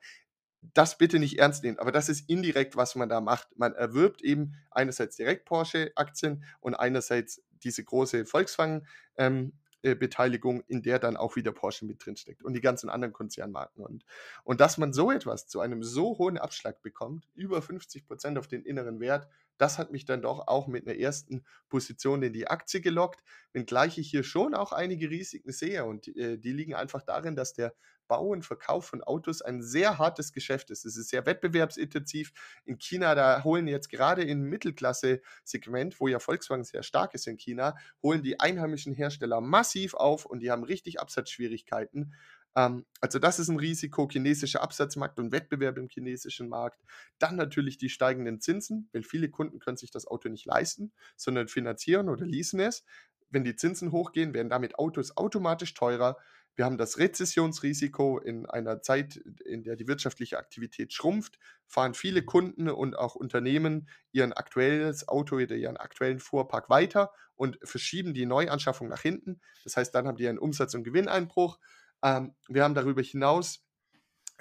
das 0.74 0.98
bitte 0.98 1.20
nicht 1.20 1.40
ernst 1.40 1.64
nehmen. 1.64 1.80
Aber 1.80 1.92
das 1.92 2.10
ist 2.10 2.30
indirekt, 2.30 2.76
was 2.76 2.96
man 2.96 3.10
da 3.10 3.22
macht. 3.22 3.48
Man 3.58 3.74
erwirbt 3.74 4.22
eben 4.22 4.56
einerseits 4.72 5.16
direkt 5.16 5.46
Porsche-Aktien 5.46 6.44
und 6.60 6.76
einerseits 6.76 7.42
diese 7.64 7.84
große 7.84 8.26
Volkswagen 8.26 8.86
ähm, 9.18 9.54
äh, 9.54 9.59
Beteiligung, 9.82 10.62
in 10.68 10.82
der 10.82 11.00
dann 11.00 11.18
auch 11.18 11.36
wieder 11.36 11.52
Porsche 11.52 11.86
mit 11.86 12.06
drin 12.06 12.18
steckt 12.18 12.44
und 12.44 12.54
die 12.54 12.62
ganzen 12.62 12.90
anderen 12.90 13.14
Konzernmarken. 13.14 13.84
Und, 13.84 14.04
und 14.44 14.60
dass 14.62 14.78
man 14.78 14.94
so 14.94 15.12
etwas 15.12 15.48
zu 15.48 15.60
einem 15.60 15.84
so 15.84 16.18
hohen 16.18 16.38
Abschlag 16.38 16.82
bekommt, 16.82 17.28
über 17.36 17.62
50 17.62 18.06
Prozent 18.06 18.38
auf 18.38 18.48
den 18.48 18.64
inneren 18.64 19.00
Wert, 19.00 19.28
das 19.58 19.78
hat 19.78 19.92
mich 19.92 20.06
dann 20.06 20.22
doch 20.22 20.48
auch 20.48 20.68
mit 20.68 20.88
einer 20.88 20.98
ersten 20.98 21.44
Position 21.68 22.24
in 22.24 22.34
die 22.34 22.48
Aktie 22.48 22.82
gelockt, 22.82 23.24
wenngleich 23.52 23.98
ich 23.98 24.10
hier 24.10 24.24
schon 24.24 24.54
auch 24.54 24.72
einige 24.72 25.10
Risiken 25.10 25.52
sehe. 25.52 25.86
Und 25.86 26.08
äh, 26.16 26.38
die 26.38 26.54
liegen 26.54 26.76
einfach 26.76 27.02
darin, 27.02 27.36
dass 27.36 27.54
der 27.54 27.74
Bau 28.10 28.28
und 28.28 28.44
Verkauf 28.44 28.88
von 28.88 29.02
Autos 29.02 29.42
ein 29.42 29.62
sehr 29.62 29.98
hartes 29.98 30.34
Geschäft 30.34 30.70
ist. 30.72 30.84
Es 30.84 30.98
ist 30.98 31.08
sehr 31.08 31.26
wettbewerbsintensiv. 31.26 32.34
In 32.66 32.78
China, 32.78 33.16
da 33.16 33.46
holen 33.46 33.70
jetzt 33.70 33.90
gerade 33.90 34.24
im 34.24 34.42
Mittelklasse-Segment, 34.42 36.02
wo 36.02 36.10
ja 36.10 36.20
Volkswagen 36.20 36.66
sehr 36.66 36.84
stark 36.84 37.14
ist 37.14 37.28
in 37.28 37.38
China, 37.38 37.78
holen 38.04 38.22
die 38.22 38.42
einheimischen 38.42 38.94
Hersteller 38.94 39.40
massiv 39.40 39.94
auf 39.94 40.26
und 40.26 40.42
die 40.42 40.52
haben 40.52 40.66
richtig 40.66 41.00
Absatzschwierigkeiten. 41.00 42.14
Ähm, 42.56 42.86
also 43.00 43.20
das 43.20 43.40
ist 43.40 43.50
ein 43.50 43.60
Risiko, 43.60 44.08
chinesischer 44.12 44.62
Absatzmarkt 44.62 45.20
und 45.20 45.32
Wettbewerb 45.32 45.78
im 45.78 45.88
chinesischen 45.88 46.50
Markt. 46.50 46.84
Dann 47.20 47.36
natürlich 47.36 47.78
die 47.78 47.90
steigenden 47.90 48.42
Zinsen, 48.42 48.90
weil 48.92 49.04
viele 49.04 49.30
Kunden 49.30 49.60
können 49.60 49.78
sich 49.78 49.92
das 49.92 50.08
Auto 50.08 50.30
nicht 50.30 50.46
leisten, 50.46 50.92
sondern 51.16 51.48
finanzieren 51.48 52.10
oder 52.10 52.26
leasen 52.26 52.60
es. 52.60 52.84
Wenn 53.30 53.44
die 53.44 53.56
Zinsen 53.56 53.92
hochgehen, 53.92 54.34
werden 54.34 54.50
damit 54.50 54.80
Autos 54.80 55.16
automatisch 55.16 55.74
teurer. 55.76 56.18
Wir 56.56 56.66
haben 56.66 56.78
das 56.78 56.98
Rezessionsrisiko 56.98 58.20
in 58.20 58.46
einer 58.46 58.82
Zeit, 58.82 59.16
in 59.46 59.64
der 59.64 59.76
die 59.76 59.88
wirtschaftliche 59.88 60.38
Aktivität 60.38 60.92
schrumpft, 60.94 61.40
fahren 61.68 61.94
viele 61.94 62.24
Kunden 62.24 62.70
und 62.70 62.98
auch 62.98 63.16
Unternehmen 63.16 63.88
ihren 64.12 64.34
aktuelles 64.34 65.08
Auto 65.08 65.38
oder 65.38 65.56
ihren 65.56 65.78
aktuellen 65.78 66.20
Fuhrpark 66.20 66.70
weiter 66.70 67.14
und 67.36 67.58
verschieben 67.64 68.14
die 68.14 68.26
Neuanschaffung 68.26 68.90
nach 68.90 69.02
hinten. 69.02 69.40
Das 69.64 69.78
heißt, 69.78 69.96
dann 69.96 70.08
haben 70.08 70.18
die 70.18 70.28
einen 70.28 70.40
Umsatz- 70.40 70.74
und 70.74 70.84
Gewinneinbruch. 70.84 71.60
Ähm, 72.04 72.36
wir 72.50 72.64
haben 72.64 72.76
darüber 72.76 73.02
hinaus 73.02 73.66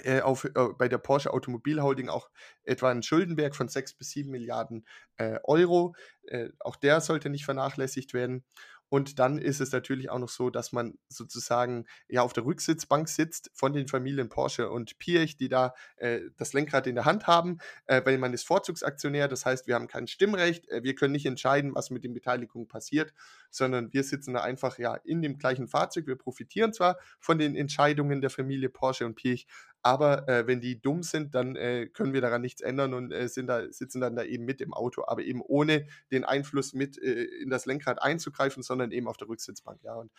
äh, 0.03 0.21
auf, 0.21 0.45
äh, 0.45 0.51
bei 0.77 0.89
der 0.89 0.99
Porsche 0.99 1.33
Automobilholding 1.33 2.09
auch 2.09 2.31
etwa 2.63 2.91
einen 2.91 3.03
Schuldenberg 3.03 3.57
von 3.57 3.69
6 3.69 3.95
bis 3.95 4.11
7 4.11 4.31
Milliarden 4.31 4.87
äh, 5.17 5.39
Euro. 5.45 5.95
Äh, 6.23 6.51
auch 6.61 6.77
der 6.77 7.01
sollte 7.01 7.31
nicht 7.31 7.45
vernachlässigt 7.45 8.15
werden. 8.15 8.45
Und 8.89 9.19
dann 9.19 9.39
ist 9.39 9.61
es 9.61 9.73
natürlich 9.73 10.11
auch 10.11 10.19
noch 10.19 10.29
so, 10.29 10.51
dass 10.51 10.73
man 10.73 10.99
sozusagen 11.09 11.87
ja 12.09 12.23
auf 12.23 12.33
der 12.33 12.45
Rücksitzbank 12.45 13.09
sitzt 13.09 13.51
von 13.55 13.73
den 13.73 13.89
Familien 13.89 14.29
Porsche 14.29 14.71
und 14.71 14.99
Piech, 14.99 15.37
die 15.37 15.49
da 15.49 15.75
äh, 15.97 16.21
das 16.37 16.53
Lenkrad 16.53 16.87
in 16.87 16.95
der 16.95 17.05
Hand 17.05 17.27
haben, 17.27 17.59
äh, 17.87 18.01
weil 18.05 18.19
man 18.19 18.33
ist 18.33 18.47
Vorzugsaktionär. 18.47 19.29
Das 19.29 19.45
heißt, 19.45 19.67
wir 19.67 19.75
haben 19.75 19.89
kein 19.89 20.07
Stimmrecht, 20.07 20.69
äh, 20.69 20.83
wir 20.83 20.95
können 20.95 21.13
nicht 21.13 21.27
entscheiden, 21.27 21.75
was 21.75 21.91
mit 21.91 22.05
den 22.05 22.15
Beteiligungen 22.15 22.69
passiert, 22.69 23.13
sondern 23.51 23.93
wir 23.93 24.05
sitzen 24.05 24.35
da 24.35 24.41
einfach 24.41 24.79
ja 24.79 24.95
in 24.95 25.23
dem 25.23 25.39
gleichen 25.39 25.69
Fahrzeug. 25.69 26.07
Wir 26.07 26.17
profitieren 26.17 26.73
zwar 26.73 26.99
von 27.21 27.39
den 27.39 27.57
Entscheidungen 27.57 28.21
der 28.21 28.31
Familie 28.31 28.69
Porsche 28.69 29.07
und 29.07 29.15
Piech, 29.15 29.47
aber 29.83 30.29
äh, 30.29 30.47
wenn 30.47 30.61
die 30.61 30.81
dumm 30.81 31.03
sind, 31.03 31.35
dann 31.35 31.57
äh, 31.57 31.87
können 31.87 32.13
wir 32.13 32.21
daran 32.21 32.43
nichts 32.43 32.61
ändern 32.61 32.95
und 32.95 33.13
äh, 33.13 33.29
sind 33.29 33.47
da, 33.47 33.71
sitzen 33.71 34.01
dann 34.01 34.17
da 34.17 34.25
eben 34.25 34.45
mit 34.45 34.61
im 34.61 34.75
Auto, 34.75 35.05
aber 35.07 35.23
eben 35.23 35.41
ohne 35.41 35.87
den 36.11 36.25
Einfluss 36.25 36.73
mit 36.73 37.01
äh, 37.01 37.25
in 37.25 37.51
das 37.51 37.67
Lenkrad 37.67 38.03
einzugreifen, 38.03 38.63
sondern 38.63 38.91
eben 38.91 39.09
auf 39.09 39.17
der 39.17 39.29
Rücksitzbank. 39.29 39.83
Ja, 39.85 39.95
und 39.95 40.11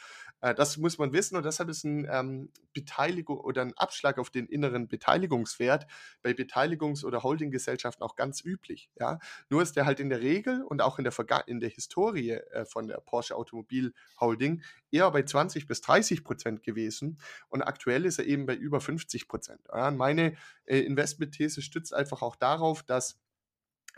äh, 0.42 0.56
das 0.56 0.78
muss 0.78 0.98
man 0.98 1.14
wissen 1.14 1.36
und 1.36 1.46
deshalb 1.46 1.70
ist 1.70 1.84
ein 1.84 2.08
ähm, 2.10 2.52
Beteiligung 2.74 3.40
oder 3.40 3.62
ein 3.62 3.74
Abschlag 3.78 4.18
auf 4.18 4.30
den 4.30 4.48
inneren 4.48 4.88
Beteiligungswert 4.88 5.88
bei 6.22 6.32
Beteiligungs- 6.32 7.04
oder 7.04 7.24
Holdinggesellschaften 7.24 8.04
auch 8.04 8.16
ganz 8.16 8.44
üblich. 8.44 8.90
Ja, 9.00 9.20
nur 9.50 9.62
ist 9.62 9.76
der 9.76 9.86
halt 9.86 10.00
in 10.00 10.10
der 10.10 10.22
Regel 10.22 10.64
und 10.64 10.82
auch 10.82 10.98
in 11.00 11.04
der 11.04 11.12
Verga 11.12 11.40
in 11.40 11.60
der 11.60 11.70
Historie 11.70 12.32
äh, 12.32 12.66
von 12.66 12.88
der 12.88 12.98
Porsche 12.98 13.36
Automobil 13.36 13.94
Holding 14.20 14.64
eher 14.92 15.10
bei 15.12 15.24
20 15.24 15.68
bis 15.68 15.82
30 15.82 16.24
Prozent 16.24 16.64
gewesen 16.64 17.20
und 17.50 17.62
aktuell 17.62 18.06
ist 18.06 18.20
er 18.20 18.26
eben 18.26 18.46
bei 18.46 18.56
über 18.56 18.82
50 18.82 19.28
Prozent. 19.28 19.62
Ja, 19.74 19.92
meine 19.92 20.36
äh, 20.66 20.80
Investmentthese 20.80 21.62
stützt 21.62 21.94
einfach 21.94 22.22
auch 22.22 22.36
darauf, 22.36 22.84
dass 22.84 23.20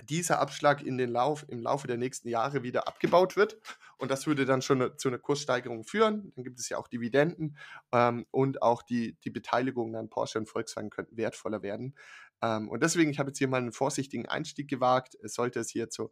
dieser 0.03 0.39
Abschlag 0.39 0.81
in 0.81 0.97
den 0.97 1.09
Lauf, 1.09 1.45
im 1.49 1.61
Laufe 1.61 1.87
der 1.87 1.97
nächsten 1.97 2.29
Jahre 2.29 2.63
wieder 2.63 2.87
abgebaut 2.87 3.35
wird. 3.35 3.57
Und 3.97 4.09
das 4.09 4.25
würde 4.25 4.45
dann 4.45 4.61
schon 4.61 4.81
eine, 4.81 4.97
zu 4.97 5.09
einer 5.09 5.19
Kurssteigerung 5.19 5.83
führen. 5.83 6.31
Dann 6.35 6.43
gibt 6.43 6.59
es 6.59 6.69
ja 6.69 6.77
auch 6.77 6.87
Dividenden 6.87 7.57
ähm, 7.91 8.25
und 8.31 8.61
auch 8.61 8.81
die, 8.81 9.17
die 9.23 9.29
Beteiligungen 9.29 9.95
an 9.95 10.09
Porsche 10.09 10.39
und 10.39 10.49
Volkswagen 10.49 10.89
könnten 10.89 11.17
wertvoller 11.17 11.61
werden. 11.61 11.95
Ähm, 12.41 12.69
und 12.69 12.81
deswegen, 12.81 13.11
ich 13.11 13.19
habe 13.19 13.29
jetzt 13.29 13.37
hier 13.37 13.47
mal 13.47 13.57
einen 13.57 13.73
vorsichtigen 13.73 14.27
Einstieg 14.27 14.69
gewagt. 14.69 15.17
Sollte 15.23 15.59
es 15.59 15.69
hier 15.69 15.89
zu 15.89 16.11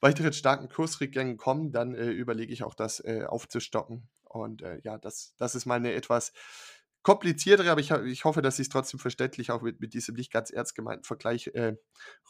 weiteren 0.00 0.32
starken 0.32 0.68
Kursrückgängen 0.68 1.36
kommen, 1.36 1.72
dann 1.72 1.94
äh, 1.94 2.10
überlege 2.10 2.52
ich 2.52 2.62
auch 2.62 2.74
das 2.74 3.00
äh, 3.00 3.24
aufzustocken. 3.26 4.08
Und 4.24 4.62
äh, 4.62 4.80
ja, 4.82 4.98
das, 4.98 5.34
das 5.36 5.54
ist 5.54 5.66
mal 5.66 5.76
eine 5.76 5.92
etwas 5.92 6.32
kompliziertere, 7.06 7.70
aber 7.70 7.80
ich, 7.80 7.92
ich 7.92 8.24
hoffe, 8.24 8.42
dass 8.42 8.58
ich 8.58 8.64
es 8.64 8.68
trotzdem 8.68 8.98
verständlich 8.98 9.52
auch 9.52 9.62
mit, 9.62 9.80
mit 9.80 9.94
diesem 9.94 10.16
nicht 10.16 10.32
ganz 10.32 10.50
ernst 10.50 10.74
gemeinten 10.74 11.04
Vergleich 11.04 11.46
äh, 11.54 11.76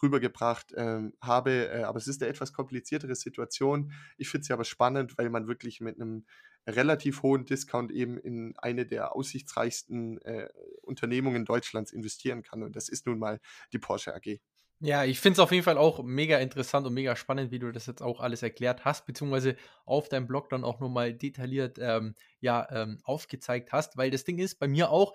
rübergebracht 0.03 0.73
äh, 0.75 1.01
habe. 1.23 1.69
Äh, 1.69 1.85
aber 1.85 1.97
es 1.97 2.07
ist 2.07 2.23
eine 2.23 2.31
etwas 2.31 2.53
kompliziertere 2.53 3.15
Situation. 3.15 3.93
Ich 4.19 4.29
finde 4.29 4.47
sie 4.47 4.53
aber 4.53 4.65
spannend, 4.65 5.17
weil 5.17 5.31
man 5.31 5.49
wirklich 5.49 5.81
mit 5.81 5.99
einem 5.99 6.27
relativ 6.67 7.23
hohen 7.23 7.47
Discount 7.47 7.91
eben 7.91 8.19
in 8.19 8.55
eine 8.59 8.85
der 8.85 9.15
aussichtsreichsten 9.15 10.21
äh, 10.23 10.49
Unternehmungen 10.83 11.47
Deutschlands 11.47 11.93
investieren 11.93 12.43
kann. 12.43 12.63
Und 12.63 12.77
das 12.77 12.91
ist 12.91 13.07
nun 13.07 13.19
mal 13.19 13.41
die 13.73 13.79
Porsche 13.79 14.15
AG. 14.15 14.41
Ja, 14.81 15.05
ich 15.05 15.21
finde 15.21 15.35
es 15.35 15.39
auf 15.39 15.53
jeden 15.53 15.65
Fall 15.65 15.79
auch 15.79 16.03
mega 16.03 16.37
interessant 16.39 16.87
und 16.87 16.93
mega 16.93 17.17
spannend, 17.17 17.51
wie 17.51 17.59
du 17.59 17.73
das 17.73 17.87
jetzt 17.87 18.03
auch 18.03 18.21
alles 18.21 18.43
erklärt 18.43 18.85
hast, 18.85 19.07
beziehungsweise 19.07 19.57
auf 19.87 20.11
deinem 20.11 20.27
Blog 20.27 20.51
dann 20.51 20.65
auch 20.65 20.81
nochmal 20.81 21.15
detailliert 21.15 21.79
ähm, 21.81 22.15
ja, 22.41 22.67
ähm, 22.71 22.99
aufgezeigt 23.03 23.73
hast, 23.73 23.97
weil 23.97 24.11
das 24.11 24.25
Ding 24.25 24.39
ist 24.39 24.59
bei 24.59 24.69
mir 24.69 24.91
auch, 24.91 25.15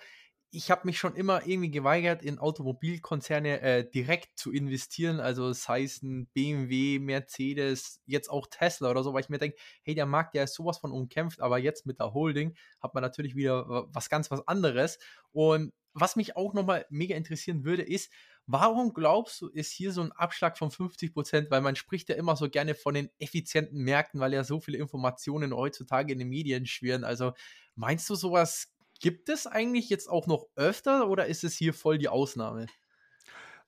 ich 0.54 0.72
habe 0.72 0.86
mich 0.86 0.98
schon 0.98 1.16
immer 1.16 1.46
irgendwie 1.48 1.70
geweigert, 1.72 2.24
in 2.24 2.40
Automobilkonzerne 2.40 3.62
äh, 3.62 3.90
direkt 3.90 4.38
zu 4.38 4.52
investieren, 4.52 5.20
also 5.20 5.54
sei 5.54 5.84
es 5.84 6.02
ein 6.02 6.26
BMW, 6.34 6.98
Mercedes, 7.00 8.02
jetzt 8.06 8.30
auch 8.30 8.48
Tesla 8.50 8.90
oder 8.90 9.04
so, 9.04 9.14
weil 9.14 9.22
ich 9.22 9.30
mir 9.30 9.38
denke, 9.38 9.58
hey, 9.84 9.94
der 9.96 10.08
Markt, 10.08 10.34
der 10.34 10.46
ist 10.46 10.56
sowas 10.56 10.80
von 10.80 10.92
umkämpft, 10.92 11.40
aber 11.40 11.60
jetzt 11.60 11.86
mit 11.86 12.00
der 12.00 12.14
Holding 12.14 12.56
hat 12.82 12.96
man 12.96 13.04
natürlich 13.04 13.36
wieder 13.36 13.88
was 13.94 14.10
ganz 14.10 14.30
was 14.32 14.46
anderes. 14.48 14.98
Und 15.32 15.72
was 15.94 16.16
mich 16.16 16.36
auch 16.36 16.54
nochmal 16.54 16.86
mega 16.90 17.16
interessieren 17.16 17.64
würde, 17.64 17.84
ist, 17.84 18.12
Warum 18.48 18.94
glaubst 18.94 19.42
du, 19.42 19.48
ist 19.48 19.72
hier 19.72 19.92
so 19.92 20.02
ein 20.02 20.12
Abschlag 20.12 20.58
von 20.58 20.72
50 20.72 21.14
Prozent? 21.14 21.52
Weil 21.52 21.62
man 21.62 21.76
spricht 21.76 22.10
ja 22.10 22.16
immer 22.16 22.36
so 22.36 22.50
gerne 22.50 22.76
von 22.76 22.94
den 22.94 23.10
effizienten 23.20 23.84
Märkten, 23.84 24.20
weil 24.20 24.34
ja 24.34 24.44
so 24.44 24.60
viele 24.60 24.78
Informationen 24.78 25.56
heutzutage 25.56 26.12
in 26.12 26.20
den 26.20 26.30
Medien 26.30 26.66
schwirren. 26.66 27.04
Also 27.04 27.34
meinst 27.76 28.10
du, 28.10 28.16
sowas 28.16 28.74
gibt 29.00 29.30
es 29.30 29.48
eigentlich 29.48 29.90
jetzt 29.90 30.10
auch 30.10 30.28
noch 30.28 30.48
öfter 30.56 31.10
oder 31.10 31.28
ist 31.28 31.44
es 31.44 31.56
hier 31.56 31.74
voll 31.74 31.98
die 31.98 32.10
Ausnahme? 32.10 32.68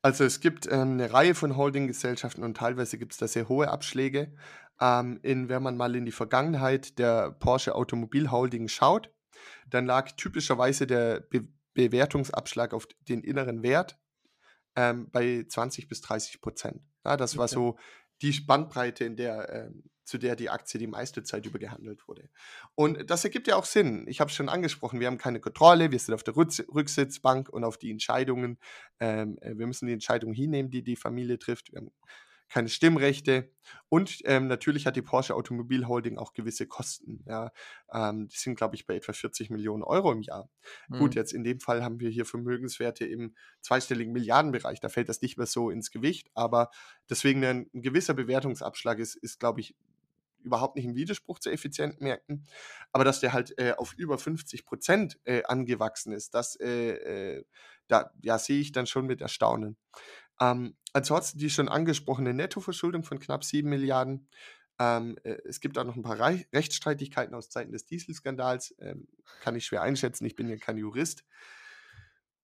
Also 0.01 0.25
es 0.25 0.41
gibt 0.41 0.67
ähm, 0.67 0.93
eine 0.93 1.13
Reihe 1.13 1.33
von 1.33 1.55
Holdinggesellschaften 1.55 2.43
und 2.43 2.57
teilweise 2.57 2.97
gibt 2.97 3.13
es 3.13 3.19
da 3.19 3.27
sehr 3.27 3.47
hohe 3.47 3.69
Abschläge. 3.69 4.35
Ähm, 4.81 5.19
in, 5.23 5.47
wenn 5.47 5.63
man 5.63 5.77
mal 5.77 5.95
in 5.95 6.05
die 6.05 6.11
Vergangenheit 6.11 6.99
der 6.99 7.31
Porsche 7.31 7.73
Automobil 7.73 8.29
Holding 8.29 8.67
schaut, 8.67 9.11
dann 9.69 9.85
lag 9.85 10.11
typischerweise 10.11 10.87
der 10.87 11.21
Be 11.21 11.47
Bewertungsabschlag 11.75 12.71
auf 12.71 12.87
den 13.09 13.23
inneren 13.23 13.63
Wert 13.63 13.97
ähm, 14.75 15.09
bei 15.11 15.45
20 15.47 15.87
bis 15.87 16.01
30 16.01 16.41
Prozent. 16.41 16.81
Ja, 17.05 17.17
das 17.17 17.37
war 17.37 17.47
so 17.47 17.77
die 18.21 18.33
Spannbreite, 18.33 19.05
in 19.05 19.15
der, 19.15 19.49
ähm, 19.49 19.83
zu 20.05 20.17
der 20.17 20.35
die 20.35 20.49
Aktie 20.49 20.79
die 20.79 20.87
meiste 20.87 21.23
Zeit 21.23 21.45
über 21.45 21.59
gehandelt 21.59 22.07
wurde. 22.07 22.29
Und 22.75 23.09
das 23.09 23.23
ergibt 23.23 23.47
ja 23.47 23.55
auch 23.55 23.65
Sinn. 23.65 24.05
Ich 24.07 24.19
habe 24.19 24.29
es 24.29 24.35
schon 24.35 24.49
angesprochen, 24.49 24.99
wir 24.99 25.07
haben 25.07 25.17
keine 25.17 25.39
Kontrolle, 25.39 25.91
wir 25.91 25.99
sind 25.99 26.13
auf 26.13 26.23
der 26.23 26.35
Rücksitzbank 26.35 27.49
und 27.49 27.63
auf 27.63 27.77
die 27.77 27.91
Entscheidungen. 27.91 28.57
Ähm, 28.99 29.37
äh, 29.41 29.57
wir 29.57 29.67
müssen 29.67 29.87
die 29.87 29.93
Entscheidungen 29.93 30.33
hinnehmen, 30.33 30.71
die 30.71 30.83
die 30.83 30.95
Familie 30.95 31.39
trifft. 31.39 31.71
Wir 31.71 31.79
haben 31.79 31.91
keine 32.53 32.69
Stimmrechte 32.69 33.49
und 33.89 34.19
ähm, 34.25 34.45
natürlich 34.45 34.85
hat 34.85 34.95
die 34.95 35.01
Porsche 35.01 35.33
Automobil 35.33 35.87
Holding 35.87 36.19
auch 36.19 36.33
gewisse 36.33 36.67
Kosten. 36.67 37.23
Ja, 37.25 37.51
ähm, 37.91 38.27
die 38.27 38.37
sind, 38.37 38.55
glaube 38.55 38.75
ich, 38.75 38.85
bei 38.85 38.95
etwa 38.95 39.11
40 39.11 39.49
Millionen 39.49 39.81
Euro 39.81 40.11
im 40.11 40.21
Jahr. 40.21 40.51
Mhm. 40.87 40.99
Gut, 40.99 41.15
jetzt 41.15 41.33
in 41.33 41.43
dem 41.43 41.59
Fall 41.59 41.83
haben 41.83 41.99
wir 41.99 42.11
hier 42.11 42.25
Vermögenswerte 42.25 43.07
im 43.07 43.33
zweistelligen 43.61 44.13
Milliardenbereich. 44.13 44.79
Da 44.79 44.89
fällt 44.89 45.09
das 45.09 45.23
nicht 45.23 45.37
mehr 45.37 45.47
so 45.47 45.71
ins 45.71 45.89
Gewicht, 45.89 46.29
aber 46.35 46.69
deswegen 47.09 47.43
ein, 47.43 47.71
ein 47.73 47.81
gewisser 47.81 48.13
Bewertungsabschlag 48.13 48.99
ist, 48.99 49.15
ist 49.15 49.39
glaube 49.39 49.61
ich, 49.61 49.75
überhaupt 50.43 50.75
nicht 50.75 50.85
im 50.85 50.93
Widerspruch 50.93 51.39
zu 51.39 51.49
effizienten 51.49 52.03
Märkten, 52.03 52.45
aber 52.91 53.03
dass 53.03 53.21
der 53.21 53.33
halt 53.33 53.57
äh, 53.57 53.73
auf 53.77 53.93
über 53.93 54.19
50 54.19 54.65
Prozent 54.65 55.17
äh, 55.23 55.43
angewachsen 55.45 56.13
ist, 56.13 56.35
das 56.35 56.55
äh, 56.59 57.37
äh, 57.37 57.45
da 57.87 58.11
ja, 58.21 58.37
sehe 58.39 58.59
ich 58.59 58.71
dann 58.71 58.87
schon 58.87 59.05
mit 59.05 59.21
Erstaunen. 59.21 59.77
Ähm, 60.43 60.75
ansonsten 60.93 61.39
die 61.39 61.49
schon 61.49 61.69
angesprochene 61.69 62.33
Nettoverschuldung 62.33 63.03
von 63.03 63.19
knapp 63.19 63.43
7 63.43 63.69
Milliarden. 63.69 64.27
Ähm, 64.79 65.17
äh, 65.23 65.37
es 65.45 65.61
gibt 65.61 65.77
auch 65.77 65.85
noch 65.85 65.95
ein 65.95 66.03
paar 66.03 66.19
Re 66.19 66.43
Rechtsstreitigkeiten 66.51 67.35
aus 67.35 67.49
Zeiten 67.49 67.71
des 67.71 67.85
Dieselskandals. 67.85 68.75
Ähm, 68.79 69.07
kann 69.41 69.55
ich 69.55 69.65
schwer 69.65 69.81
einschätzen, 69.81 70.25
ich 70.25 70.35
bin 70.35 70.49
ja 70.49 70.57
kein 70.57 70.77
Jurist. 70.77 71.23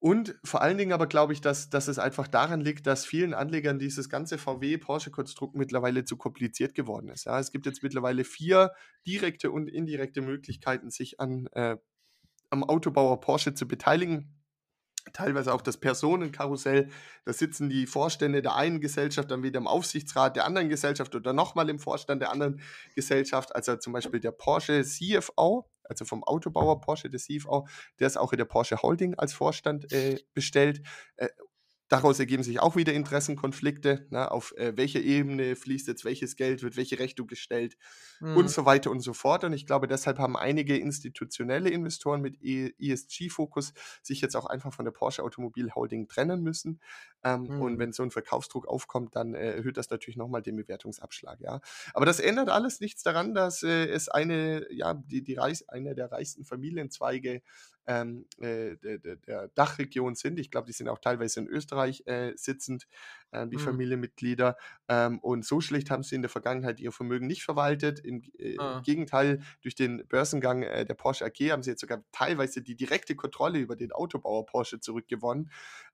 Und 0.01 0.39
vor 0.45 0.61
allen 0.61 0.77
Dingen 0.77 0.93
aber 0.93 1.07
glaube 1.07 1.33
ich, 1.33 1.41
dass, 1.41 1.69
dass 1.69 1.89
es 1.89 1.99
einfach 1.99 2.29
daran 2.29 2.61
liegt, 2.61 2.87
dass 2.87 3.05
vielen 3.05 3.33
Anlegern 3.33 3.79
dieses 3.79 4.07
ganze 4.07 4.37
VW-Porsche-Konstrukt 4.37 5.55
mittlerweile 5.55 6.05
zu 6.05 6.15
kompliziert 6.15 6.73
geworden 6.73 7.09
ist. 7.09 7.25
Ja, 7.25 7.37
es 7.37 7.51
gibt 7.51 7.65
jetzt 7.65 7.83
mittlerweile 7.83 8.23
vier 8.23 8.71
direkte 9.05 9.51
und 9.51 9.67
indirekte 9.67 10.21
Möglichkeiten, 10.21 10.89
sich 10.89 11.19
an, 11.19 11.47
äh, 11.51 11.75
am 12.49 12.63
Autobauer 12.63 13.19
Porsche 13.19 13.53
zu 13.53 13.67
beteiligen 13.67 14.38
teilweise 15.13 15.53
auch 15.53 15.61
das 15.61 15.77
Personenkarussell. 15.77 16.89
Da 17.25 17.33
sitzen 17.33 17.69
die 17.69 17.87
Vorstände 17.87 18.41
der 18.41 18.55
einen 18.55 18.79
Gesellschaft 18.79 19.29
dann 19.31 19.43
wieder 19.43 19.59
im 19.59 19.67
Aufsichtsrat 19.67 20.35
der 20.35 20.45
anderen 20.45 20.69
Gesellschaft 20.69 21.15
oder 21.15 21.33
nochmal 21.33 21.69
im 21.69 21.79
Vorstand 21.79 22.21
der 22.21 22.31
anderen 22.31 22.61
Gesellschaft. 22.95 23.55
Also 23.55 23.75
zum 23.77 23.93
Beispiel 23.93 24.19
der 24.19 24.31
Porsche 24.31 24.83
CFO, 24.83 25.69
also 25.83 26.05
vom 26.05 26.23
Autobauer 26.23 26.81
Porsche, 26.81 27.09
der 27.09 27.19
CFO, 27.19 27.67
der 27.99 28.07
ist 28.07 28.17
auch 28.17 28.31
in 28.31 28.37
der 28.37 28.45
Porsche 28.45 28.81
Holding 28.81 29.15
als 29.15 29.33
Vorstand 29.33 29.91
äh, 29.91 30.17
bestellt. 30.33 30.81
Äh, 31.17 31.29
Daraus 31.89 32.19
ergeben 32.19 32.43
sich 32.43 32.59
auch 32.59 32.75
wieder 32.75 32.93
Interessenkonflikte. 32.93 34.05
Ne? 34.11 34.29
Auf 34.29 34.55
äh, 34.57 34.77
welcher 34.77 34.99
Ebene 34.99 35.55
fließt 35.55 35.87
jetzt 35.87 36.05
welches 36.05 36.35
Geld, 36.35 36.61
wird 36.61 36.77
welche 36.77 36.99
Rechnung 36.99 37.25
gestellt 37.25 37.77
mhm. 38.19 38.37
und 38.37 38.49
so 38.49 38.65
weiter 38.65 38.91
und 38.91 38.99
so 38.99 39.13
fort. 39.13 39.43
Und 39.43 39.53
ich 39.53 39.65
glaube, 39.65 39.87
deshalb 39.87 40.19
haben 40.19 40.37
einige 40.37 40.77
institutionelle 40.77 41.71
Investoren 41.71 42.21
mit 42.21 42.37
ESG-Fokus 42.43 43.73
sich 44.03 44.21
jetzt 44.21 44.35
auch 44.35 44.45
einfach 44.45 44.71
von 44.71 44.85
der 44.85 44.91
Porsche 44.91 45.23
Automobil 45.23 45.71
Holding 45.73 46.07
trennen 46.07 46.43
müssen. 46.43 46.79
Ähm, 47.23 47.47
mhm. 47.49 47.61
Und 47.61 47.79
wenn 47.79 47.91
so 47.91 48.03
ein 48.03 48.11
Verkaufsdruck 48.11 48.67
aufkommt, 48.67 49.15
dann 49.15 49.33
äh, 49.33 49.55
erhöht 49.55 49.77
das 49.77 49.89
natürlich 49.89 50.15
nochmal 50.17 50.43
den 50.43 50.57
Bewertungsabschlag. 50.57 51.41
Ja? 51.41 51.59
Aber 51.95 52.05
das 52.05 52.19
ändert 52.19 52.49
alles 52.49 52.79
nichts 52.81 53.01
daran, 53.01 53.33
dass 53.33 53.63
äh, 53.63 53.87
es 53.87 54.09
eine, 54.09 54.71
ja, 54.71 54.93
die, 54.93 55.23
die 55.23 55.33
Reis, 55.33 55.67
eine 55.67 55.95
der 55.95 56.11
reichsten 56.11 56.45
Familienzweige 56.45 57.41
ähm, 57.87 58.25
äh, 58.39 58.75
der, 58.77 59.15
der, 59.15 59.47
Dachregion 59.49 60.15
sind. 60.15 60.39
Ich 60.39 60.51
glaube, 60.51 60.67
die 60.67 60.73
sind 60.73 60.87
auch 60.89 60.99
teilweise 60.99 61.39
in 61.39 61.47
Österreich 61.47 62.03
äh, 62.05 62.33
sitzend, 62.35 62.87
äh, 63.31 63.47
die 63.47 63.57
mhm. 63.57 63.61
Familienmitglieder. 63.61 64.57
Ähm, 64.87 65.19
und 65.19 65.43
so 65.43 65.59
schlecht 65.59 65.89
haben 65.89 66.03
sie 66.03 66.15
in 66.15 66.21
der 66.21 66.29
Vergangenheit 66.29 66.79
ihr 66.79 66.91
Vermögen 66.91 67.27
nicht 67.27 67.43
verwaltet. 67.43 67.99
Im, 67.99 68.21
äh, 68.37 68.57
ah. 68.59 68.81
Gegenteil, 68.85 69.41
durch 69.61 69.75
den 69.75 70.05
Börsengang 70.07 70.63
äh, 70.63 70.85
der 70.85 70.93
Porsche 70.93 71.25
AG 71.25 71.51
haben 71.51 71.63
sie 71.63 71.71
jetzt 71.71 71.81
sogar 71.81 72.03
teilweise 72.11 72.61
die 72.61 72.75
direkte 72.75 73.15
Kontrolle 73.15 73.59
über 73.59 73.75
den 73.75 73.91
Autobauer 73.91 74.45
Porsche 74.45 74.79
zurückgewonnen. 74.79 75.49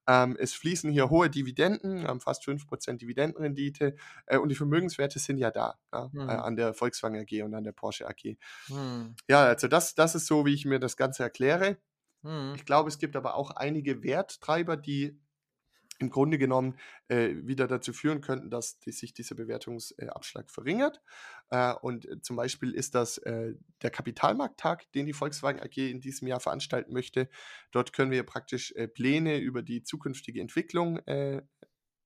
Ähm, 0.07 0.37
es 0.39 0.53
fließen 0.53 0.91
hier 0.91 1.09
hohe 1.09 1.29
Dividenden, 1.29 2.07
haben 2.07 2.19
fast 2.19 2.43
5% 2.43 2.97
Dividendenrendite 2.97 3.95
äh, 4.27 4.37
und 4.37 4.49
die 4.49 4.55
Vermögenswerte 4.55 5.17
sind 5.17 5.37
ja 5.37 5.49
da, 5.49 5.79
ja, 5.91 6.09
mhm. 6.11 6.29
an 6.29 6.55
der 6.55 6.73
Volkswagen 6.73 7.19
AG 7.19 7.43
und 7.43 7.55
an 7.55 7.63
der 7.63 7.71
Porsche 7.71 8.07
AG. 8.07 8.37
Mhm. 8.69 9.15
Ja, 9.27 9.45
also 9.45 9.67
das, 9.67 9.95
das 9.95 10.13
ist 10.13 10.27
so, 10.27 10.45
wie 10.45 10.53
ich 10.53 10.65
mir 10.65 10.79
das 10.79 10.97
Ganze 10.97 11.23
erkläre. 11.23 11.77
Mhm. 12.25 12.53
Ich 12.55 12.65
glaube, 12.65 12.89
es 12.89 12.97
gibt 12.97 13.15
aber 13.15 13.35
auch 13.35 13.51
einige 13.51 14.03
Werttreiber, 14.03 14.75
die 14.75 15.19
im 15.99 16.09
Grunde 16.09 16.37
genommen 16.37 16.77
äh, 17.07 17.35
wieder 17.43 17.67
dazu 17.67 17.93
führen 17.93 18.21
könnten, 18.21 18.49
dass 18.49 18.79
die, 18.79 18.91
sich 18.91 19.13
dieser 19.13 19.35
Bewertungsabschlag 19.35 20.45
äh, 20.45 20.51
verringert. 20.51 21.01
Äh, 21.49 21.73
und 21.73 22.05
äh, 22.05 22.21
zum 22.21 22.35
Beispiel 22.35 22.71
ist 22.71 22.95
das 22.95 23.17
äh, 23.19 23.53
der 23.81 23.91
Kapitalmarkttag, 23.91 24.91
den 24.91 25.05
die 25.05 25.13
Volkswagen 25.13 25.61
AG 25.61 25.77
in 25.77 26.01
diesem 26.01 26.27
Jahr 26.27 26.41
veranstalten 26.41 26.91
möchte. 26.91 27.29
Dort 27.71 27.93
können 27.93 28.11
wir 28.11 28.23
praktisch 28.23 28.73
äh, 28.73 28.87
Pläne 28.87 29.37
über 29.37 29.61
die 29.61 29.83
zukünftige 29.83 30.41
Entwicklung 30.41 30.99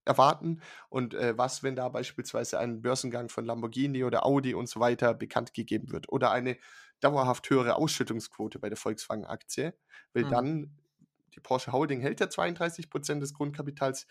erwarten 0.06 0.62
und 0.90 1.14
was, 1.14 1.62
wenn 1.62 1.76
da 1.76 1.88
beispielsweise 1.90 2.58
ein 2.58 2.82
Börsengang 2.82 3.30
von 3.30 3.46
Lamborghini 3.46 4.04
oder 4.04 4.26
Audi 4.26 4.56
und 4.56 4.68
so 4.68 4.80
weiter 4.80 5.14
bekannt 5.14 5.54
gegeben 5.54 5.92
wird 5.92 6.10
oder 6.10 6.32
eine 6.32 6.58
dauerhaft 7.00 7.50
höhere 7.50 7.76
Ausschüttungsquote 7.76 8.60
bei 8.60 8.70
der 8.70 8.78
Volkswagen-Aktie, 8.78 9.74
weil 10.14 10.26
mhm. 10.26 10.30
dann 10.30 10.78
die 11.36 11.39
Porsche 11.39 11.72
Holding 11.72 12.02
hält 12.02 12.20
ja 12.20 12.30
32 12.30 12.89
Prozent 12.89 13.22
des 13.22 13.34
Grundkapitals, 13.34 14.08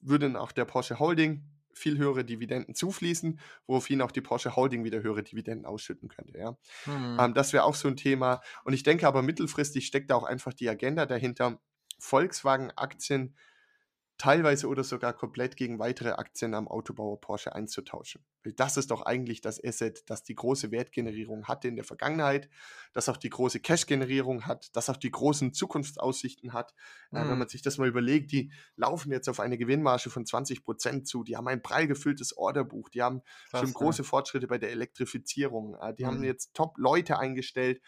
würden 0.00 0.36
auch 0.36 0.52
der 0.52 0.64
Porsche 0.64 0.98
Holding 0.98 1.44
viel 1.72 1.96
höhere 1.96 2.24
Dividenden 2.24 2.74
zufließen, 2.74 3.38
woraufhin 3.66 4.02
auch 4.02 4.10
die 4.10 4.20
Porsche 4.20 4.56
Holding 4.56 4.84
wieder 4.84 5.02
höhere 5.02 5.22
Dividenden 5.22 5.64
ausschütten 5.64 6.08
könnte. 6.08 6.38
Ja. 6.38 6.52
Mhm. 6.86 7.18
Ähm, 7.20 7.34
das 7.34 7.52
wäre 7.52 7.64
auch 7.64 7.74
so 7.74 7.88
ein 7.88 7.96
Thema. 7.96 8.40
Und 8.64 8.72
ich 8.72 8.82
denke 8.82 9.06
aber 9.06 9.22
mittelfristig 9.22 9.86
steckt 9.86 10.10
da 10.10 10.16
auch 10.16 10.24
einfach 10.24 10.52
die 10.52 10.68
Agenda 10.68 11.06
dahinter, 11.06 11.60
Volkswagen-Aktien 12.00 13.34
teilweise 14.18 14.66
oder 14.66 14.82
sogar 14.82 15.12
komplett 15.12 15.56
gegen 15.56 15.78
weitere 15.78 16.10
Aktien 16.10 16.54
am 16.54 16.66
Autobauer 16.66 17.20
Porsche 17.20 17.54
einzutauschen. 17.54 18.24
Das 18.56 18.76
ist 18.76 18.90
doch 18.90 19.02
eigentlich 19.02 19.40
das 19.40 19.62
Asset, 19.62 20.02
das 20.10 20.24
die 20.24 20.34
große 20.34 20.72
Wertgenerierung 20.72 21.46
hatte 21.46 21.68
in 21.68 21.76
der 21.76 21.84
Vergangenheit, 21.84 22.48
das 22.92 23.08
auch 23.08 23.16
die 23.16 23.30
große 23.30 23.60
Cash-Generierung 23.60 24.46
hat, 24.46 24.74
das 24.74 24.90
auch 24.90 24.96
die 24.96 25.10
großen 25.10 25.52
Zukunftsaussichten 25.52 26.52
hat. 26.52 26.74
Mhm. 27.10 27.18
Äh, 27.18 27.28
wenn 27.30 27.38
man 27.38 27.48
sich 27.48 27.62
das 27.62 27.78
mal 27.78 27.86
überlegt, 27.86 28.32
die 28.32 28.50
laufen 28.76 29.12
jetzt 29.12 29.28
auf 29.28 29.38
eine 29.38 29.56
Gewinnmarge 29.56 30.10
von 30.10 30.26
20 30.26 30.64
Prozent 30.64 31.06
zu, 31.06 31.22
die 31.22 31.36
haben 31.36 31.46
ein 31.46 31.62
prall 31.62 31.86
gefülltes 31.86 32.36
Orderbuch, 32.36 32.88
die 32.88 33.02
haben 33.02 33.22
Krass, 33.50 33.60
schon 33.60 33.72
große 33.72 34.02
ja. 34.02 34.08
Fortschritte 34.08 34.48
bei 34.48 34.58
der 34.58 34.70
Elektrifizierung, 34.72 35.76
äh, 35.80 35.94
die 35.94 36.02
mhm. 36.02 36.08
haben 36.08 36.24
jetzt 36.24 36.54
Top-Leute 36.54 37.18
eingestellt 37.18 37.80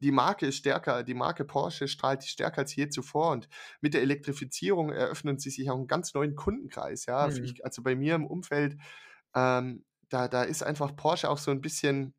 die 0.00 0.12
Marke 0.12 0.46
ist 0.46 0.56
stärker, 0.56 1.02
die 1.02 1.14
Marke 1.14 1.44
Porsche 1.44 1.88
strahlt 1.88 2.24
stärker 2.24 2.62
als 2.62 2.74
je 2.74 2.88
zuvor 2.88 3.32
und 3.32 3.48
mit 3.80 3.94
der 3.94 4.02
Elektrifizierung 4.02 4.90
eröffnen 4.90 5.38
sie 5.38 5.50
sich 5.50 5.70
auch 5.70 5.76
einen 5.76 5.86
ganz 5.86 6.14
neuen 6.14 6.36
Kundenkreis. 6.36 7.06
Ja, 7.06 7.28
mhm. 7.28 7.44
ich, 7.44 7.64
also 7.64 7.82
bei 7.82 7.94
mir 7.94 8.14
im 8.14 8.26
Umfeld, 8.26 8.76
ähm, 9.34 9.84
da, 10.08 10.28
da 10.28 10.42
ist 10.42 10.62
einfach 10.62 10.96
Porsche 10.96 11.30
auch 11.30 11.38
so 11.38 11.50
ein 11.50 11.60
bisschen 11.60 12.14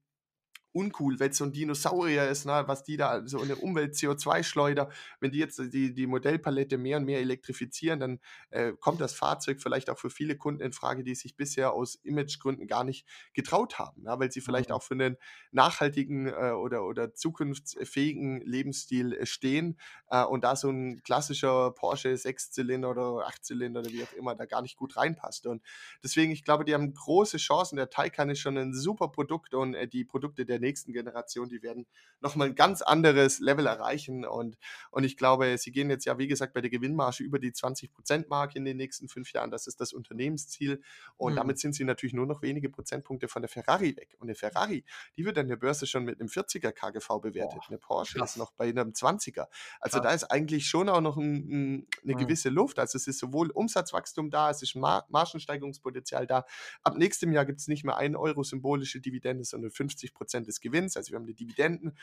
uncool, 0.73 1.19
wenn 1.19 1.31
es 1.31 1.37
so 1.37 1.45
ein 1.45 1.51
Dinosaurier 1.51 2.29
ist, 2.29 2.45
ne, 2.45 2.63
was 2.65 2.83
die 2.83 2.97
da, 2.97 3.25
so 3.25 3.41
eine 3.41 3.55
Umwelt-CO2-Schleuder, 3.55 4.89
wenn 5.19 5.31
die 5.31 5.39
jetzt 5.39 5.59
die, 5.59 5.93
die 5.93 6.07
Modellpalette 6.07 6.77
mehr 6.77 6.97
und 6.97 7.05
mehr 7.05 7.19
elektrifizieren, 7.19 7.99
dann 7.99 8.19
äh, 8.51 8.73
kommt 8.79 9.01
das 9.01 9.13
Fahrzeug 9.13 9.61
vielleicht 9.61 9.89
auch 9.89 9.99
für 9.99 10.09
viele 10.09 10.37
Kunden 10.37 10.61
in 10.61 10.71
Frage, 10.71 11.03
die 11.03 11.15
sich 11.15 11.35
bisher 11.35 11.73
aus 11.73 11.95
Imagegründen 11.95 12.67
gar 12.67 12.83
nicht 12.83 13.07
getraut 13.33 13.79
haben, 13.79 14.03
ne, 14.03 14.15
weil 14.17 14.31
sie 14.31 14.41
vielleicht 14.41 14.69
mhm. 14.69 14.75
auch 14.75 14.83
für 14.83 14.93
einen 14.93 15.17
nachhaltigen 15.51 16.27
äh, 16.27 16.51
oder, 16.51 16.85
oder 16.85 17.13
zukunftsfähigen 17.13 18.41
Lebensstil 18.41 19.13
äh, 19.13 19.25
stehen 19.25 19.77
äh, 20.09 20.23
und 20.23 20.43
da 20.43 20.55
so 20.55 20.69
ein 20.69 21.01
klassischer 21.03 21.71
Porsche 21.71 22.15
Sechszylinder 22.15 22.91
oder 22.91 23.27
Achtzylinder 23.27 23.81
oder 23.81 23.91
wie 23.91 24.03
auch 24.03 24.13
immer 24.13 24.35
da 24.35 24.45
gar 24.45 24.61
nicht 24.61 24.77
gut 24.77 24.95
reinpasst. 24.95 25.47
Und 25.47 25.61
deswegen, 26.03 26.31
ich 26.31 26.43
glaube, 26.43 26.65
die 26.65 26.73
haben 26.73 26.93
große 26.93 27.37
Chancen. 27.37 27.75
Der 27.75 27.89
Taycan 27.89 28.29
ist 28.29 28.39
schon 28.39 28.57
ein 28.57 28.73
super 28.73 29.09
Produkt 29.09 29.53
und 29.53 29.73
äh, 29.73 29.87
die 29.87 30.05
Produkte 30.05 30.45
der 30.45 30.60
nächsten 30.61 30.93
Generation, 30.93 31.49
die 31.49 31.61
werden 31.61 31.85
nochmal 32.21 32.47
ein 32.47 32.55
ganz 32.55 32.81
anderes 32.81 33.39
Level 33.39 33.65
erreichen. 33.65 34.25
Und, 34.25 34.57
und 34.91 35.03
ich 35.03 35.17
glaube, 35.17 35.57
sie 35.57 35.71
gehen 35.71 35.89
jetzt 35.89 36.05
ja, 36.05 36.17
wie 36.17 36.27
gesagt, 36.27 36.53
bei 36.53 36.61
der 36.61 36.69
Gewinnmarge 36.69 37.23
über 37.23 37.39
die 37.39 37.51
20%-Marke 37.51 38.57
in 38.57 38.65
den 38.65 38.77
nächsten 38.77 39.09
fünf 39.09 39.33
Jahren. 39.33 39.51
Das 39.51 39.67
ist 39.67 39.81
das 39.81 39.91
Unternehmensziel. 39.91 40.81
Und 41.17 41.33
mhm. 41.33 41.37
damit 41.37 41.59
sind 41.59 41.73
sie 41.73 41.83
natürlich 41.83 42.13
nur 42.13 42.25
noch 42.25 42.41
wenige 42.41 42.69
Prozentpunkte 42.69 43.27
von 43.27 43.41
der 43.41 43.49
Ferrari 43.49 43.97
weg. 43.97 44.15
Und 44.19 44.27
der 44.27 44.35
Ferrari, 44.35 44.85
die 45.17 45.25
wird 45.25 45.37
an 45.37 45.47
der 45.47 45.57
Börse 45.57 45.85
schon 45.87 46.05
mit 46.05 46.19
einem 46.19 46.29
40er 46.29 46.71
KGV 46.71 47.21
bewertet. 47.21 47.59
Boah, 47.59 47.67
eine 47.67 47.77
Porsche 47.77 48.19
krass. 48.19 48.31
ist 48.31 48.37
noch 48.37 48.51
bei 48.51 48.69
einem 48.69 48.91
20er. 48.91 49.47
Also 49.79 49.97
krass. 49.97 50.03
da 50.03 50.13
ist 50.13 50.23
eigentlich 50.25 50.67
schon 50.67 50.89
auch 50.89 51.01
noch 51.01 51.17
ein, 51.17 51.33
ein, 51.33 51.87
eine 52.03 52.13
mhm. 52.13 52.17
gewisse 52.17 52.49
Luft. 52.49 52.79
Also 52.79 52.97
es 52.97 53.07
ist 53.07 53.19
sowohl 53.19 53.49
Umsatzwachstum 53.51 54.29
da, 54.29 54.49
es 54.49 54.61
ist 54.61 54.75
Mar 54.75 55.05
Margensteigerungspotenzial 55.09 56.27
da. 56.27 56.45
Ab 56.83 56.97
nächstem 56.97 57.31
Jahr 57.31 57.45
gibt 57.45 57.59
es 57.59 57.67
nicht 57.67 57.83
mehr 57.83 57.97
1 57.97 58.15
Euro 58.15 58.43
symbolische 58.43 59.01
Dividende, 59.01 59.43
sondern 59.43 59.71
50 59.71 60.13
Prozent 60.13 60.47
des 60.51 60.61
Gewinns. 60.61 60.97
Also 60.97 61.11
wir 61.11 61.17
haben 61.17 61.25
die 61.25 61.33
Dividenden, 61.33 61.97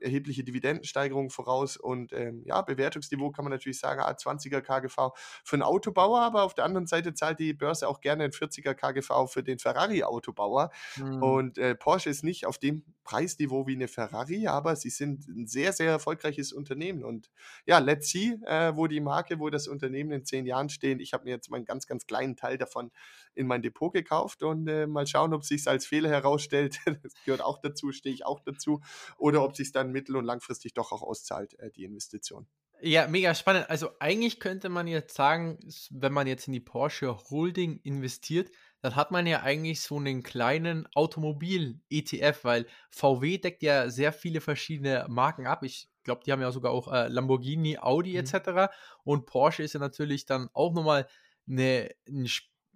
erhebliche 0.00 0.44
Dividendensteigerung 0.44 1.30
voraus 1.30 1.76
und 1.76 2.12
ähm, 2.12 2.42
ja, 2.44 2.62
Bewertungsniveau 2.62 3.30
kann 3.30 3.44
man 3.44 3.52
natürlich 3.52 3.78
sagen, 3.78 4.00
ah, 4.00 4.10
20er 4.10 4.60
KGV 4.60 5.12
für 5.44 5.56
einen 5.56 5.62
Autobauer, 5.62 6.20
aber 6.20 6.42
auf 6.42 6.54
der 6.54 6.64
anderen 6.64 6.86
Seite 6.86 7.14
zahlt 7.14 7.38
die 7.38 7.52
Börse 7.52 7.88
auch 7.88 8.00
gerne 8.00 8.24
ein 8.24 8.30
40er 8.30 8.74
KGV 8.74 9.30
für 9.30 9.42
den 9.42 9.58
Ferrari-Autobauer 9.58 10.70
mhm. 10.96 11.22
und 11.22 11.58
äh, 11.58 11.74
Porsche 11.74 12.10
ist 12.10 12.24
nicht 12.24 12.46
auf 12.46 12.58
dem 12.58 12.84
Preisniveau 13.04 13.66
wie 13.66 13.74
eine 13.74 13.88
Ferrari, 13.88 14.48
aber 14.48 14.74
sie 14.76 14.90
sind 14.90 15.28
ein 15.28 15.46
sehr, 15.46 15.72
sehr 15.72 15.90
erfolgreiches 15.90 16.52
Unternehmen 16.52 17.04
und 17.04 17.30
ja, 17.64 17.78
let's 17.78 18.10
see, 18.10 18.36
äh, 18.46 18.74
wo 18.74 18.86
die 18.86 19.00
Marke, 19.00 19.38
wo 19.38 19.48
das 19.50 19.68
Unternehmen 19.68 20.12
in 20.12 20.24
zehn 20.24 20.46
Jahren 20.46 20.68
stehen. 20.68 21.00
Ich 21.00 21.12
habe 21.12 21.24
mir 21.24 21.30
jetzt 21.30 21.50
mal 21.50 21.56
einen 21.56 21.66
ganz, 21.66 21.86
ganz 21.86 22.06
kleinen 22.06 22.36
Teil 22.36 22.58
davon 22.58 22.90
in 23.34 23.46
mein 23.46 23.62
Depot 23.62 23.92
gekauft 23.92 24.42
und 24.42 24.66
äh, 24.66 24.86
mal 24.86 25.06
schauen, 25.06 25.32
ob 25.34 25.42
es 25.42 25.48
sich 25.48 25.66
als 25.68 25.86
Fehler 25.86 26.08
herausstellt. 26.08 26.80
das 27.02 27.14
gehört 27.24 27.42
auch 27.42 27.58
dazu, 27.58 27.92
stehe 27.92 28.14
ich 28.14 28.26
auch 28.26 28.40
dazu. 28.40 28.80
Oder 29.18 29.42
ob 29.42 29.56
sich 29.56 29.72
dann 29.72 29.85
mittel- 29.86 30.16
und 30.16 30.24
langfristig 30.24 30.74
doch 30.74 30.92
auch 30.92 31.02
auszahlt, 31.02 31.58
äh, 31.58 31.70
die 31.70 31.84
Investition. 31.84 32.46
Ja, 32.82 33.08
mega 33.08 33.34
spannend. 33.34 33.70
Also 33.70 33.90
eigentlich 34.00 34.38
könnte 34.38 34.68
man 34.68 34.86
jetzt 34.86 35.14
sagen, 35.14 35.58
wenn 35.90 36.12
man 36.12 36.26
jetzt 36.26 36.46
in 36.46 36.52
die 36.52 36.60
Porsche 36.60 37.16
Holding 37.30 37.80
investiert, 37.84 38.50
dann 38.82 38.96
hat 38.96 39.10
man 39.10 39.26
ja 39.26 39.42
eigentlich 39.42 39.80
so 39.80 39.96
einen 39.96 40.22
kleinen 40.22 40.86
Automobil-ETF, 40.94 42.44
weil 42.44 42.66
VW 42.90 43.38
deckt 43.38 43.62
ja 43.62 43.88
sehr 43.88 44.12
viele 44.12 44.42
verschiedene 44.42 45.06
Marken 45.08 45.46
ab. 45.46 45.62
Ich 45.62 45.88
glaube, 46.04 46.20
die 46.24 46.32
haben 46.32 46.42
ja 46.42 46.52
sogar 46.52 46.72
auch 46.72 46.92
äh, 46.92 47.08
Lamborghini, 47.08 47.78
Audi 47.78 48.12
mhm. 48.12 48.18
etc. 48.18 48.72
Und 49.04 49.24
Porsche 49.24 49.62
ist 49.62 49.72
ja 49.72 49.80
natürlich 49.80 50.26
dann 50.26 50.50
auch 50.52 50.74
nochmal 50.74 51.08
eine, 51.48 51.90
ein 52.06 52.28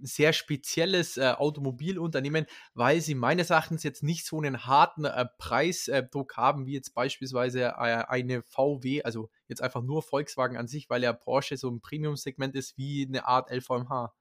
sehr 0.02 0.32
spezielles 0.32 1.16
äh, 1.16 1.34
Automobilunternehmen, 1.36 2.46
weil 2.74 3.00
sie 3.00 3.14
meines 3.14 3.50
Erachtens 3.50 3.82
jetzt 3.82 4.02
nicht 4.02 4.26
so 4.26 4.38
einen 4.38 4.66
harten 4.66 5.04
äh, 5.04 5.26
Preisdruck 5.38 6.36
haben, 6.36 6.66
wie 6.66 6.74
jetzt 6.74 6.94
beispielsweise 6.94 7.60
äh, 7.60 8.04
eine 8.08 8.42
VW, 8.42 9.02
also 9.02 9.30
jetzt 9.48 9.62
einfach 9.62 9.82
nur 9.82 10.02
Volkswagen 10.02 10.56
an 10.56 10.68
sich, 10.68 10.90
weil 10.90 11.02
ja 11.02 11.12
Porsche 11.12 11.56
so 11.56 11.70
ein 11.70 11.80
Premium-Segment 11.80 12.54
ist 12.54 12.76
wie 12.78 13.06
eine 13.06 13.26
Art 13.26 13.50
LVMH. 13.50 14.12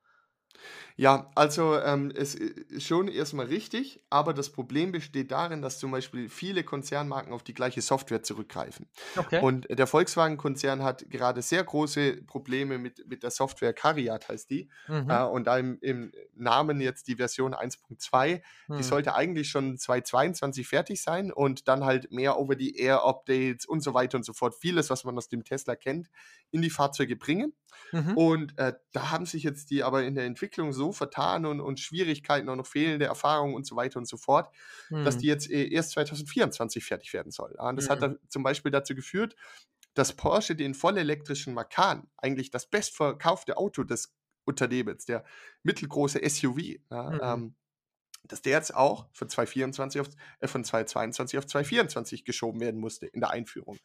Ja, 0.99 1.31
also 1.33 1.79
ähm, 1.79 2.11
es 2.13 2.35
ist 2.35 2.83
schon 2.83 3.07
erstmal 3.07 3.45
richtig, 3.45 4.03
aber 4.09 4.33
das 4.33 4.49
Problem 4.49 4.91
besteht 4.91 5.31
darin, 5.31 5.61
dass 5.61 5.79
zum 5.79 5.91
Beispiel 5.91 6.27
viele 6.27 6.65
Konzernmarken 6.65 7.31
auf 7.31 7.41
die 7.41 7.53
gleiche 7.53 7.81
Software 7.81 8.21
zurückgreifen. 8.21 8.89
Okay. 9.15 9.39
Und 9.41 9.65
der 9.69 9.87
Volkswagen-Konzern 9.87 10.83
hat 10.83 11.09
gerade 11.09 11.41
sehr 11.41 11.63
große 11.63 12.23
Probleme 12.23 12.77
mit, 12.77 13.07
mit 13.07 13.23
der 13.23 13.31
Software 13.31 13.71
Cariat, 13.71 14.27
heißt 14.27 14.49
die. 14.49 14.69
Mhm. 14.89 15.09
Äh, 15.09 15.23
und 15.23 15.47
da 15.47 15.57
im, 15.57 15.77
im, 15.79 16.11
Namen 16.35 16.81
jetzt 16.81 17.07
die 17.07 17.15
Version 17.15 17.53
1.2, 17.53 18.41
mhm. 18.67 18.77
die 18.77 18.83
sollte 18.83 19.15
eigentlich 19.15 19.49
schon 19.49 19.77
2022 19.77 20.67
fertig 20.67 21.01
sein 21.01 21.31
und 21.31 21.69
dann 21.69 21.85
halt 21.85 22.11
mehr 22.11 22.37
over 22.37 22.55
the 22.57 22.75
Air 22.75 23.05
Updates 23.05 23.65
und 23.65 23.81
so 23.81 23.93
weiter 23.93 24.17
und 24.17 24.23
so 24.23 24.33
fort. 24.33 24.53
Vieles, 24.53 24.89
was 24.89 25.05
man 25.05 25.17
aus 25.17 25.29
dem 25.29 25.45
Tesla 25.45 25.77
kennt, 25.77 26.09
in 26.51 26.61
die 26.61 26.69
Fahrzeuge 26.69 27.15
bringen. 27.15 27.53
Mhm. 27.91 28.17
Und 28.17 28.57
äh, 28.57 28.73
da 28.91 29.11
haben 29.11 29.25
sich 29.25 29.43
jetzt 29.43 29.71
die 29.71 29.83
aber 29.83 30.03
in 30.03 30.15
der 30.15 30.25
Entwicklung 30.25 30.73
so 30.73 30.91
vertan 30.91 31.45
und, 31.45 31.59
und 31.59 31.79
Schwierigkeiten 31.79 32.49
und 32.49 32.57
noch 32.57 32.67
fehlende 32.67 33.05
Erfahrungen 33.05 33.55
und 33.55 33.65
so 33.65 33.75
weiter 33.75 33.99
und 33.99 34.07
so 34.07 34.17
fort, 34.17 34.53
mhm. 34.89 35.03
dass 35.05 35.17
die 35.17 35.27
jetzt 35.27 35.49
äh, 35.49 35.67
erst 35.67 35.91
2024 35.91 36.83
fertig 36.83 37.13
werden 37.13 37.31
soll. 37.31 37.55
Ja, 37.57 37.69
und 37.69 37.75
das 37.75 37.85
mhm. 37.85 37.89
hat 37.91 38.01
dann 38.01 38.19
zum 38.27 38.43
Beispiel 38.43 38.71
dazu 38.71 38.95
geführt, 38.95 39.35
dass 39.93 40.13
Porsche 40.13 40.55
den 40.55 40.73
vollelektrischen 40.73 41.53
Macan, 41.53 42.07
eigentlich 42.17 42.51
das 42.51 42.69
bestverkaufte 42.69 43.57
Auto 43.57 43.83
des 43.83 44.15
Unternehmens, 44.45 45.05
der 45.05 45.23
mittelgroße 45.63 46.21
SUV, 46.27 46.59
ja, 46.89 47.09
mhm. 47.09 47.19
ähm, 47.21 47.55
dass 48.23 48.41
der 48.41 48.53
jetzt 48.53 48.75
auch 48.75 49.07
von 49.11 49.29
2024 49.29 50.01
auf, 50.01 50.07
äh, 50.39 50.47
von 50.47 50.63
2022 50.63 51.37
auf 51.37 51.47
2024 51.47 52.25
geschoben 52.25 52.59
werden 52.61 52.79
musste 52.79 53.07
in 53.07 53.19
der 53.19 53.31
Einführung. 53.31 53.77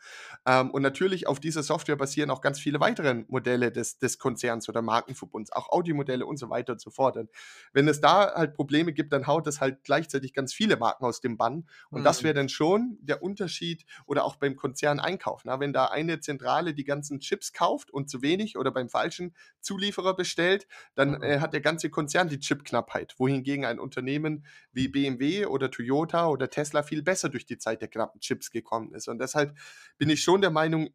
Ähm, 0.47 0.71
und 0.71 0.83
natürlich 0.83 1.27
auf 1.27 1.41
dieser 1.41 1.63
Software 1.63 1.97
basieren 1.97 2.31
auch 2.31 2.41
ganz 2.41 2.61
viele 2.61 2.81
weitere 2.81 3.25
Modelle 3.29 3.73
des, 3.73 3.99
des 3.99 4.19
Konzerns 4.19 4.69
oder 4.69 4.83
Markenverbunds, 4.83 5.53
auch 5.53 5.71
Audi-Modelle 5.71 6.27
und 6.27 6.37
so 6.37 6.51
weiter 6.51 6.75
und 6.75 6.81
so 6.81 6.91
fort. 6.91 7.17
Und 7.17 7.31
wenn 7.73 7.89
es 7.89 8.01
da 8.01 8.35
halt 8.35 8.55
Probleme 8.55 8.93
gibt, 8.93 9.13
dann 9.13 9.27
haut 9.27 9.47
es 9.47 9.61
halt 9.61 9.83
gleichzeitig 9.85 10.33
ganz 10.33 10.53
viele 10.53 10.77
Marken 10.77 11.05
aus 11.05 11.21
dem 11.21 11.37
Bann. 11.37 11.67
Und 11.91 12.01
mhm. 12.01 12.05
das 12.05 12.23
wäre 12.23 12.35
dann 12.35 12.49
schon 12.49 12.99
der 13.01 13.23
Unterschied 13.23 13.85
oder 14.07 14.25
auch 14.25 14.37
beim 14.37 14.57
Konzerneinkauf. 14.57 15.43
Na, 15.45 15.61
wenn 15.61 15.73
da 15.73 15.87
eine 15.87 16.21
Zentrale 16.21 16.75
die 16.75 16.85
ganzen 16.85 17.21
Chips 17.21 17.53
kauft 17.53 17.91
und 17.91 18.11
zu 18.11 18.23
wenig 18.23 18.59
oder 18.59 18.71
beim 18.71 18.89
falschen 18.89 19.35
Zulieferer 19.61 20.15
bestellt, 20.15 20.67
dann 20.95 21.13
mhm. 21.13 21.23
äh, 21.23 21.41
hat 21.41 21.53
der 21.53 21.61
ganze 21.61 21.89
Konzern 21.91 22.29
die 22.29 22.39
Chipknappheit, 22.39 23.15
wohingegen 23.19 23.65
ein 23.65 23.79
Unternehmen 23.79 24.24
Unternehmen 24.25 24.45
wie 24.73 24.89
BMW 24.89 25.47
oder 25.47 25.71
Toyota 25.71 26.29
oder 26.29 26.51
Tesla 26.51 26.83
viel 26.83 27.03
besser 27.03 27.29
durch 27.29 27.47
die 27.47 27.59
Zeit 27.59 27.81
der 27.81 27.89
knappen 27.89 28.21
Chips 28.21 28.51
gekommen 28.51 28.95
ist. 28.95 29.09
Und 29.09 29.19
deshalb 29.19 29.57
bin 29.99 30.11
ich 30.11 30.23
schon 30.23 30.41
der 30.41 30.51
Meinung, 30.51 30.91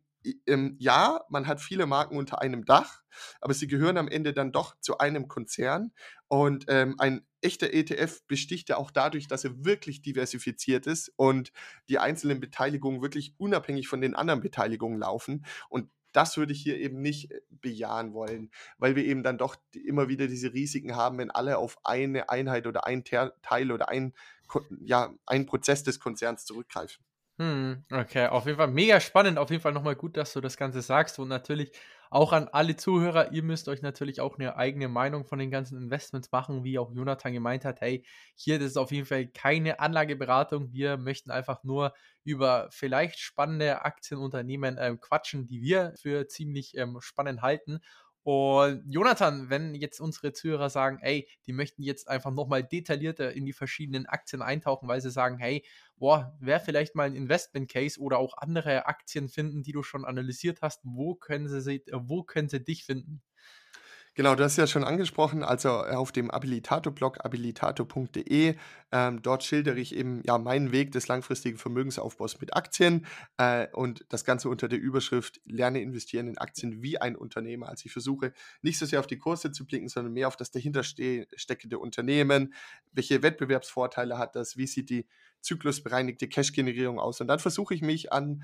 ähm, 0.47 0.75
ja, 0.79 1.21
man 1.29 1.47
hat 1.47 1.61
viele 1.61 1.85
Marken 1.85 2.17
unter 2.17 2.41
einem 2.41 2.65
Dach, 2.65 3.01
aber 3.39 3.53
sie 3.53 3.67
gehören 3.67 3.97
am 3.97 4.09
Ende 4.09 4.33
dann 4.33 4.51
doch 4.51 4.75
zu 4.81 4.97
einem 4.97 5.29
Konzern. 5.29 5.93
Und 6.27 6.65
ähm, 6.67 6.95
ein 6.97 7.25
echter 7.41 7.73
ETF 7.73 8.21
besticht 8.27 8.67
ja 8.67 8.75
auch 8.75 8.91
dadurch, 8.91 9.27
dass 9.29 9.45
er 9.45 9.63
wirklich 9.63 10.01
diversifiziert 10.01 10.87
ist 10.87 11.13
und 11.15 11.53
die 11.87 11.99
einzelnen 11.99 12.41
Beteiligungen 12.41 13.01
wirklich 13.01 13.33
unabhängig 13.37 13.87
von 13.87 14.01
den 14.01 14.13
anderen 14.13 14.41
Beteiligungen 14.41 14.99
laufen. 14.99 15.45
Und 15.69 15.89
das 16.11 16.37
würde 16.37 16.53
ich 16.53 16.61
hier 16.61 16.77
eben 16.77 17.01
nicht 17.01 17.31
äh, 17.31 17.41
bejahen 17.49 18.13
wollen, 18.13 18.51
weil 18.77 18.95
wir 18.95 19.05
eben 19.05 19.23
dann 19.23 19.37
doch 19.37 19.55
immer 19.73 20.07
wieder 20.09 20.27
diese 20.27 20.53
Risiken 20.53 20.95
haben, 20.95 21.17
wenn 21.17 21.31
alle 21.31 21.57
auf 21.57 21.77
eine 21.83 22.29
Einheit 22.29 22.67
oder 22.67 22.85
ein 22.85 23.03
Teil 23.03 23.71
oder 23.71 23.89
ein, 23.89 24.13
ja, 24.81 25.13
ein 25.25 25.45
Prozess 25.45 25.83
des 25.83 25.99
Konzerns 25.99 26.45
zurückgreifen. 26.45 27.03
Hm, 27.39 27.85
okay, 27.91 28.27
auf 28.27 28.45
jeden 28.45 28.57
Fall 28.57 28.67
mega 28.67 28.99
spannend. 28.99 29.37
Auf 29.37 29.49
jeden 29.49 29.61
Fall 29.61 29.71
nochmal 29.71 29.95
gut, 29.95 30.17
dass 30.17 30.33
du 30.33 30.41
das 30.41 30.57
Ganze 30.57 30.81
sagst. 30.81 31.19
Und 31.19 31.29
natürlich 31.29 31.71
auch 32.09 32.33
an 32.33 32.47
alle 32.47 32.75
Zuhörer, 32.75 33.31
ihr 33.31 33.43
müsst 33.43 33.67
euch 33.67 33.81
natürlich 33.81 34.19
auch 34.21 34.37
eine 34.37 34.55
eigene 34.55 34.87
Meinung 34.87 35.25
von 35.25 35.39
den 35.39 35.51
ganzen 35.51 35.77
Investments 35.77 36.31
machen, 36.31 36.63
wie 36.63 36.79
auch 36.79 36.91
Jonathan 36.93 37.33
gemeint 37.33 37.65
hat. 37.65 37.81
Hey, 37.81 38.03
hier, 38.35 38.57
das 38.59 38.69
ist 38.69 38.77
auf 38.77 38.91
jeden 38.91 39.05
Fall 39.05 39.27
keine 39.27 39.79
Anlageberatung. 39.79 40.73
Wir 40.73 40.97
möchten 40.97 41.31
einfach 41.31 41.63
nur 41.63 41.93
über 42.23 42.67
vielleicht 42.71 43.19
spannende 43.19 43.83
Aktienunternehmen 43.83 44.77
ähm, 44.79 44.99
quatschen, 44.99 45.47
die 45.47 45.61
wir 45.61 45.93
für 46.01 46.27
ziemlich 46.27 46.75
ähm, 46.77 46.97
spannend 47.01 47.41
halten. 47.41 47.79
Und 48.31 48.83
Jonathan, 48.85 49.49
wenn 49.49 49.73
jetzt 49.73 49.99
unsere 49.99 50.33
Zuhörer 50.33 50.69
sagen, 50.69 50.99
ey, 51.01 51.27
die 51.47 51.51
möchten 51.51 51.81
jetzt 51.81 52.07
einfach 52.07 52.29
nochmal 52.29 52.63
detaillierter 52.63 53.33
in 53.33 53.43
die 53.43 53.53
verschiedenen 53.53 54.05
Aktien 54.05 54.43
eintauchen, 54.43 54.87
weil 54.87 55.01
sie 55.01 55.09
sagen, 55.09 55.39
hey, 55.39 55.65
boah, 55.97 56.37
wäre 56.39 56.59
vielleicht 56.59 56.93
mal 56.93 57.07
ein 57.07 57.15
Investment 57.15 57.71
Case 57.71 57.99
oder 57.99 58.19
auch 58.19 58.37
andere 58.37 58.85
Aktien 58.85 59.29
finden, 59.29 59.63
die 59.63 59.71
du 59.71 59.81
schon 59.81 60.05
analysiert 60.05 60.61
hast, 60.61 60.81
wo 60.83 61.15
können 61.15 61.47
sie, 61.47 61.81
wo 61.91 62.21
können 62.21 62.49
sie 62.49 62.63
dich 62.63 62.85
finden? 62.85 63.23
Genau, 64.19 64.35
du 64.35 64.43
hast 64.43 64.57
ja 64.57 64.67
schon 64.67 64.83
angesprochen, 64.83 65.43
also 65.43 65.69
äh, 65.69 65.95
auf 65.95 66.11
dem 66.11 66.29
Abilitato-Blog 66.29 67.23
abilitato.de, 67.23 68.55
ähm, 68.91 69.21
dort 69.21 69.45
schildere 69.45 69.79
ich 69.79 69.95
eben 69.95 70.21
ja 70.25 70.37
meinen 70.37 70.73
Weg 70.73 70.91
des 70.91 71.07
langfristigen 71.07 71.57
Vermögensaufbaus 71.57 72.41
mit 72.41 72.53
Aktien 72.53 73.05
äh, 73.37 73.67
und 73.71 74.05
das 74.09 74.25
Ganze 74.25 74.49
unter 74.49 74.67
der 74.67 74.77
Überschrift 74.77 75.39
Lerne 75.45 75.81
investieren 75.81 76.27
in 76.27 76.37
Aktien 76.37 76.81
wie 76.81 76.99
ein 76.99 77.15
Unternehmer. 77.15 77.69
Also 77.69 77.83
ich 77.85 77.93
versuche 77.93 78.33
nicht 78.61 78.77
so 78.77 78.85
sehr 78.85 78.99
auf 78.99 79.07
die 79.07 79.19
Kurse 79.19 79.53
zu 79.53 79.65
blicken, 79.65 79.87
sondern 79.87 80.11
mehr 80.11 80.27
auf 80.27 80.35
das 80.35 80.51
dahinter 80.51 80.83
steckende 80.83 81.79
Unternehmen, 81.79 82.53
welche 82.91 83.23
Wettbewerbsvorteile 83.23 84.17
hat 84.17 84.35
das, 84.35 84.57
wie 84.57 84.67
sieht 84.67 84.89
die 84.89 85.07
zyklusbereinigte 85.39 86.27
Cash-Generierung 86.27 86.99
aus. 86.99 87.21
Und 87.21 87.27
dann 87.27 87.39
versuche 87.39 87.73
ich 87.73 87.81
mich 87.81 88.11
an 88.11 88.43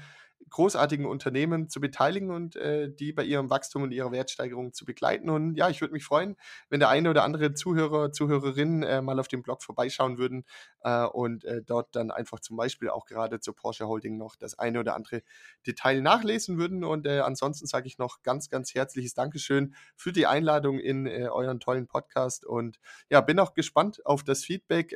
großartigen 0.50 1.06
Unternehmen 1.06 1.70
zu 1.70 1.80
beteiligen 1.80 2.30
und 2.30 2.56
äh, 2.56 2.92
die 2.92 3.14
bei 3.14 3.24
ihrem 3.24 3.50
Wachstum 3.50 3.84
und 3.84 3.92
ihrer 3.92 4.12
Wertsteigerung 4.12 4.74
zu 4.74 4.86
begleiten. 4.86 5.30
Und 5.30 5.56
ja, 5.56 5.70
ich 5.70 5.82
würde 5.82 5.94
mich 5.94 6.04
freuen, 6.04 6.36
wenn 6.70 6.80
der 6.80 6.90
eine 6.90 7.10
oder 7.10 7.24
andere 7.24 7.54
Zuhörer, 7.54 8.12
Zuhörerin 8.12 8.84
äh, 8.84 9.02
mal 9.02 9.20
auf 9.20 9.28
dem 9.28 9.42
Blog 9.42 9.64
vorbeischauen 9.64 10.18
würden 10.18 10.46
äh, 10.82 11.06
und 11.06 11.46
äh, 11.46 11.62
dort 11.64 11.96
dann 11.96 12.12
einfach 12.12 12.40
zum 12.40 12.58
Beispiel 12.58 12.90
auch 12.90 13.06
gerade 13.06 13.40
zur 13.40 13.56
Porsche 13.56 13.88
Holding 13.88 14.18
noch 14.18 14.36
das 14.36 14.60
eine 14.60 14.80
oder 14.80 14.96
andere 14.96 15.24
Detail 15.66 16.02
nachlesen 16.02 16.58
würden. 16.58 16.84
Und 16.84 17.08
äh, 17.08 17.20
ansonsten 17.20 17.66
sage 17.66 17.88
ich 17.88 17.98
noch 17.98 18.22
ganz, 18.22 18.50
ganz 18.50 18.76
herzliches 18.76 19.14
Dankeschön 19.14 19.74
für 19.96 20.12
die 20.12 20.28
Einladung 20.28 20.80
in 20.80 21.08
äh, 21.08 21.28
euren 21.30 21.60
tollen 21.60 21.88
Podcast 21.88 22.46
und 22.46 22.80
ja, 23.10 23.22
bin 23.22 23.40
auch 23.40 23.54
gespannt 23.54 24.06
auf 24.06 24.24
das 24.24 24.44
Feedback. 24.44 24.96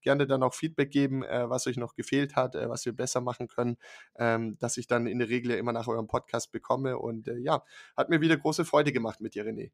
gerne 0.00 0.26
dann 0.26 0.42
auch 0.42 0.54
Feedback 0.54 0.90
geben, 0.90 1.22
was 1.22 1.66
euch 1.66 1.76
noch 1.76 1.94
gefehlt 1.94 2.36
hat, 2.36 2.54
was 2.54 2.84
wir 2.84 2.94
besser 2.94 3.20
machen 3.20 3.48
können. 3.48 3.76
Ähm, 4.16 4.56
das 4.60 4.74
was 4.74 4.83
ich 4.84 4.88
dann 4.88 5.06
in 5.06 5.18
der 5.18 5.28
Regel 5.28 5.52
ja 5.52 5.58
immer 5.58 5.72
nach 5.72 5.88
eurem 5.88 6.06
Podcast 6.06 6.52
bekomme. 6.52 6.98
Und 6.98 7.28
äh, 7.28 7.36
ja, 7.38 7.62
hat 7.96 8.08
mir 8.08 8.20
wieder 8.20 8.36
große 8.36 8.64
Freude 8.64 8.92
gemacht 8.92 9.20
mit 9.20 9.34
dir, 9.34 9.44
René. 9.44 9.72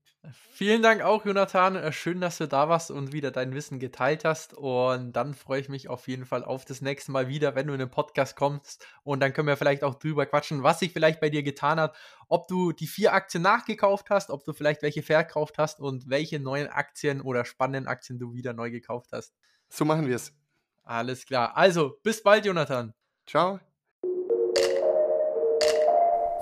Vielen 0.52 0.82
Dank 0.82 1.02
auch, 1.02 1.24
Jonathan. 1.24 1.76
Äh, 1.76 1.92
schön, 1.92 2.20
dass 2.20 2.38
du 2.38 2.48
da 2.48 2.68
warst 2.68 2.90
und 2.90 3.12
wieder 3.12 3.30
dein 3.30 3.54
Wissen 3.54 3.78
geteilt 3.78 4.24
hast. 4.24 4.54
Und 4.54 5.12
dann 5.12 5.34
freue 5.34 5.60
ich 5.60 5.68
mich 5.68 5.88
auf 5.88 6.08
jeden 6.08 6.24
Fall 6.24 6.44
auf 6.44 6.64
das 6.64 6.80
nächste 6.80 7.12
Mal 7.12 7.28
wieder, 7.28 7.54
wenn 7.54 7.66
du 7.66 7.72
in 7.72 7.78
den 7.78 7.90
Podcast 7.90 8.36
kommst. 8.36 8.86
Und 9.02 9.20
dann 9.20 9.32
können 9.32 9.48
wir 9.48 9.56
vielleicht 9.56 9.84
auch 9.84 9.96
drüber 9.96 10.26
quatschen, 10.26 10.62
was 10.62 10.78
sich 10.78 10.92
vielleicht 10.92 11.20
bei 11.20 11.30
dir 11.30 11.42
getan 11.42 11.80
hat, 11.80 11.96
ob 12.28 12.48
du 12.48 12.72
die 12.72 12.86
vier 12.86 13.12
Aktien 13.12 13.42
nachgekauft 13.42 14.10
hast, 14.10 14.30
ob 14.30 14.44
du 14.44 14.52
vielleicht 14.52 14.82
welche 14.82 15.02
verkauft 15.02 15.58
hast 15.58 15.80
und 15.80 16.08
welche 16.08 16.38
neuen 16.40 16.68
Aktien 16.68 17.20
oder 17.20 17.44
spannenden 17.44 17.88
Aktien 17.88 18.18
du 18.18 18.32
wieder 18.32 18.52
neu 18.52 18.70
gekauft 18.70 19.10
hast. 19.12 19.34
So 19.68 19.84
machen 19.84 20.06
wir 20.06 20.16
es. 20.16 20.32
Alles 20.82 21.24
klar. 21.24 21.56
Also, 21.56 21.98
bis 22.02 22.22
bald, 22.22 22.44
Jonathan. 22.44 22.94
Ciao. 23.26 23.60